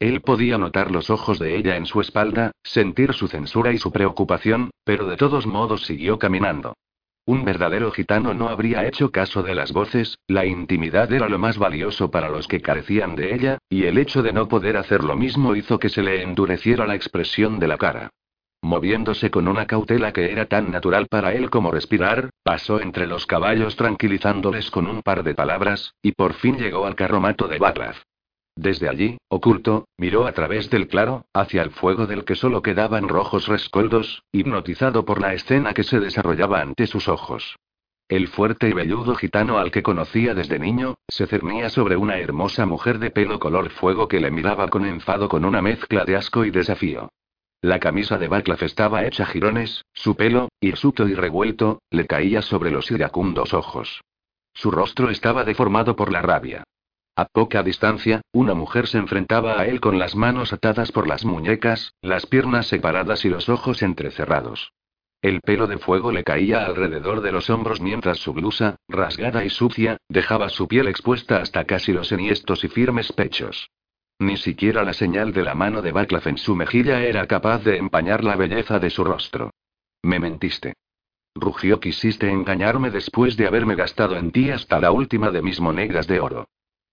Él 0.00 0.20
podía 0.20 0.58
notar 0.58 0.90
los 0.90 1.08
ojos 1.08 1.38
de 1.38 1.56
ella 1.56 1.76
en 1.76 1.86
su 1.86 2.00
espalda, 2.00 2.50
sentir 2.64 3.14
su 3.14 3.28
censura 3.28 3.72
y 3.72 3.78
su 3.78 3.92
preocupación, 3.92 4.70
pero 4.84 5.06
de 5.06 5.16
todos 5.16 5.46
modos 5.46 5.86
siguió 5.86 6.18
caminando. 6.18 6.74
Un 7.24 7.44
verdadero 7.44 7.90
gitano 7.90 8.34
no 8.34 8.48
habría 8.48 8.86
hecho 8.86 9.10
caso 9.10 9.42
de 9.42 9.54
las 9.54 9.72
voces, 9.72 10.18
la 10.26 10.46
intimidad 10.46 11.12
era 11.12 11.28
lo 11.28 11.38
más 11.38 11.58
valioso 11.58 12.10
para 12.10 12.28
los 12.28 12.46
que 12.46 12.60
carecían 12.60 13.16
de 13.16 13.34
ella, 13.34 13.58
y 13.68 13.84
el 13.84 13.98
hecho 13.98 14.22
de 14.22 14.32
no 14.32 14.48
poder 14.48 14.76
hacer 14.76 15.02
lo 15.02 15.16
mismo 15.16 15.56
hizo 15.56 15.78
que 15.78 15.88
se 15.88 16.02
le 16.02 16.22
endureciera 16.22 16.86
la 16.86 16.94
expresión 16.94 17.58
de 17.58 17.68
la 17.68 17.78
cara. 17.78 18.10
Moviéndose 18.62 19.30
con 19.30 19.48
una 19.48 19.66
cautela 19.66 20.12
que 20.12 20.32
era 20.32 20.46
tan 20.46 20.70
natural 20.70 21.06
para 21.08 21.32
él 21.32 21.50
como 21.50 21.70
respirar, 21.70 22.30
pasó 22.42 22.80
entre 22.80 23.06
los 23.06 23.26
caballos 23.26 23.76
tranquilizándoles 23.76 24.70
con 24.70 24.86
un 24.86 25.02
par 25.02 25.22
de 25.22 25.34
palabras, 25.34 25.94
y 26.02 26.12
por 26.12 26.34
fin 26.34 26.56
llegó 26.58 26.86
al 26.86 26.94
carromato 26.94 27.48
de 27.48 27.58
Baclav. 27.58 27.96
Desde 28.56 28.88
allí, 28.88 29.18
oculto, 29.28 29.86
miró 29.98 30.26
a 30.26 30.32
través 30.32 30.70
del 30.70 30.88
claro, 30.88 31.26
hacia 31.34 31.62
el 31.62 31.70
fuego 31.70 32.06
del 32.06 32.24
que 32.24 32.34
solo 32.34 32.62
quedaban 32.62 33.06
rojos 33.06 33.48
rescoldos, 33.48 34.22
hipnotizado 34.32 35.04
por 35.04 35.20
la 35.20 35.34
escena 35.34 35.74
que 35.74 35.84
se 35.84 36.00
desarrollaba 36.00 36.62
ante 36.62 36.86
sus 36.86 37.06
ojos. 37.06 37.56
El 38.08 38.28
fuerte 38.28 38.68
y 38.68 38.72
velludo 38.72 39.14
gitano 39.16 39.58
al 39.58 39.70
que 39.70 39.82
conocía 39.82 40.32
desde 40.32 40.58
niño, 40.58 40.94
se 41.08 41.26
cernía 41.26 41.68
sobre 41.68 41.96
una 41.96 42.18
hermosa 42.18 42.64
mujer 42.64 42.98
de 42.98 43.10
pelo 43.10 43.38
color 43.38 43.68
fuego 43.70 44.08
que 44.08 44.20
le 44.20 44.30
miraba 44.30 44.68
con 44.68 44.86
enfado 44.86 45.28
con 45.28 45.44
una 45.44 45.60
mezcla 45.60 46.04
de 46.04 46.16
asco 46.16 46.44
y 46.44 46.50
desafío. 46.50 47.10
La 47.62 47.80
camisa 47.80 48.18
de 48.18 48.28
Baclav 48.28 48.62
estaba 48.62 49.06
hecha 49.06 49.26
jirones, 49.26 49.84
su 49.92 50.14
pelo, 50.14 50.48
hirsuto 50.60 51.08
y 51.08 51.14
revuelto, 51.14 51.80
le 51.90 52.06
caía 52.06 52.42
sobre 52.42 52.70
los 52.70 52.90
iracundos 52.90 53.54
ojos. 53.54 54.02
Su 54.54 54.70
rostro 54.70 55.10
estaba 55.10 55.44
deformado 55.44 55.96
por 55.96 56.12
la 56.12 56.22
rabia. 56.22 56.64
A 57.16 57.24
poca 57.24 57.62
distancia, 57.62 58.20
una 58.32 58.54
mujer 58.54 58.86
se 58.86 58.98
enfrentaba 58.98 59.58
a 59.58 59.66
él 59.66 59.80
con 59.80 59.98
las 59.98 60.14
manos 60.14 60.52
atadas 60.52 60.92
por 60.92 61.08
las 61.08 61.24
muñecas, 61.24 61.94
las 62.02 62.26
piernas 62.26 62.66
separadas 62.66 63.24
y 63.24 63.30
los 63.30 63.48
ojos 63.48 63.82
entrecerrados. 63.82 64.72
El 65.22 65.40
pelo 65.40 65.66
de 65.66 65.78
fuego 65.78 66.12
le 66.12 66.24
caía 66.24 66.66
alrededor 66.66 67.22
de 67.22 67.32
los 67.32 67.48
hombros 67.48 67.80
mientras 67.80 68.18
su 68.18 68.34
blusa, 68.34 68.76
rasgada 68.86 69.44
y 69.44 69.50
sucia, 69.50 69.96
dejaba 70.08 70.50
su 70.50 70.68
piel 70.68 70.88
expuesta 70.88 71.38
hasta 71.38 71.64
casi 71.64 71.92
los 71.92 72.12
enhiestos 72.12 72.64
y 72.64 72.68
firmes 72.68 73.12
pechos. 73.12 73.70
Ni 74.18 74.38
siquiera 74.38 74.82
la 74.82 74.94
señal 74.94 75.32
de 75.32 75.42
la 75.42 75.54
mano 75.54 75.82
de 75.82 75.92
Baclav 75.92 76.26
en 76.26 76.38
su 76.38 76.56
mejilla 76.56 77.02
era 77.02 77.26
capaz 77.26 77.62
de 77.64 77.76
empañar 77.76 78.24
la 78.24 78.36
belleza 78.36 78.78
de 78.78 78.88
su 78.88 79.04
rostro. 79.04 79.50
Me 80.02 80.18
mentiste. 80.18 80.74
Rugió, 81.34 81.80
quisiste 81.80 82.30
engañarme 82.30 82.90
después 82.90 83.36
de 83.36 83.46
haberme 83.46 83.74
gastado 83.74 84.16
en 84.16 84.30
ti 84.30 84.50
hasta 84.50 84.80
la 84.80 84.90
última 84.90 85.30
de 85.30 85.42
mis 85.42 85.60
monedas 85.60 86.06
de 86.06 86.20
oro. 86.20 86.48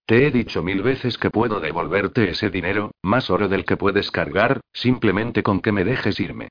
Te 0.05 0.27
he 0.27 0.31
dicho 0.31 0.61
mil 0.63 0.81
veces 0.81 1.17
que 1.17 1.29
puedo 1.29 1.61
devolverte 1.61 2.29
ese 2.29 2.49
dinero, 2.49 2.91
más 3.01 3.29
oro 3.29 3.47
del 3.47 3.63
que 3.63 3.77
puedes 3.77 4.11
cargar, 4.11 4.59
simplemente 4.73 5.43
con 5.43 5.61
que 5.61 5.71
me 5.71 5.85
dejes 5.85 6.19
irme. 6.19 6.49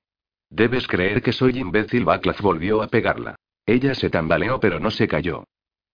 Debes 0.48 0.88
creer 0.88 1.20
que 1.20 1.32
soy 1.32 1.58
imbécil. 1.58 2.06
Baclav 2.06 2.40
volvió 2.40 2.82
a 2.82 2.86
pegarla. 2.86 3.36
Ella 3.66 3.94
se 3.94 4.08
tambaleó 4.08 4.58
pero 4.58 4.80
no 4.80 4.90
se 4.90 5.06
cayó. 5.06 5.44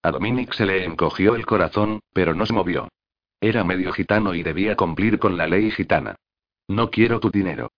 A 0.03 0.13
Dominic 0.13 0.53
se 0.53 0.67
le 0.67 0.85
encogió 0.85 1.35
el 1.35 1.47
corazón, 1.47 2.01
pero 2.13 2.33
no 2.33 2.47
se 2.47 2.53
movió. 2.53 2.89
Era 3.41 3.63
medio 3.65 3.93
gitano 3.93 4.35
y 4.35 4.43
debía 4.43 4.77
cumplir 4.77 5.19
con 5.19 5.37
la 5.37 5.47
ley 5.47 5.71
gitana. 5.71 6.17
No 6.67 6.91
quiero 6.91 7.21
tu 7.21 7.31
dinero. 7.31 7.71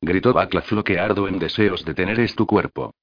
Gritó 0.00 0.32
Baclav 0.32 0.70
lo 0.72 0.84
que 0.84 0.98
ardo 0.98 1.26
en 1.26 1.38
deseos 1.38 1.84
de 1.84 1.94
tener 1.94 2.20
es 2.20 2.34
tu 2.34 2.46
cuerpo. 2.46 2.94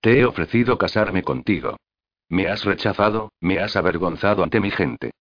Te 0.00 0.20
he 0.20 0.24
ofrecido 0.24 0.76
casarme 0.76 1.22
contigo. 1.22 1.76
Me 2.28 2.48
has 2.48 2.64
rechazado, 2.64 3.32
me 3.40 3.58
has 3.58 3.76
avergonzado 3.76 4.42
ante 4.42 4.60
mi 4.60 4.70
gente. 4.70 5.12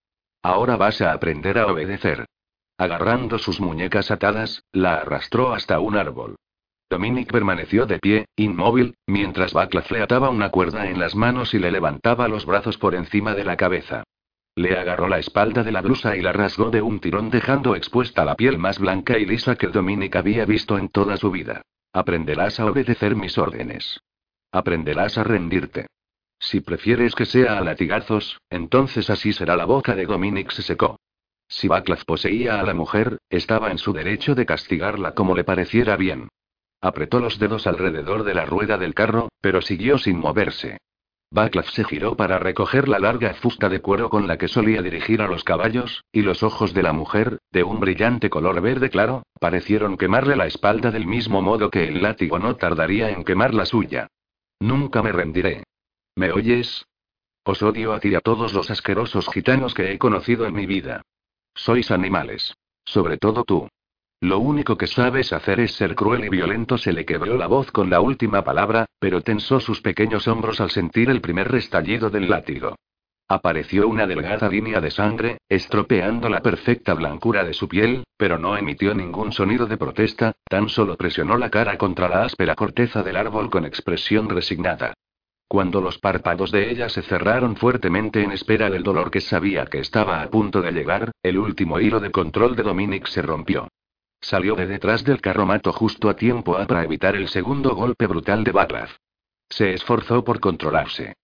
Ahora 0.44 0.76
vas 0.76 1.02
a 1.02 1.14
aprender 1.14 1.58
a 1.58 1.68
obedecer. 1.68 2.26
Agarrando 2.78 3.38
sus 3.38 3.62
muñecas 3.62 4.12
atadas, 4.12 4.64
la 4.72 4.96
arrastró 4.96 5.54
hasta 5.54 5.80
un 5.80 5.96
árbol. 5.96 6.36
Dominic 6.90 7.32
permaneció 7.32 7.86
de 7.86 8.00
pie, 8.00 8.26
inmóvil, 8.36 8.96
mientras 9.08 9.54
Baclav 9.54 9.90
le 9.92 10.02
ataba 10.02 10.30
una 10.30 10.50
cuerda 10.50 10.90
en 10.90 11.00
las 11.00 11.16
manos 11.16 11.54
y 11.54 11.60
le 11.60 11.72
levantaba 11.72 12.28
los 12.28 12.46
brazos 12.46 12.78
por 12.78 12.96
encima 12.96 13.34
de 13.34 13.46
la 13.46 13.56
cabeza. 13.56 14.04
Le 14.56 14.78
agarró 14.78 15.08
la 15.08 15.20
espalda 15.20 15.64
de 15.64 15.72
la 15.72 15.82
blusa 15.82 16.18
y 16.18 16.22
la 16.22 16.34
rasgó 16.34 16.72
de 16.72 16.82
un 16.82 17.00
tirón 17.00 17.30
dejando 17.30 17.76
expuesta 17.76 18.26
la 18.26 18.36
piel 18.36 18.58
más 18.58 18.80
blanca 18.80 19.18
y 19.18 19.26
lisa 19.26 19.56
que 19.56 19.68
Dominic 19.68 20.16
había 20.16 20.46
visto 20.46 20.78
en 20.78 20.90
toda 20.90 21.16
su 21.18 21.32
vida. 21.32 21.62
Aprenderás 21.94 22.60
a 22.60 22.66
obedecer 22.66 23.16
mis 23.16 23.38
órdenes. 23.38 24.02
Aprenderás 24.52 25.18
a 25.18 25.24
rendirte. 25.24 25.88
Si 26.40 26.60
prefieres 26.60 27.16
que 27.16 27.26
sea 27.26 27.58
a 27.58 27.62
latigazos, 27.62 28.40
entonces 28.50 29.10
así 29.10 29.32
será 29.32 29.56
la 29.56 29.66
boca 29.66 29.96
de 29.96 30.06
Dominic 30.06 30.52
se 30.52 30.64
secó. 30.64 31.00
Si 31.48 31.68
Baclav 31.68 32.04
poseía 32.06 32.60
a 32.60 32.64
la 32.64 32.74
mujer, 32.74 33.20
estaba 33.30 33.72
en 33.72 33.78
su 33.78 33.94
derecho 33.94 34.36
de 34.36 34.46
castigarla 34.46 35.14
como 35.14 35.36
le 35.36 35.44
pareciera 35.44 35.96
bien. 35.96 36.30
Apretó 36.82 37.20
los 37.20 37.40
dedos 37.40 37.68
alrededor 37.68 38.24
de 38.24 38.34
la 38.34 38.46
rueda 38.46 38.78
del 38.78 38.96
carro, 38.96 39.30
pero 39.40 39.62
siguió 39.62 39.98
sin 39.98 40.18
moverse. 40.18 40.80
Baclav 41.34 41.66
se 41.70 41.86
giró 41.86 42.18
para 42.18 42.40
recoger 42.40 42.90
la 42.90 43.00
larga 43.00 43.34
fusta 43.36 43.70
de 43.70 43.80
cuero 43.80 44.10
con 44.10 44.28
la 44.28 44.38
que 44.38 44.50
solía 44.50 44.82
dirigir 44.82 45.22
a 45.22 45.28
los 45.28 45.46
caballos, 45.46 46.04
y 46.12 46.24
los 46.24 46.44
ojos 46.44 46.74
de 46.74 46.84
la 46.84 46.92
mujer, 46.92 47.40
de 47.52 47.64
un 47.64 47.80
brillante 47.80 48.30
color 48.30 48.60
verde 48.60 48.90
claro, 48.90 49.24
parecieron 49.40 49.98
quemarle 49.98 50.36
la 50.36 50.46
espalda 50.46 50.92
del 50.92 51.08
mismo 51.08 51.42
modo 51.42 51.70
que 51.70 51.88
el 51.88 52.02
látigo 52.04 52.38
no 52.38 52.58
tardaría 52.58 53.12
en 53.12 53.24
quemar 53.24 53.54
la 53.54 53.66
suya. 53.66 54.08
Nunca 54.60 55.02
me 55.02 55.14
rendiré. 55.14 55.64
¿Me 56.16 56.34
oyes? 56.34 56.86
Os 57.46 57.64
odio 57.64 57.94
a 57.94 58.02
ti 58.02 58.10
y 58.10 58.16
a 58.16 58.20
todos 58.20 58.54
los 58.54 58.70
asquerosos 58.70 59.30
gitanos 59.34 59.74
que 59.74 59.94
he 59.94 59.98
conocido 59.98 60.46
en 60.46 60.54
mi 60.54 60.66
vida. 60.66 61.02
Sois 61.56 61.92
animales. 61.92 62.54
Sobre 62.84 63.18
todo 63.18 63.46
tú. 63.46 63.70
Lo 64.24 64.38
único 64.38 64.78
que 64.78 64.86
sabes 64.86 65.34
hacer 65.34 65.60
es 65.60 65.72
ser 65.72 65.96
cruel 65.96 66.24
y 66.24 66.30
violento. 66.30 66.78
Se 66.78 66.94
le 66.94 67.06
quebró 67.06 67.38
la 67.38 67.48
voz 67.48 67.72
con 67.72 67.90
la 67.90 68.02
última 68.02 68.44
palabra, 68.44 68.86
pero 69.00 69.22
tensó 69.22 69.60
sus 69.60 69.82
pequeños 69.82 70.28
hombros 70.28 70.62
al 70.62 70.70
sentir 70.70 71.10
el 71.10 71.22
primer 71.22 71.52
restallido 71.52 72.12
del 72.12 72.30
látigo. 72.30 72.76
Apareció 73.28 73.88
una 73.88 74.06
delgada 74.06 74.48
línea 74.48 74.80
de 74.80 74.92
sangre, 74.92 75.40
estropeando 75.50 76.30
la 76.30 76.42
perfecta 76.42 76.94
blancura 76.94 77.44
de 77.44 77.54
su 77.54 77.68
piel, 77.68 78.04
pero 78.16 78.38
no 78.38 78.56
emitió 78.58 78.94
ningún 78.94 79.32
sonido 79.32 79.66
de 79.66 79.78
protesta, 79.78 80.34
tan 80.48 80.70
solo 80.70 80.98
presionó 80.98 81.36
la 81.38 81.50
cara 81.50 81.80
contra 81.80 82.08
la 82.08 82.24
áspera 82.24 82.54
corteza 82.54 83.02
del 83.02 83.16
árbol 83.16 83.50
con 83.50 83.66
expresión 83.66 84.30
resignada. 84.30 84.94
Cuando 85.48 85.82
los 85.82 85.98
párpados 85.98 86.52
de 86.52 86.70
ella 86.70 86.90
se 86.90 87.02
cerraron 87.02 87.56
fuertemente 87.56 88.22
en 88.22 88.34
espera 88.34 88.70
del 88.70 88.84
dolor 88.84 89.10
que 89.10 89.22
sabía 89.22 89.66
que 89.66 89.80
estaba 89.80 90.22
a 90.22 90.30
punto 90.30 90.62
de 90.62 90.74
llegar, 90.74 91.12
el 91.24 91.40
último 91.40 91.80
hilo 91.80 92.00
de 92.00 92.12
control 92.12 92.56
de 92.56 92.64
Dominic 92.64 93.08
se 93.08 93.24
rompió. 93.24 93.68
Salió 94.22 94.56
de 94.56 94.68
detrás 94.68 95.04
del 95.04 95.20
carromato 95.20 95.74
justo 95.74 96.08
a 96.08 96.16
tiempo 96.16 96.56
para 96.68 96.84
evitar 96.84 97.16
el 97.16 97.28
segundo 97.28 97.76
golpe 97.76 98.06
brutal 98.06 98.44
de 98.44 98.52
Baclav. 98.52 98.90
Se 99.50 99.74
esforzó 99.74 100.24
por 100.24 100.40
controlarse. 100.40 101.16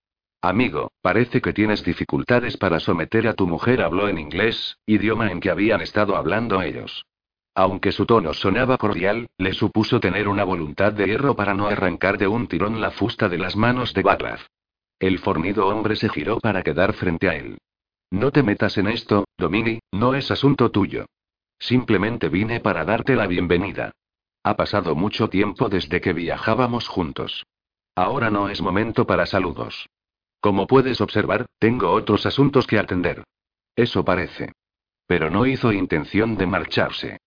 Amigo, 0.41 0.91
parece 1.01 1.41
que 1.41 1.53
tienes 1.53 1.83
dificultades 1.83 2.57
para 2.57 2.79
someter 2.79 3.27
a 3.27 3.33
tu 3.33 3.47
mujer, 3.47 3.81
habló 3.81 4.09
en 4.09 4.17
inglés, 4.17 4.77
idioma 4.85 5.31
en 5.31 5.39
que 5.39 5.49
habían 5.49 5.81
estado 5.81 6.15
hablando 6.15 6.61
ellos. 6.61 7.05
Aunque 7.55 7.91
su 7.91 8.05
tono 8.05 8.33
sonaba 8.33 8.77
cordial, 8.77 9.27
le 9.37 9.53
supuso 9.53 9.99
tener 9.99 10.27
una 10.27 10.43
voluntad 10.43 10.93
de 10.93 11.07
hierro 11.07 11.35
para 11.35 11.53
no 11.53 11.67
arrancar 11.67 12.17
de 12.17 12.27
un 12.27 12.47
tirón 12.47 12.81
la 12.81 12.91
fusta 12.91 13.29
de 13.29 13.37
las 13.37 13.55
manos 13.55 13.93
de 13.93 14.03
Baclav. 14.03 14.39
El 14.99 15.19
fornido 15.19 15.67
hombre 15.67 15.95
se 15.95 16.09
giró 16.09 16.39
para 16.39 16.63
quedar 16.63 16.93
frente 16.93 17.29
a 17.29 17.35
él. 17.35 17.57
No 18.11 18.31
te 18.31 18.43
metas 18.43 18.77
en 18.77 18.87
esto, 18.87 19.25
Domini, 19.37 19.79
no 19.91 20.13
es 20.13 20.29
asunto 20.31 20.71
tuyo. 20.71 21.05
Simplemente 21.59 22.29
vine 22.29 22.59
para 22.59 22.85
darte 22.85 23.15
la 23.15 23.27
bienvenida. 23.27 23.91
Ha 24.43 24.55
pasado 24.55 24.95
mucho 24.95 25.29
tiempo 25.29 25.69
desde 25.69 26.01
que 26.01 26.13
viajábamos 26.13 26.87
juntos. 26.87 27.45
Ahora 27.95 28.29
no 28.29 28.49
es 28.49 28.61
momento 28.61 29.07
para 29.07 29.25
saludos. 29.25 29.89
Como 30.39 30.67
puedes 30.67 31.01
observar, 31.01 31.45
tengo 31.59 31.91
otros 31.91 32.25
asuntos 32.25 32.67
que 32.67 32.77
atender. 32.77 33.23
Eso 33.75 34.05
parece. 34.05 34.53
Pero 35.07 35.29
no 35.29 35.45
hizo 35.45 35.71
intención 35.71 36.37
de 36.37 36.47
marcharse. 36.47 37.17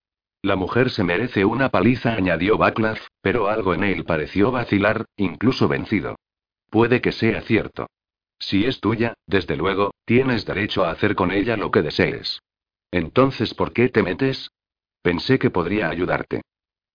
La 0.43 0.57
mujer 0.57 0.91
se 0.91 1.05
merece 1.05 1.45
una 1.45 1.68
paliza, 1.68 2.14
añadió 2.14 2.57
Baclav, 2.57 2.99
pero 3.20 3.49
algo 3.49 3.74
en 3.74 3.85
él 3.85 4.05
pareció 4.05 4.51
vacilar, 4.51 5.05
incluso 5.16 5.68
vencido. 5.68 6.16
Puede 6.70 7.01
que 7.01 7.12
sea 7.12 7.43
cierto. 7.43 7.89
Si 8.39 8.64
es 8.64 8.81
tuya, 8.81 9.14
desde 9.26 9.57
luego, 9.57 9.93
tienes 10.07 10.47
derecho 10.47 10.85
a 10.85 10.93
hacer 10.93 11.14
con 11.14 11.31
ella 11.31 11.57
lo 11.57 11.70
que 11.70 11.83
desees. 11.83 12.41
Entonces, 12.91 13.55
¿por 13.55 13.72
qué 13.72 13.88
te 13.88 14.03
metes? 14.03 14.51
Pensé 15.03 15.38
que 15.38 15.51
podría 15.51 15.88
ayudarte. 15.88 16.43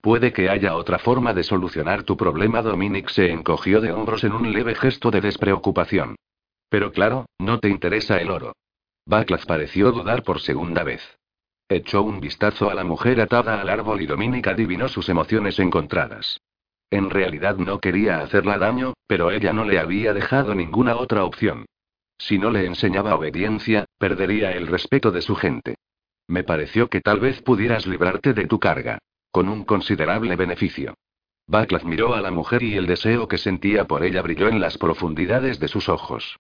Puede 0.02 0.34
que 0.34 0.50
haya 0.50 0.76
otra 0.76 1.00
forma 1.00 1.34
de 1.34 1.44
solucionar 1.44 2.04
tu 2.04 2.16
problema. 2.16 2.62
Dominic 2.62 3.10
se 3.10 3.32
encogió 3.32 3.82
de 3.82 3.92
hombros 3.92 4.24
en 4.24 4.34
un 4.34 4.52
leve 4.52 4.76
gesto 4.76 5.10
de 5.10 5.22
despreocupación. 5.22 6.16
Pero 6.70 6.92
claro, 6.92 7.26
no 7.40 7.60
te 7.60 7.70
interesa 7.70 8.22
el 8.22 8.30
oro. 8.30 8.54
Baclav 9.06 9.46
pareció 9.46 9.92
dudar 9.92 10.24
por 10.24 10.42
segunda 10.42 10.84
vez. 10.84 11.02
Echó 11.68 12.04
un 12.04 12.20
vistazo 12.20 12.70
a 12.70 12.76
la 12.76 12.84
mujer 12.84 13.20
atada 13.20 13.60
al 13.60 13.70
árbol 13.70 14.02
y 14.02 14.06
Dominic 14.06 14.48
adivinó 14.48 14.88
sus 14.88 15.10
emociones 15.10 15.58
encontradas. 15.58 16.40
En 16.92 17.10
realidad 17.10 17.58
no 17.58 17.80
quería 17.80 18.20
hacerla 18.20 18.60
daño, 18.60 18.94
pero 19.08 19.32
ella 19.32 19.54
no 19.54 19.66
le 19.66 19.80
había 19.80 20.14
dejado 20.14 20.54
ninguna 20.54 20.96
otra 20.98 21.24
opción. 21.24 21.66
Si 22.18 22.38
no 22.38 22.52
le 22.52 22.66
enseñaba 22.66 23.16
obediencia, 23.16 23.86
perdería 23.98 24.52
el 24.52 24.68
respeto 24.68 25.12
de 25.12 25.22
su 25.22 25.36
gente. 25.36 25.76
Me 26.28 26.44
pareció 26.44 26.90
que 26.90 27.02
tal 27.02 27.20
vez 27.20 27.42
pudieras 27.42 27.86
librarte 27.86 28.34
de 28.34 28.48
tu 28.48 28.60
carga. 28.60 29.00
Con 29.32 29.50
un 29.50 29.66
considerable 29.66 30.36
beneficio. 30.36 30.96
Baclav 31.48 31.86
miró 31.86 32.16
a 32.16 32.22
la 32.22 32.32
mujer 32.32 32.64
y 32.64 32.76
el 32.76 32.88
deseo 32.88 33.28
que 33.28 33.38
sentía 33.38 33.86
por 33.86 34.04
ella 34.04 34.22
brilló 34.22 34.48
en 34.48 34.60
las 34.60 34.78
profundidades 34.78 35.60
de 35.60 35.68
sus 35.68 35.90
ojos. 35.90 36.38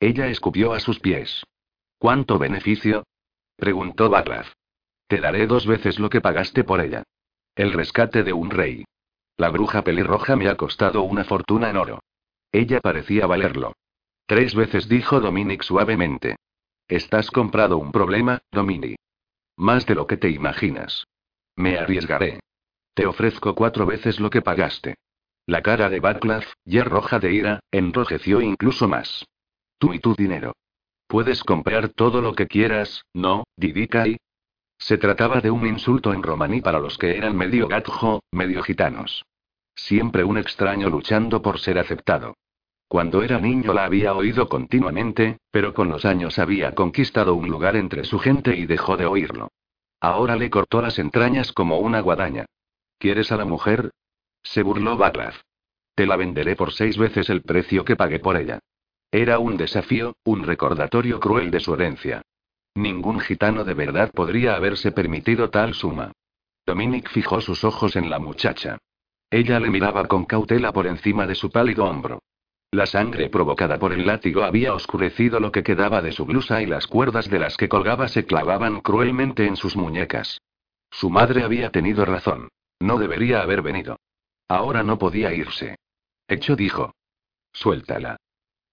Ella 0.00 0.28
escupió 0.28 0.72
a 0.72 0.80
sus 0.80 1.00
pies. 1.00 1.44
¿Cuánto 1.98 2.38
beneficio? 2.38 3.04
preguntó 3.56 4.08
Baclav. 4.08 4.46
Te 5.08 5.20
daré 5.20 5.46
dos 5.46 5.66
veces 5.66 5.98
lo 5.98 6.08
que 6.08 6.20
pagaste 6.20 6.64
por 6.64 6.80
ella. 6.80 7.02
El 7.54 7.72
rescate 7.72 8.22
de 8.22 8.32
un 8.32 8.50
rey. 8.50 8.84
La 9.36 9.50
bruja 9.50 9.82
pelirroja 9.82 10.36
me 10.36 10.48
ha 10.48 10.56
costado 10.56 11.02
una 11.02 11.24
fortuna 11.24 11.70
en 11.70 11.76
oro. 11.76 12.00
Ella 12.52 12.80
parecía 12.80 13.26
valerlo. 13.26 13.74
Tres 14.26 14.54
veces 14.54 14.88
dijo 14.88 15.20
Dominic 15.20 15.62
suavemente. 15.62 16.36
Estás 16.88 17.30
comprado 17.30 17.78
un 17.78 17.92
problema, 17.92 18.40
Dominic. 18.50 18.96
Más 19.56 19.86
de 19.86 19.94
lo 19.94 20.06
que 20.06 20.16
te 20.16 20.30
imaginas. 20.30 21.06
Me 21.56 21.78
arriesgaré. 21.78 22.40
Te 22.94 23.06
ofrezco 23.06 23.54
cuatro 23.54 23.86
veces 23.86 24.20
lo 24.20 24.30
que 24.30 24.42
pagaste. 24.42 24.96
La 25.46 25.62
cara 25.62 25.88
de 25.88 26.00
Backlav, 26.00 26.44
ya 26.64 26.84
roja 26.84 27.18
de 27.18 27.32
ira, 27.32 27.60
enrojeció 27.70 28.40
incluso 28.40 28.88
más. 28.88 29.24
Tú 29.78 29.94
y 29.94 30.00
tu 30.00 30.14
dinero. 30.14 30.54
Puedes 31.06 31.44
comprar 31.44 31.90
todo 31.90 32.20
lo 32.20 32.34
que 32.34 32.46
quieras, 32.46 33.04
¿no, 33.14 33.44
Didikai? 33.56 34.16
Se 34.78 34.98
trataba 34.98 35.40
de 35.40 35.50
un 35.50 35.66
insulto 35.66 36.12
en 36.12 36.22
romaní 36.22 36.60
para 36.60 36.80
los 36.80 36.98
que 36.98 37.16
eran 37.16 37.36
medio 37.36 37.68
gatjo, 37.68 38.22
medio 38.32 38.62
gitanos. 38.62 39.24
Siempre 39.74 40.24
un 40.24 40.38
extraño 40.38 40.90
luchando 40.90 41.42
por 41.42 41.60
ser 41.60 41.78
aceptado. 41.78 42.34
Cuando 42.88 43.22
era 43.22 43.40
niño 43.40 43.72
la 43.72 43.84
había 43.84 44.14
oído 44.14 44.48
continuamente, 44.48 45.38
pero 45.50 45.74
con 45.74 45.88
los 45.88 46.04
años 46.04 46.38
había 46.38 46.74
conquistado 46.74 47.34
un 47.34 47.48
lugar 47.48 47.76
entre 47.76 48.04
su 48.04 48.18
gente 48.18 48.56
y 48.56 48.66
dejó 48.66 48.96
de 48.96 49.06
oírlo. 49.06 49.48
Ahora 50.00 50.36
le 50.36 50.50
cortó 50.50 50.80
las 50.80 50.98
entrañas 50.98 51.52
como 51.52 51.78
una 51.78 52.00
guadaña. 52.00 52.46
¿Quieres 52.98 53.32
a 53.32 53.36
la 53.36 53.44
mujer? 53.44 53.90
Se 54.42 54.62
burló 54.62 54.96
Baclav. 54.96 55.34
Te 55.96 56.06
la 56.06 56.16
venderé 56.16 56.54
por 56.54 56.72
seis 56.72 56.96
veces 56.96 57.28
el 57.30 57.42
precio 57.42 57.84
que 57.84 57.96
pagué 57.96 58.20
por 58.20 58.36
ella. 58.36 58.60
Era 59.10 59.38
un 59.38 59.56
desafío, 59.56 60.14
un 60.24 60.44
recordatorio 60.44 61.18
cruel 61.18 61.50
de 61.50 61.60
su 61.60 61.74
herencia. 61.74 62.22
Ningún 62.74 63.20
gitano 63.20 63.64
de 63.64 63.74
verdad 63.74 64.12
podría 64.12 64.54
haberse 64.54 64.92
permitido 64.92 65.50
tal 65.50 65.74
suma. 65.74 66.12
Dominic 66.66 67.08
fijó 67.08 67.40
sus 67.40 67.64
ojos 67.64 67.96
en 67.96 68.10
la 68.10 68.18
muchacha. 68.18 68.78
Ella 69.30 69.58
le 69.58 69.70
miraba 69.70 70.06
con 70.06 70.24
cautela 70.24 70.72
por 70.72 70.86
encima 70.86 71.26
de 71.26 71.34
su 71.34 71.50
pálido 71.50 71.84
hombro. 71.84 72.20
La 72.70 72.86
sangre 72.86 73.28
provocada 73.30 73.78
por 73.78 73.92
el 73.92 74.06
látigo 74.06 74.42
había 74.42 74.74
oscurecido 74.74 75.40
lo 75.40 75.52
que 75.52 75.62
quedaba 75.62 76.02
de 76.02 76.12
su 76.12 76.26
blusa 76.26 76.62
y 76.62 76.66
las 76.66 76.86
cuerdas 76.86 77.30
de 77.30 77.38
las 77.38 77.56
que 77.56 77.68
colgaba 77.68 78.08
se 78.08 78.26
clavaban 78.26 78.80
cruelmente 78.80 79.46
en 79.46 79.56
sus 79.56 79.76
muñecas. 79.76 80.40
Su 80.90 81.10
madre 81.10 81.42
había 81.42 81.70
tenido 81.70 82.04
razón. 82.04 82.48
No 82.80 82.98
debería 82.98 83.40
haber 83.40 83.62
venido. 83.62 83.98
Ahora 84.48 84.82
no 84.82 84.98
podía 84.98 85.32
irse. 85.32 85.76
Hecho 86.28 86.56
dijo. 86.56 86.92
Suéltala. 87.52 88.16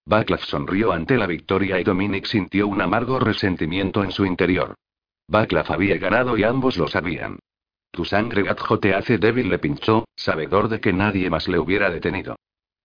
Baclav 0.05 0.41
sonrió 0.41 0.91
ante 0.91 1.17
la 1.17 1.27
victoria 1.27 1.79
y 1.79 1.83
Dominic 1.83 2.25
sintió 2.25 2.67
un 2.67 2.81
amargo 2.81 3.19
resentimiento 3.19 4.03
en 4.03 4.11
su 4.11 4.25
interior. 4.25 4.75
Baclav 5.27 5.71
había 5.71 5.97
ganado 5.97 6.37
y 6.37 6.43
ambos 6.43 6.77
lo 6.77 6.87
sabían. 6.87 7.39
Tu 7.91 8.03
sangre 8.03 8.43
gatjo 8.43 8.79
te 8.79 8.93
hace 8.93 9.17
débil, 9.17 9.49
le 9.49 9.59
pinchó, 9.59 10.05
sabedor 10.15 10.67
de 10.67 10.81
que 10.81 10.91
nadie 10.91 11.29
más 11.29 11.47
le 11.47 11.59
hubiera 11.59 11.89
detenido. 11.89 12.35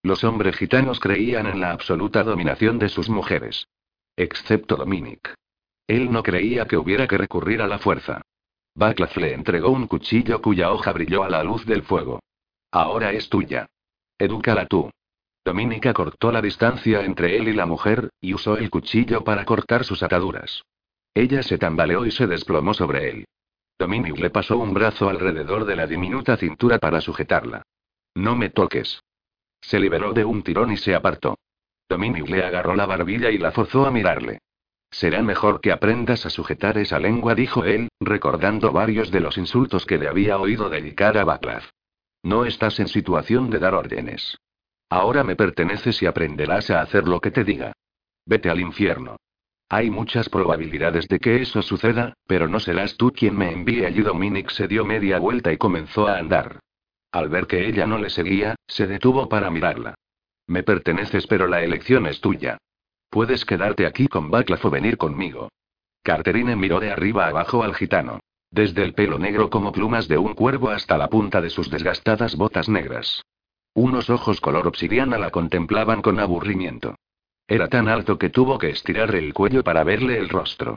Los 0.03 0.24
hombres 0.24 0.57
gitanos 0.57 1.01
creían 1.01 1.46
en 1.46 1.61
la 1.61 1.72
absoluta 1.72 2.22
dominación 2.22 2.78
de 2.78 2.88
sus 2.88 3.09
mujeres. 3.09 3.66
Excepto 4.16 4.76
Dominic. 4.76 5.34
Él 5.86 6.12
no 6.12 6.22
creía 6.22 6.66
que 6.66 6.76
hubiera 6.76 7.07
que 7.07 7.18
recurrir 7.18 7.62
a 7.62 7.66
la 7.66 7.78
fuerza. 7.78 8.22
Baclav 8.74 9.16
le 9.16 9.32
entregó 9.32 9.70
un 9.70 9.86
cuchillo 9.86 10.40
cuya 10.40 10.70
hoja 10.70 10.92
brilló 10.92 11.24
a 11.24 11.30
la 11.30 11.42
luz 11.42 11.66
del 11.66 11.82
fuego. 11.82 12.20
Ahora 12.70 13.12
es 13.12 13.28
tuya. 13.28 13.66
Edúcala 14.18 14.66
tú. 14.66 14.90
Dominica 15.44 15.94
cortó 15.94 16.30
la 16.30 16.42
distancia 16.42 17.01
entre 17.03 17.36
él 17.36 17.49
y 17.49 17.55
la 17.55 17.64
mujer, 17.64 18.11
y 18.20 18.34
usó 18.34 18.59
el 18.59 18.70
cuchillo 18.70 19.24
para 19.24 19.44
cortar 19.44 19.84
sus 19.84 20.03
ataduras. 20.03 20.62
Ella 21.14 21.42
se 21.42 21.59
tambaleó 21.59 22.05
y 22.05 22.11
se 22.11 22.26
desplomó 22.26 22.74
sobre 22.74 23.09
él. 23.11 23.24
Dominic 23.78 24.18
le 24.18 24.30
pasó 24.30 24.59
un 24.59 24.74
brazo 24.74 25.09
alrededor 25.09 25.64
de 25.64 25.76
la 25.76 25.86
diminuta 25.86 26.36
cintura 26.36 26.78
para 26.78 27.01
sujetarla. 27.01 27.62
No 28.14 28.36
me 28.36 28.51
toques. 28.51 29.01
Se 29.61 29.78
liberó 29.78 30.12
de 30.12 30.24
un 30.24 30.42
tirón 30.42 30.72
y 30.72 30.76
se 30.76 30.94
apartó. 30.94 31.38
Dominic 31.88 32.28
le 32.28 32.44
agarró 32.44 32.74
la 32.74 32.86
barbilla 32.86 33.30
y 33.30 33.38
la 33.38 33.50
forzó 33.50 33.86
a 33.86 33.90
mirarle. 33.90 34.40
Será 34.90 35.22
mejor 35.22 35.61
que 35.61 35.72
aprendas 35.72 36.24
a 36.26 36.30
sujetar 36.30 36.78
esa 36.78 36.98
lengua, 36.98 37.34
dijo 37.34 37.64
él, 37.64 37.88
recordando 38.00 38.72
varios 38.72 39.11
de 39.11 39.20
los 39.20 39.36
insultos 39.36 39.84
que 39.84 39.98
le 39.98 40.09
había 40.09 40.38
oído 40.38 40.70
dedicar 40.70 41.18
a 41.18 41.24
Baclav. 41.24 41.62
No 42.22 42.44
estás 42.44 42.80
en 42.80 42.88
situación 42.88 43.50
de 43.50 43.59
dar 43.59 43.74
órdenes. 43.74 44.38
Ahora 44.90 45.24
me 45.24 45.36
perteneces 45.36 46.02
y 46.02 46.06
aprenderás 46.06 46.70
a 46.70 46.80
hacer 46.80 47.06
lo 47.06 47.20
que 47.20 47.30
te 47.30 47.44
diga. 47.44 47.72
Vete 48.24 48.50
al 48.50 48.61
infierno. 48.61 49.16
Hay 49.68 49.90
muchas 49.90 50.30
probabilidades 50.30 51.09
de 51.09 51.18
que 51.18 51.42
eso 51.42 51.61
suceda, 51.61 52.14
pero 52.26 52.48
no 52.48 52.59
serás 52.59 52.96
tú 52.96 53.12
quien 53.12 53.36
me 53.36 53.52
envíe 53.52 53.84
allí. 53.84 54.00
Dominic 54.00 54.50
se 54.50 54.66
dio 54.66 54.84
media 54.84 55.18
vuelta 55.18 55.52
y 55.52 55.59
comenzó 55.59 56.09
a 56.09 56.18
andar. 56.18 56.61
Al 57.18 57.30
ver 57.30 57.48
que 57.48 57.66
ella 57.66 57.84
no 57.84 57.98
le 57.98 58.10
seguía, 58.10 58.54
se 58.68 58.86
detuvo 58.86 59.28
para 59.28 59.50
mirarla. 59.50 59.96
Me 60.46 60.62
perteneces, 60.62 61.26
pero 61.26 61.48
la 61.48 61.64
elección 61.64 62.06
es 62.06 62.20
tuya. 62.20 62.58
Puedes 63.10 63.44
quedarte 63.44 63.86
aquí 63.86 64.06
con 64.06 64.30
Baclav 64.30 64.64
o 64.64 64.70
venir 64.70 64.96
conmigo. 64.96 65.48
Carterine 66.04 66.54
miró 66.54 66.78
de 66.78 66.92
arriba 66.92 67.26
abajo 67.26 67.64
al 67.64 67.74
gitano. 67.74 68.20
Desde 68.52 68.84
el 68.84 68.94
pelo 68.94 69.18
negro 69.18 69.50
como 69.50 69.72
plumas 69.72 70.06
de 70.06 70.16
un 70.16 70.34
cuervo 70.34 70.70
hasta 70.70 70.96
la 70.96 71.08
punta 71.08 71.40
de 71.40 71.50
sus 71.50 71.68
desgastadas 71.72 72.36
botas 72.36 72.68
negras. 72.68 73.24
Unos 73.74 74.10
ojos 74.10 74.40
color 74.40 74.68
obsidiana 74.68 75.18
la 75.18 75.32
contemplaban 75.32 76.02
con 76.02 76.20
aburrimiento. 76.20 76.94
Era 77.48 77.66
tan 77.66 77.88
alto 77.88 78.16
que 78.16 78.30
tuvo 78.30 78.58
que 78.58 78.70
estirar 78.70 79.12
el 79.16 79.34
cuello 79.34 79.64
para 79.64 79.82
verle 79.82 80.18
el 80.18 80.28
rostro. 80.28 80.76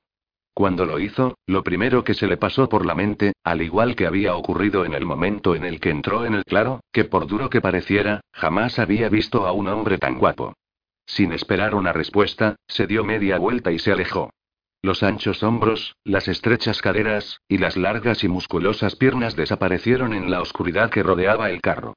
Cuando 0.54 0.86
lo 0.86 1.00
hizo, 1.00 1.38
lo 1.48 1.64
primero 1.64 2.04
que 2.04 2.14
se 2.14 2.28
le 2.28 2.38
pasó 2.38 2.68
por 2.68 2.86
la 2.86 2.94
mente, 2.94 3.34
al 3.44 3.62
igual 3.62 3.96
que 3.96 4.06
había 4.06 4.36
ocurrido 4.36 4.84
en 4.86 4.94
el 4.94 5.06
momento 5.06 5.56
en 5.56 5.64
el 5.64 5.80
que 5.80 5.90
entró 5.90 6.26
en 6.26 6.34
el 6.34 6.44
claro, 6.44 6.82
que 6.92 7.06
por 7.06 7.28
duro 7.28 7.50
que 7.50 7.62
pareciera, 7.62 8.22
jamás 8.34 8.78
había 8.78 9.08
visto 9.08 9.48
a 9.48 9.54
un 9.54 9.70
hombre 9.70 9.98
tan 9.98 10.18
guapo. 10.18 10.54
Sin 11.06 11.32
esperar 11.32 11.74
una 11.74 11.94
respuesta, 11.94 12.56
se 12.68 12.86
dio 12.86 13.04
media 13.04 13.38
vuelta 13.38 13.72
y 13.72 13.80
se 13.80 13.92
alejó. 13.92 14.30
Los 14.84 15.04
anchos 15.04 15.44
hombros, 15.44 15.96
las 16.04 16.28
estrechas 16.28 16.82
caderas, 16.82 17.40
y 17.48 17.58
las 17.58 17.78
largas 17.78 18.24
y 18.24 18.28
musculosas 18.28 18.96
piernas 18.96 19.36
desaparecieron 19.36 20.14
en 20.14 20.32
la 20.32 20.42
oscuridad 20.42 20.90
que 20.90 21.04
rodeaba 21.04 21.50
el 21.50 21.62
carro. 21.62 21.94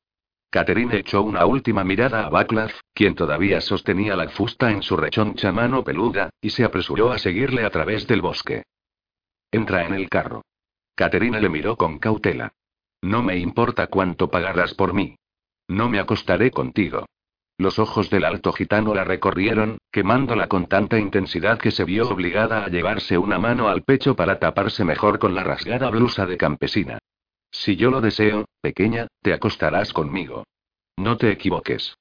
Catherine 0.55 0.96
echó 0.96 1.22
una 1.22 1.46
última 1.46 1.82
mirada 1.82 2.24
a 2.24 2.28
Baclav, 2.30 2.70
quien 2.94 3.16
todavía 3.16 3.61
sostenía 3.61 4.14
la 4.14 4.28
fusta 4.28 4.70
en 4.70 4.84
su 4.84 4.96
rechoncha 4.96 5.50
mano 5.50 5.82
peluda, 5.82 6.30
y 6.40 6.50
se 6.50 6.62
apresuró 6.62 7.11
a 7.11 7.18
seguirle 7.18 7.64
a 7.64 7.70
través 7.70 8.07
del 8.07 8.22
bosque. 8.22 8.62
Entra 9.50 9.84
en 9.84 9.94
el 9.94 10.09
carro. 10.09 10.42
Catherine 10.94 11.40
le 11.40 11.48
miró 11.48 11.74
con 11.74 11.98
cautela. 11.98 12.52
No 13.02 13.20
me 13.20 13.36
importa 13.36 13.88
cuánto 13.88 14.30
pagarás 14.30 14.74
por 14.74 14.94
mí. 14.94 15.16
No 15.66 15.88
me 15.88 15.98
acostaré 15.98 16.52
contigo. 16.52 17.05
Los 17.59 17.80
ojos 17.80 18.09
del 18.09 18.24
alto 18.24 18.52
gitano 18.52 18.94
la 18.94 19.02
recorrieron, 19.02 19.78
quemándola 19.90 20.46
con 20.46 20.66
tanta 20.68 21.00
intensidad 21.00 21.59
que 21.59 21.72
se 21.72 21.82
vio 21.82 22.09
obligada 22.09 22.64
a 22.64 22.68
llevarse 22.68 23.18
una 23.18 23.40
mano 23.40 23.66
al 23.66 23.82
pecho 23.82 24.14
para 24.14 24.38
taparse 24.38 24.84
mejor 24.84 25.18
con 25.18 25.34
la 25.34 25.42
rasgada 25.42 25.90
blusa 25.90 26.26
de 26.26 26.36
campesina. 26.36 27.00
Si 27.55 27.76
yo 27.76 27.90
lo 27.90 28.00
deseo, 28.00 28.46
pequeña, 28.61 29.07
te 29.22 29.32
acostarás 29.32 29.92
conmigo. 29.92 30.44
No 30.96 31.16
te 31.16 31.30
equivoques. 31.30 31.96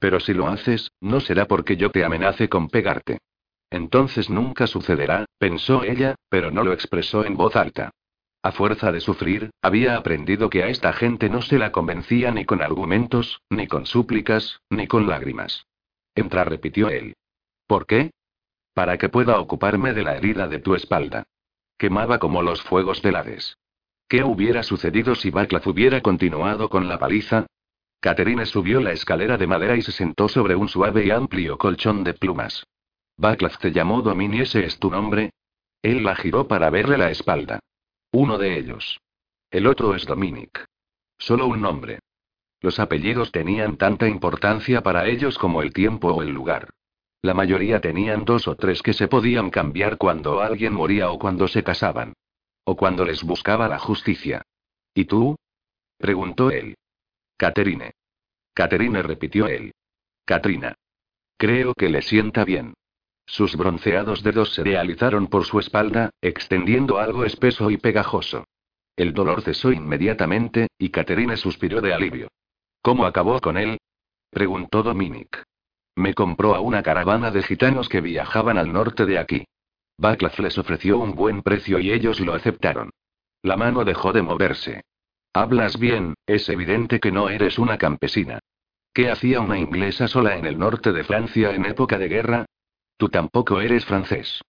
Pero 0.00 0.18
si 0.18 0.34
lo 0.34 0.48
haces, 0.48 0.90
no 1.00 1.20
será 1.20 1.46
porque 1.46 1.76
yo 1.76 1.90
te 1.90 2.04
amenace 2.04 2.48
con 2.48 2.68
pegarte. 2.68 3.18
Entonces 3.70 4.28
nunca 4.28 4.66
sucederá, 4.66 5.24
pensó 5.38 5.84
ella, 5.84 6.16
pero 6.28 6.50
no 6.50 6.64
lo 6.64 6.72
expresó 6.72 7.24
en 7.24 7.36
voz 7.36 7.54
alta. 7.54 7.92
A 8.42 8.50
fuerza 8.52 8.92
de 8.92 9.00
sufrir, 9.00 9.50
había 9.62 9.96
aprendido 9.96 10.50
que 10.50 10.64
a 10.64 10.68
esta 10.68 10.92
gente 10.92 11.30
no 11.30 11.40
se 11.40 11.58
la 11.58 11.72
convencía 11.72 12.32
ni 12.32 12.44
con 12.44 12.60
argumentos, 12.60 13.40
ni 13.48 13.68
con 13.68 13.86
súplicas, 13.86 14.60
ni 14.70 14.88
con 14.88 15.06
lágrimas. 15.06 15.66
Entra, 16.16 16.44
repitió 16.44 16.88
él. 16.88 17.14
¿Por 17.66 17.86
qué? 17.86 18.10
Para 18.74 18.98
que 18.98 19.08
pueda 19.08 19.38
ocuparme 19.38 19.94
de 19.94 20.02
la 20.02 20.16
herida 20.16 20.48
de 20.48 20.58
tu 20.58 20.74
espalda. 20.74 21.24
Quemaba 21.78 22.18
como 22.18 22.42
los 22.42 22.60
fuegos 22.62 23.02
del 23.02 23.16
Hades. 23.16 23.56
¿Qué 24.08 24.22
hubiera 24.22 24.62
sucedido 24.62 25.16
si 25.16 25.30
Baclav 25.30 25.66
hubiera 25.66 26.00
continuado 26.00 26.68
con 26.68 26.88
la 26.88 26.98
paliza? 26.98 27.46
Catherine 28.00 28.46
subió 28.46 28.80
la 28.80 28.92
escalera 28.92 29.36
de 29.36 29.48
madera 29.48 29.76
y 29.76 29.82
se 29.82 29.90
sentó 29.90 30.28
sobre 30.28 30.54
un 30.54 30.68
suave 30.68 31.06
y 31.06 31.10
amplio 31.10 31.58
colchón 31.58 32.04
de 32.04 32.14
plumas. 32.14 32.64
Baclav 33.16 33.58
te 33.58 33.72
llamó 33.72 34.02
Domini, 34.02 34.42
¿ese 34.42 34.64
es 34.64 34.78
tu 34.78 34.90
nombre? 34.90 35.32
Él 35.82 36.04
la 36.04 36.14
giró 36.14 36.46
para 36.46 36.70
verle 36.70 36.98
la 36.98 37.10
espalda. 37.10 37.58
Uno 38.12 38.38
de 38.38 38.58
ellos. 38.58 39.00
El 39.50 39.66
otro 39.66 39.94
es 39.96 40.06
Dominic. 40.06 40.64
Solo 41.18 41.48
un 41.48 41.60
nombre. 41.60 41.98
Los 42.60 42.78
apellidos 42.78 43.32
tenían 43.32 43.76
tanta 43.76 44.06
importancia 44.06 44.82
para 44.82 45.06
ellos 45.08 45.36
como 45.36 45.62
el 45.62 45.72
tiempo 45.72 46.12
o 46.12 46.22
el 46.22 46.30
lugar. 46.30 46.70
La 47.22 47.34
mayoría 47.34 47.80
tenían 47.80 48.24
dos 48.24 48.46
o 48.46 48.54
tres 48.54 48.82
que 48.82 48.92
se 48.92 49.08
podían 49.08 49.50
cambiar 49.50 49.96
cuando 49.96 50.40
alguien 50.40 50.74
moría 50.74 51.10
o 51.10 51.18
cuando 51.18 51.48
se 51.48 51.64
casaban. 51.64 52.14
O 52.68 52.76
cuando 52.76 53.04
les 53.04 53.22
buscaba 53.22 53.68
la 53.68 53.78
justicia. 53.78 54.42
¿Y 54.92 55.04
tú? 55.04 55.36
preguntó 55.98 56.50
él. 56.50 56.76
Caterine. 57.36 57.92
Caterine 58.52 59.02
repitió 59.02 59.46
él. 59.46 59.72
Katrina. 60.24 60.74
Creo 61.38 61.74
que 61.74 61.88
le 61.88 62.02
sienta 62.02 62.44
bien. 62.44 62.74
Sus 63.24 63.56
bronceados 63.56 64.24
dedos 64.24 64.52
se 64.52 64.64
realizaron 64.64 65.28
por 65.28 65.44
su 65.44 65.60
espalda, 65.60 66.10
extendiendo 66.20 66.98
algo 66.98 67.24
espeso 67.24 67.70
y 67.70 67.76
pegajoso. 67.76 68.44
El 68.96 69.14
dolor 69.14 69.42
cesó 69.42 69.70
inmediatamente, 69.70 70.68
y 70.76 70.88
Caterine 70.88 71.36
suspiró 71.36 71.80
de 71.80 71.94
alivio. 71.94 72.28
¿Cómo 72.82 73.06
acabó 73.06 73.40
con 73.40 73.58
él? 73.58 73.78
preguntó 74.30 74.82
Dominic. 74.82 75.44
Me 75.94 76.14
compró 76.14 76.56
a 76.56 76.60
una 76.60 76.82
caravana 76.82 77.30
de 77.30 77.42
gitanos 77.42 77.88
que 77.88 78.00
viajaban 78.00 78.58
al 78.58 78.72
norte 78.72 79.06
de 79.06 79.18
aquí. 79.18 79.44
Baclav 79.98 80.38
les 80.40 80.58
ofreció 80.58 80.98
un 80.98 81.14
buen 81.14 81.42
precio 81.42 81.78
y 81.78 81.92
ellos 81.92 82.20
lo 82.20 82.34
aceptaron. 82.34 82.90
La 83.42 83.56
mano 83.56 83.84
dejó 83.84 84.12
de 84.12 84.22
moverse. 84.22 84.82
Hablas 85.32 85.78
bien, 85.78 86.14
es 86.26 86.48
evidente 86.48 87.00
que 87.00 87.12
no 87.12 87.28
eres 87.28 87.58
una 87.58 87.78
campesina. 87.78 88.40
¿Qué 88.92 89.10
hacía 89.10 89.40
una 89.40 89.58
inglesa 89.58 90.08
sola 90.08 90.36
en 90.36 90.46
el 90.46 90.58
norte 90.58 90.92
de 90.92 91.04
Francia 91.04 91.54
en 91.54 91.66
época 91.66 91.98
de 91.98 92.08
guerra? 92.08 92.46
Tú 92.96 93.08
tampoco 93.08 93.60
eres 93.60 93.84
francés. 93.84 94.40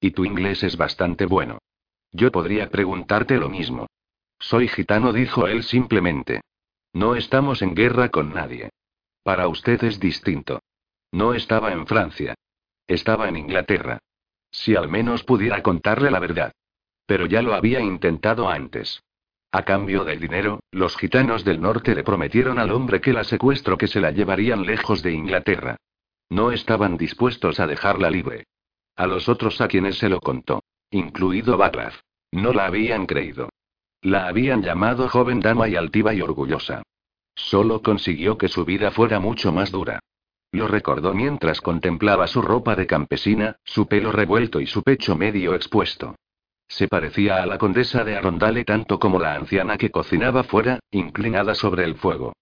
Y 0.00 0.10
tu 0.10 0.24
inglés 0.24 0.64
es 0.64 0.76
bastante 0.76 1.26
bueno. 1.26 1.58
Yo 2.10 2.32
podría 2.32 2.68
preguntarte 2.68 3.36
lo 3.38 3.48
mismo. 3.48 3.86
Soy 4.38 4.66
gitano, 4.66 5.12
dijo 5.12 5.46
él 5.46 5.62
simplemente. 5.62 6.40
No 6.92 7.14
estamos 7.14 7.62
en 7.62 7.74
guerra 7.74 8.10
con 8.10 8.34
nadie. 8.34 8.70
Para 9.22 9.46
usted 9.46 9.82
es 9.84 10.00
distinto. 10.00 10.60
No 11.12 11.32
estaba 11.34 11.72
en 11.72 11.86
Francia. 11.86 12.34
Estaba 12.88 13.28
en 13.28 13.36
Inglaterra. 13.36 14.00
Si 14.52 14.76
al 14.76 14.88
menos 14.88 15.24
pudiera 15.24 15.62
contarle 15.62 16.10
la 16.10 16.20
verdad. 16.20 16.52
Pero 17.06 17.26
ya 17.26 17.42
lo 17.42 17.54
había 17.54 17.80
intentado 17.80 18.48
antes. 18.48 19.02
A 19.50 19.64
cambio 19.64 20.04
del 20.04 20.20
dinero, 20.20 20.60
los 20.70 20.96
gitanos 20.96 21.44
del 21.44 21.60
norte 21.60 21.94
le 21.94 22.04
prometieron 22.04 22.58
al 22.58 22.70
hombre 22.70 23.00
que 23.00 23.12
la 23.12 23.24
secuestro 23.24 23.76
que 23.76 23.88
se 23.88 24.00
la 24.00 24.10
llevarían 24.10 24.64
lejos 24.64 25.02
de 25.02 25.12
Inglaterra. 25.12 25.76
No 26.30 26.52
estaban 26.52 26.96
dispuestos 26.96 27.60
a 27.60 27.66
dejarla 27.66 28.10
libre. 28.10 28.44
A 28.96 29.06
los 29.06 29.28
otros 29.28 29.60
a 29.60 29.68
quienes 29.68 29.98
se 29.98 30.08
lo 30.08 30.20
contó, 30.20 30.62
incluido 30.90 31.56
Baclav, 31.56 31.92
no 32.30 32.52
la 32.52 32.66
habían 32.66 33.06
creído. 33.06 33.50
La 34.00 34.26
habían 34.26 34.62
llamado 34.62 35.08
joven 35.08 35.40
dama 35.40 35.68
y 35.68 35.76
altiva 35.76 36.14
y 36.14 36.22
orgullosa. 36.22 36.82
Solo 37.34 37.82
consiguió 37.82 38.38
que 38.38 38.48
su 38.48 38.64
vida 38.64 38.90
fuera 38.90 39.20
mucho 39.20 39.52
más 39.52 39.70
dura. 39.70 40.00
Lo 40.52 40.68
recordó 40.68 41.14
mientras 41.14 41.62
contemplaba 41.62 42.26
su 42.26 42.42
ropa 42.42 42.76
de 42.76 42.86
campesina, 42.86 43.56
su 43.64 43.88
pelo 43.88 44.12
revuelto 44.12 44.60
y 44.60 44.66
su 44.66 44.82
pecho 44.82 45.16
medio 45.16 45.54
expuesto. 45.54 46.14
Se 46.68 46.88
parecía 46.88 47.42
a 47.42 47.46
la 47.46 47.58
condesa 47.58 48.04
de 48.04 48.16
Arondale 48.16 48.64
tanto 48.64 48.98
como 48.98 49.18
la 49.18 49.34
anciana 49.34 49.78
que 49.78 49.90
cocinaba 49.90 50.44
fuera, 50.44 50.80
inclinada 50.90 51.54
sobre 51.54 51.84
el 51.84 51.96
fuego. 51.96 52.34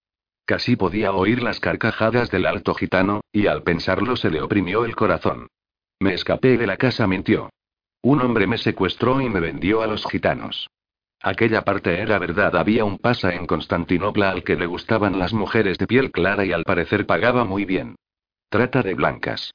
Casi 0.45 0.75
podía 0.75 1.13
oír 1.13 1.41
las 1.41 1.61
carcajadas 1.61 2.29
del 2.31 2.45
alto 2.45 2.73
gitano, 2.73 3.21
y 3.31 3.47
al 3.47 3.63
pensarlo 3.63 4.17
se 4.17 4.29
le 4.29 4.41
oprimió 4.41 4.83
el 4.83 4.95
corazón. 4.95 5.47
Me 5.99 6.13
escapé 6.13 6.57
de 6.57 6.67
la 6.67 6.75
casa, 6.75 7.07
mintió. 7.07 7.49
Un 8.01 8.21
hombre 8.21 8.47
me 8.47 8.57
secuestró 8.57 9.21
y 9.21 9.29
me 9.29 9.39
vendió 9.39 9.81
a 9.81 9.87
los 9.87 10.05
gitanos. 10.05 10.67
Aquella 11.21 11.61
parte 11.63 11.99
era 11.99 12.17
verdad, 12.17 12.55
había 12.55 12.83
un 12.83 12.97
pasa 12.97 13.35
en 13.35 13.45
Constantinopla 13.45 14.31
al 14.31 14.43
que 14.43 14.55
le 14.55 14.65
gustaban 14.65 15.19
las 15.19 15.33
mujeres 15.33 15.77
de 15.77 15.85
piel 15.85 16.11
clara 16.11 16.43
y 16.43 16.51
al 16.51 16.63
parecer 16.63 17.05
pagaba 17.05 17.45
muy 17.45 17.63
bien. 17.63 17.95
Trata 18.51 18.83
de 18.83 18.95
blancas. 18.95 19.53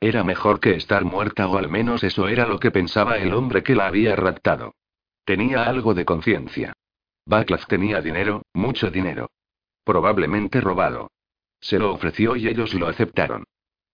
Era 0.00 0.24
mejor 0.24 0.58
que 0.58 0.74
estar 0.74 1.04
muerta 1.04 1.46
o 1.48 1.58
al 1.58 1.68
menos 1.68 2.02
eso 2.02 2.28
era 2.28 2.46
lo 2.46 2.58
que 2.58 2.70
pensaba 2.70 3.18
el 3.18 3.34
hombre 3.34 3.62
que 3.62 3.74
la 3.74 3.88
había 3.88 4.16
raptado. 4.16 4.74
Tenía 5.26 5.64
algo 5.64 5.92
de 5.92 6.06
conciencia. 6.06 6.72
Baclav 7.26 7.66
tenía 7.66 8.00
dinero, 8.00 8.40
mucho 8.54 8.90
dinero. 8.90 9.28
Probablemente 9.84 10.62
robado. 10.62 11.10
Se 11.60 11.78
lo 11.78 11.92
ofreció 11.92 12.36
y 12.36 12.48
ellos 12.48 12.72
lo 12.72 12.88
aceptaron. 12.88 13.44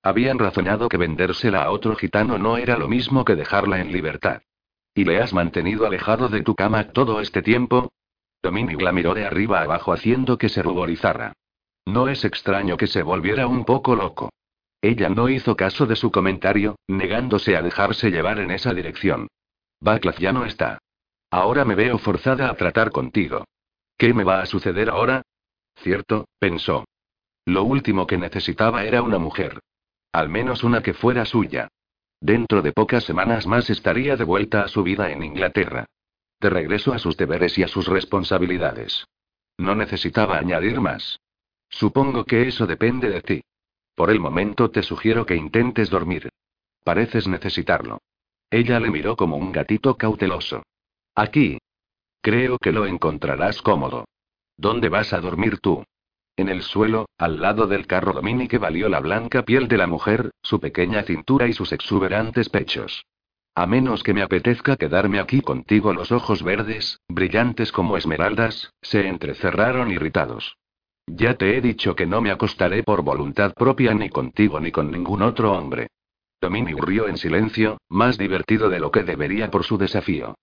Habían 0.05 0.39
razonado 0.39 0.89
que 0.89 0.99
vendérsela 0.99 1.65
a 1.65 1.73
otro 1.73 1.97
gitano 1.97 2.39
no 2.39 2.57
era 2.57 2.79
lo 2.79 2.87
mismo 2.87 3.25
que 3.25 3.35
dejarla 3.35 3.81
en 3.81 3.91
libertad. 3.91 4.43
¿Y 4.95 5.05
le 5.05 5.21
has 5.21 5.33
mantenido 5.33 5.85
alejado 5.85 6.29
de 6.29 6.43
tu 6.43 6.55
cama 6.55 6.93
todo 6.93 7.21
este 7.21 7.43
tiempo? 7.43 7.91
Dominic 8.41 8.81
la 8.81 8.93
miró 8.93 9.15
de 9.15 9.27
arriba 9.27 9.63
abajo 9.63 9.93
haciendo 9.93 10.39
que 10.39 10.49
se 10.49 10.63
ruborizara. 10.63 11.33
No 11.87 12.07
es 12.07 12.25
extraño 12.25 12.77
que 12.77 12.87
se 12.87 13.03
volviera 13.03 13.49
un 13.49 13.65
poco 13.65 13.97
loco. 13.97 14.31
Ella 14.85 15.09
no 15.09 15.31
hizo 15.31 15.57
caso 15.57 15.87
de 15.87 15.97
su 15.97 16.11
comentario, 16.11 16.77
negándose 16.89 17.57
a 17.57 17.63
dejarse 17.63 18.11
llevar 18.11 18.39
en 18.39 18.51
esa 18.51 18.75
dirección. 18.75 19.29
Baclav 19.81 20.19
ya 20.19 20.31
no 20.31 20.45
está. 20.45 20.77
Ahora 21.31 21.65
me 21.65 21.75
veo 21.75 21.97
forzada 21.97 22.51
a 22.51 22.55
tratar 22.55 22.91
contigo. 22.91 23.47
¿Qué 23.97 24.13
me 24.13 24.25
va 24.25 24.43
a 24.43 24.47
suceder 24.47 24.91
ahora? 24.91 25.23
Cierto, 25.77 26.27
pensó. 26.39 26.85
Lo 27.47 27.65
último 27.65 28.07
que 28.07 28.19
necesitaba 28.19 28.85
era 28.85 29.01
una 29.01 29.17
mujer. 29.17 29.59
Al 30.13 30.29
menos 30.29 30.63
una 30.63 30.83
que 30.83 30.93
fuera 30.93 31.25
suya. 31.25 31.69
Dentro 32.21 32.61
de 32.61 32.73
pocas 32.73 33.05
semanas 33.05 33.47
más 33.47 33.71
estaría 33.71 34.17
de 34.19 34.25
vuelta 34.25 34.65
a 34.65 34.69
su 34.69 34.83
vida 34.83 35.11
en 35.11 35.25
Inglaterra. 35.25 35.87
De 36.41 36.51
regreso 36.51 36.93
a 36.93 36.99
sus 36.99 37.17
deberes 37.17 37.57
y 37.57 37.63
a 37.63 37.69
sus 37.69 37.87
responsabilidades. 37.87 39.07
No 39.57 39.75
necesitaba 39.75 40.37
añadir 40.37 40.79
más. 40.83 41.21
Supongo 41.71 42.27
que 42.27 42.49
eso 42.49 42.67
depende 42.67 43.09
de 43.09 43.23
ti. 43.23 43.43
Por 43.95 44.11
el 44.11 44.21
momento 44.21 44.71
te 44.71 44.83
sugiero 44.83 45.25
que 45.25 45.37
intentes 45.37 45.91
dormir. 45.91 46.31
Pareces 46.85 47.29
necesitarlo. 47.29 48.01
Ella 48.51 48.81
le 48.81 48.91
miró 48.91 49.17
como 49.17 49.37
un 49.37 49.53
gatito 49.53 49.97
cauteloso. 49.97 50.63
Aquí. 51.15 51.59
Creo 52.21 52.59
que 52.59 52.73
lo 52.73 52.87
encontrarás 52.87 53.63
cómodo. 53.63 54.07
¿Dónde 54.57 54.89
vas 54.89 55.13
a 55.13 55.21
dormir 55.21 55.59
tú? 55.59 55.85
En 56.37 56.49
el 56.49 56.63
suelo, 56.63 57.07
al 57.17 57.41
lado 57.41 57.67
del 57.67 57.87
carro 57.87 58.13
Dominique 58.13 58.59
valió 58.59 58.89
la 58.89 59.01
blanca 59.01 59.45
piel 59.45 59.69
de 59.69 59.79
la 59.79 59.87
mujer, 59.87 60.31
su 60.43 60.59
pequeña 60.59 61.03
cintura 61.03 61.47
y 61.47 61.53
sus 61.53 61.73
exuberantes 61.73 62.49
pechos. 62.49 63.05
A 63.55 63.67
menos 63.67 64.03
que 64.03 64.15
me 64.15 64.23
apetezca 64.23 64.77
quedarme 64.77 65.21
aquí 65.21 65.41
contigo, 65.41 65.93
los 65.93 66.11
ojos 66.11 66.43
verdes, 66.43 66.99
brillantes 67.09 67.71
como 67.71 67.97
esmeraldas, 67.97 68.73
se 68.83 69.07
entrecerraron 69.07 69.93
irritados. 69.93 70.57
Ya 71.07 71.35
te 71.35 71.57
he 71.57 71.61
dicho 71.61 71.95
que 71.95 72.07
no 72.07 72.21
me 72.21 72.31
acostaré 72.31 72.83
por 72.83 73.03
voluntad 73.03 73.53
propia 73.55 73.95
ni 73.95 74.09
contigo 74.09 74.59
ni 74.61 74.73
con 74.73 74.91
ningún 74.91 75.23
otro 75.23 75.53
hombre. 75.53 75.89
Dominique 76.41 76.81
rió 76.81 77.09
en 77.09 77.17
silencio, 77.17 77.79
más 77.89 78.19
divertido 78.19 78.69
de 78.69 78.81
lo 78.81 78.91
que 78.91 79.03
debería 79.03 79.51
por 79.51 79.65
su 79.65 79.79
desafío. 79.79 80.35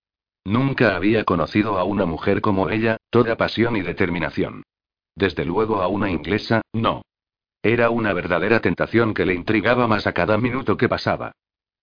Nunca 0.45 0.95
había 0.95 1.24
conocido 1.24 1.78
a 1.78 1.84
una 1.84 2.05
mujer 2.05 2.41
como 2.41 2.70
ella, 2.70 2.97
toda 3.09 3.38
pasión 3.38 3.76
y 3.76 3.82
determinación. 3.82 4.64
Desde 5.16 5.45
luego 5.45 5.82
a 5.82 5.88
una 5.88 6.09
inglesa, 6.09 6.62
no. 6.74 7.03
Era 7.62 7.91
una 7.91 8.14
verdadera 8.14 8.59
tentación 8.59 9.14
que 9.14 9.26
le 9.26 9.36
intrigaba 9.36 9.88
más 9.88 10.07
a 10.07 10.14
cada 10.14 10.38
minuto 10.38 10.78
que 10.78 10.89
pasaba. 10.89 11.34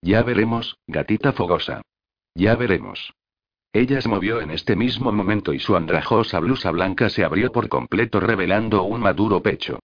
Ya 0.02 0.22
veremos, 0.22 0.76
gatita 0.86 1.32
fogosa. 1.32 1.82
Ya 2.34 2.56
veremos. 2.56 3.12
Ella 3.72 4.00
se 4.00 4.08
movió 4.08 4.40
en 4.40 4.50
este 4.50 4.76
mismo 4.76 5.12
momento 5.12 5.52
y 5.52 5.60
su 5.60 5.76
andrajosa 5.76 6.40
blusa 6.40 6.70
blanca 6.70 7.10
se 7.10 7.24
abrió 7.24 7.52
por 7.52 7.68
completo 7.68 8.18
revelando 8.18 8.82
un 8.82 9.00
maduro 9.00 9.42
pecho. 9.42 9.78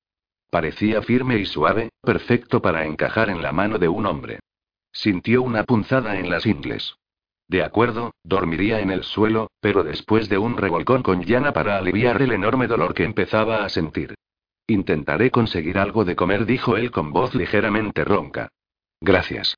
Parecía 0.51 1.03
firme 1.03 1.39
y 1.39 1.47
suave, 1.47 1.91
perfecto 2.01 2.63
para 2.63 2.87
encajar 2.87 3.29
en 3.29 3.43
la 3.43 3.53
mano 3.53 3.79
de 3.79 3.89
un 3.89 4.07
hombre. 4.07 4.41
Sintió 4.93 5.43
una 5.43 5.65
punzada 5.65 6.19
en 6.19 6.31
las 6.31 6.47
ingles. 6.47 6.95
De 7.49 7.63
acuerdo, 7.63 8.13
dormiría 8.23 8.81
en 8.81 8.91
el 8.91 9.03
suelo, 9.03 9.51
pero 9.61 9.83
después 9.83 10.29
de 10.29 10.39
un 10.39 10.57
revolcón 10.57 11.03
con 11.03 11.23
llana 11.23 11.53
para 11.53 11.77
aliviar 11.77 12.23
el 12.23 12.33
enorme 12.33 12.67
dolor 12.67 12.95
que 12.95 13.05
empezaba 13.05 13.65
a 13.65 13.69
sentir. 13.69 14.15
Intentaré 14.67 15.31
conseguir 15.31 15.77
algo 15.77 16.07
de 16.07 16.17
comer, 16.17 16.47
dijo 16.47 16.79
él 16.79 16.91
con 16.91 17.13
voz 17.13 17.35
ligeramente 17.35 18.03
ronca. 18.03 18.49
Gracias. 19.01 19.57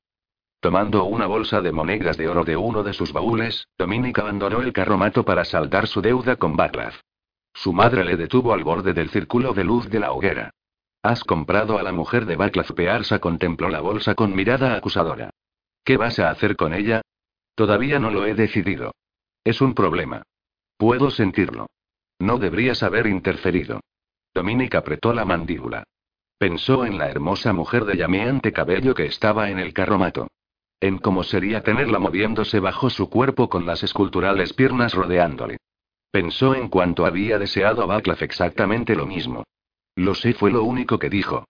Tomando 0.59 1.05
una 1.05 1.27
bolsa 1.27 1.61
de 1.61 1.71
monedas 1.71 2.17
de 2.17 2.27
oro 2.27 2.43
de 2.43 2.57
uno 2.57 2.81
de 2.81 2.93
sus 2.93 3.13
baúles, 3.13 3.67
Dominic 3.77 4.17
abandonó 4.19 4.61
el 4.61 4.73
carromato 4.73 5.23
para 5.23 5.45
saldar 5.45 5.87
su 5.87 6.01
deuda 6.01 6.35
con 6.37 6.55
Baclav. 6.55 6.93
Su 7.53 7.73
madre 7.73 8.03
le 8.03 8.17
detuvo 8.17 8.53
al 8.53 8.63
borde 8.63 8.93
del 8.93 9.09
círculo 9.09 9.53
de 9.53 9.63
luz 9.63 9.89
de 9.89 9.99
la 9.99 10.11
hoguera. 10.11 10.51
Has 11.03 11.23
comprado 11.23 11.77
a 11.77 11.83
la 11.83 11.91
mujer 11.91 12.25
de 12.25 12.35
Baclav. 12.35 12.73
Pearsa 12.73 13.19
contempló 13.19 13.69
la 13.69 13.81
bolsa 13.81 14.15
con 14.15 14.35
mirada 14.35 14.75
acusadora. 14.75 15.29
¿Qué 15.83 15.95
vas 15.95 16.19
a 16.19 16.31
hacer 16.31 16.55
con 16.55 16.73
ella? 16.73 17.01
Todavía 17.55 17.99
no 17.99 18.09
lo 18.09 18.25
he 18.25 18.33
decidido. 18.33 18.93
Es 19.43 19.61
un 19.61 19.73
problema. 19.73 20.23
Puedo 20.77 21.11
sentirlo. 21.11 21.67
No 22.19 22.39
deberías 22.39 22.83
haber 22.83 23.07
interferido. 23.07 23.79
Dominic 24.33 24.75
apretó 24.75 25.13
la 25.13 25.23
mandíbula. 25.23 25.83
Pensó 26.37 26.85
en 26.85 26.97
la 26.97 27.09
hermosa 27.09 27.53
mujer 27.53 27.85
de 27.85 27.95
llameante 27.95 28.51
cabello 28.51 28.93
que 28.93 29.05
estaba 29.05 29.49
en 29.49 29.59
el 29.59 29.73
carromato. 29.73 30.27
En 30.79 30.99
cómo 30.99 31.23
sería 31.23 31.63
tenerla 31.63 31.97
moviéndose 31.97 32.59
bajo 32.59 32.89
su 32.89 33.09
cuerpo 33.09 33.49
con 33.49 33.65
las 33.65 33.81
esculturales 33.81 34.53
piernas 34.53 34.93
rodeándole. 34.93 35.57
Pensó 36.11 36.53
en 36.53 36.69
cuanto 36.69 37.05
había 37.05 37.39
deseado 37.39 37.81
a 37.81 37.85
Baclav 37.87 38.21
exactamente 38.21 38.95
lo 38.95 39.05
mismo. 39.05 39.43
Lo 39.95 40.13
sé 40.13 40.33
fue 40.33 40.51
lo 40.51 40.63
único 40.63 40.99
que 40.99 41.09
dijo. 41.09 41.45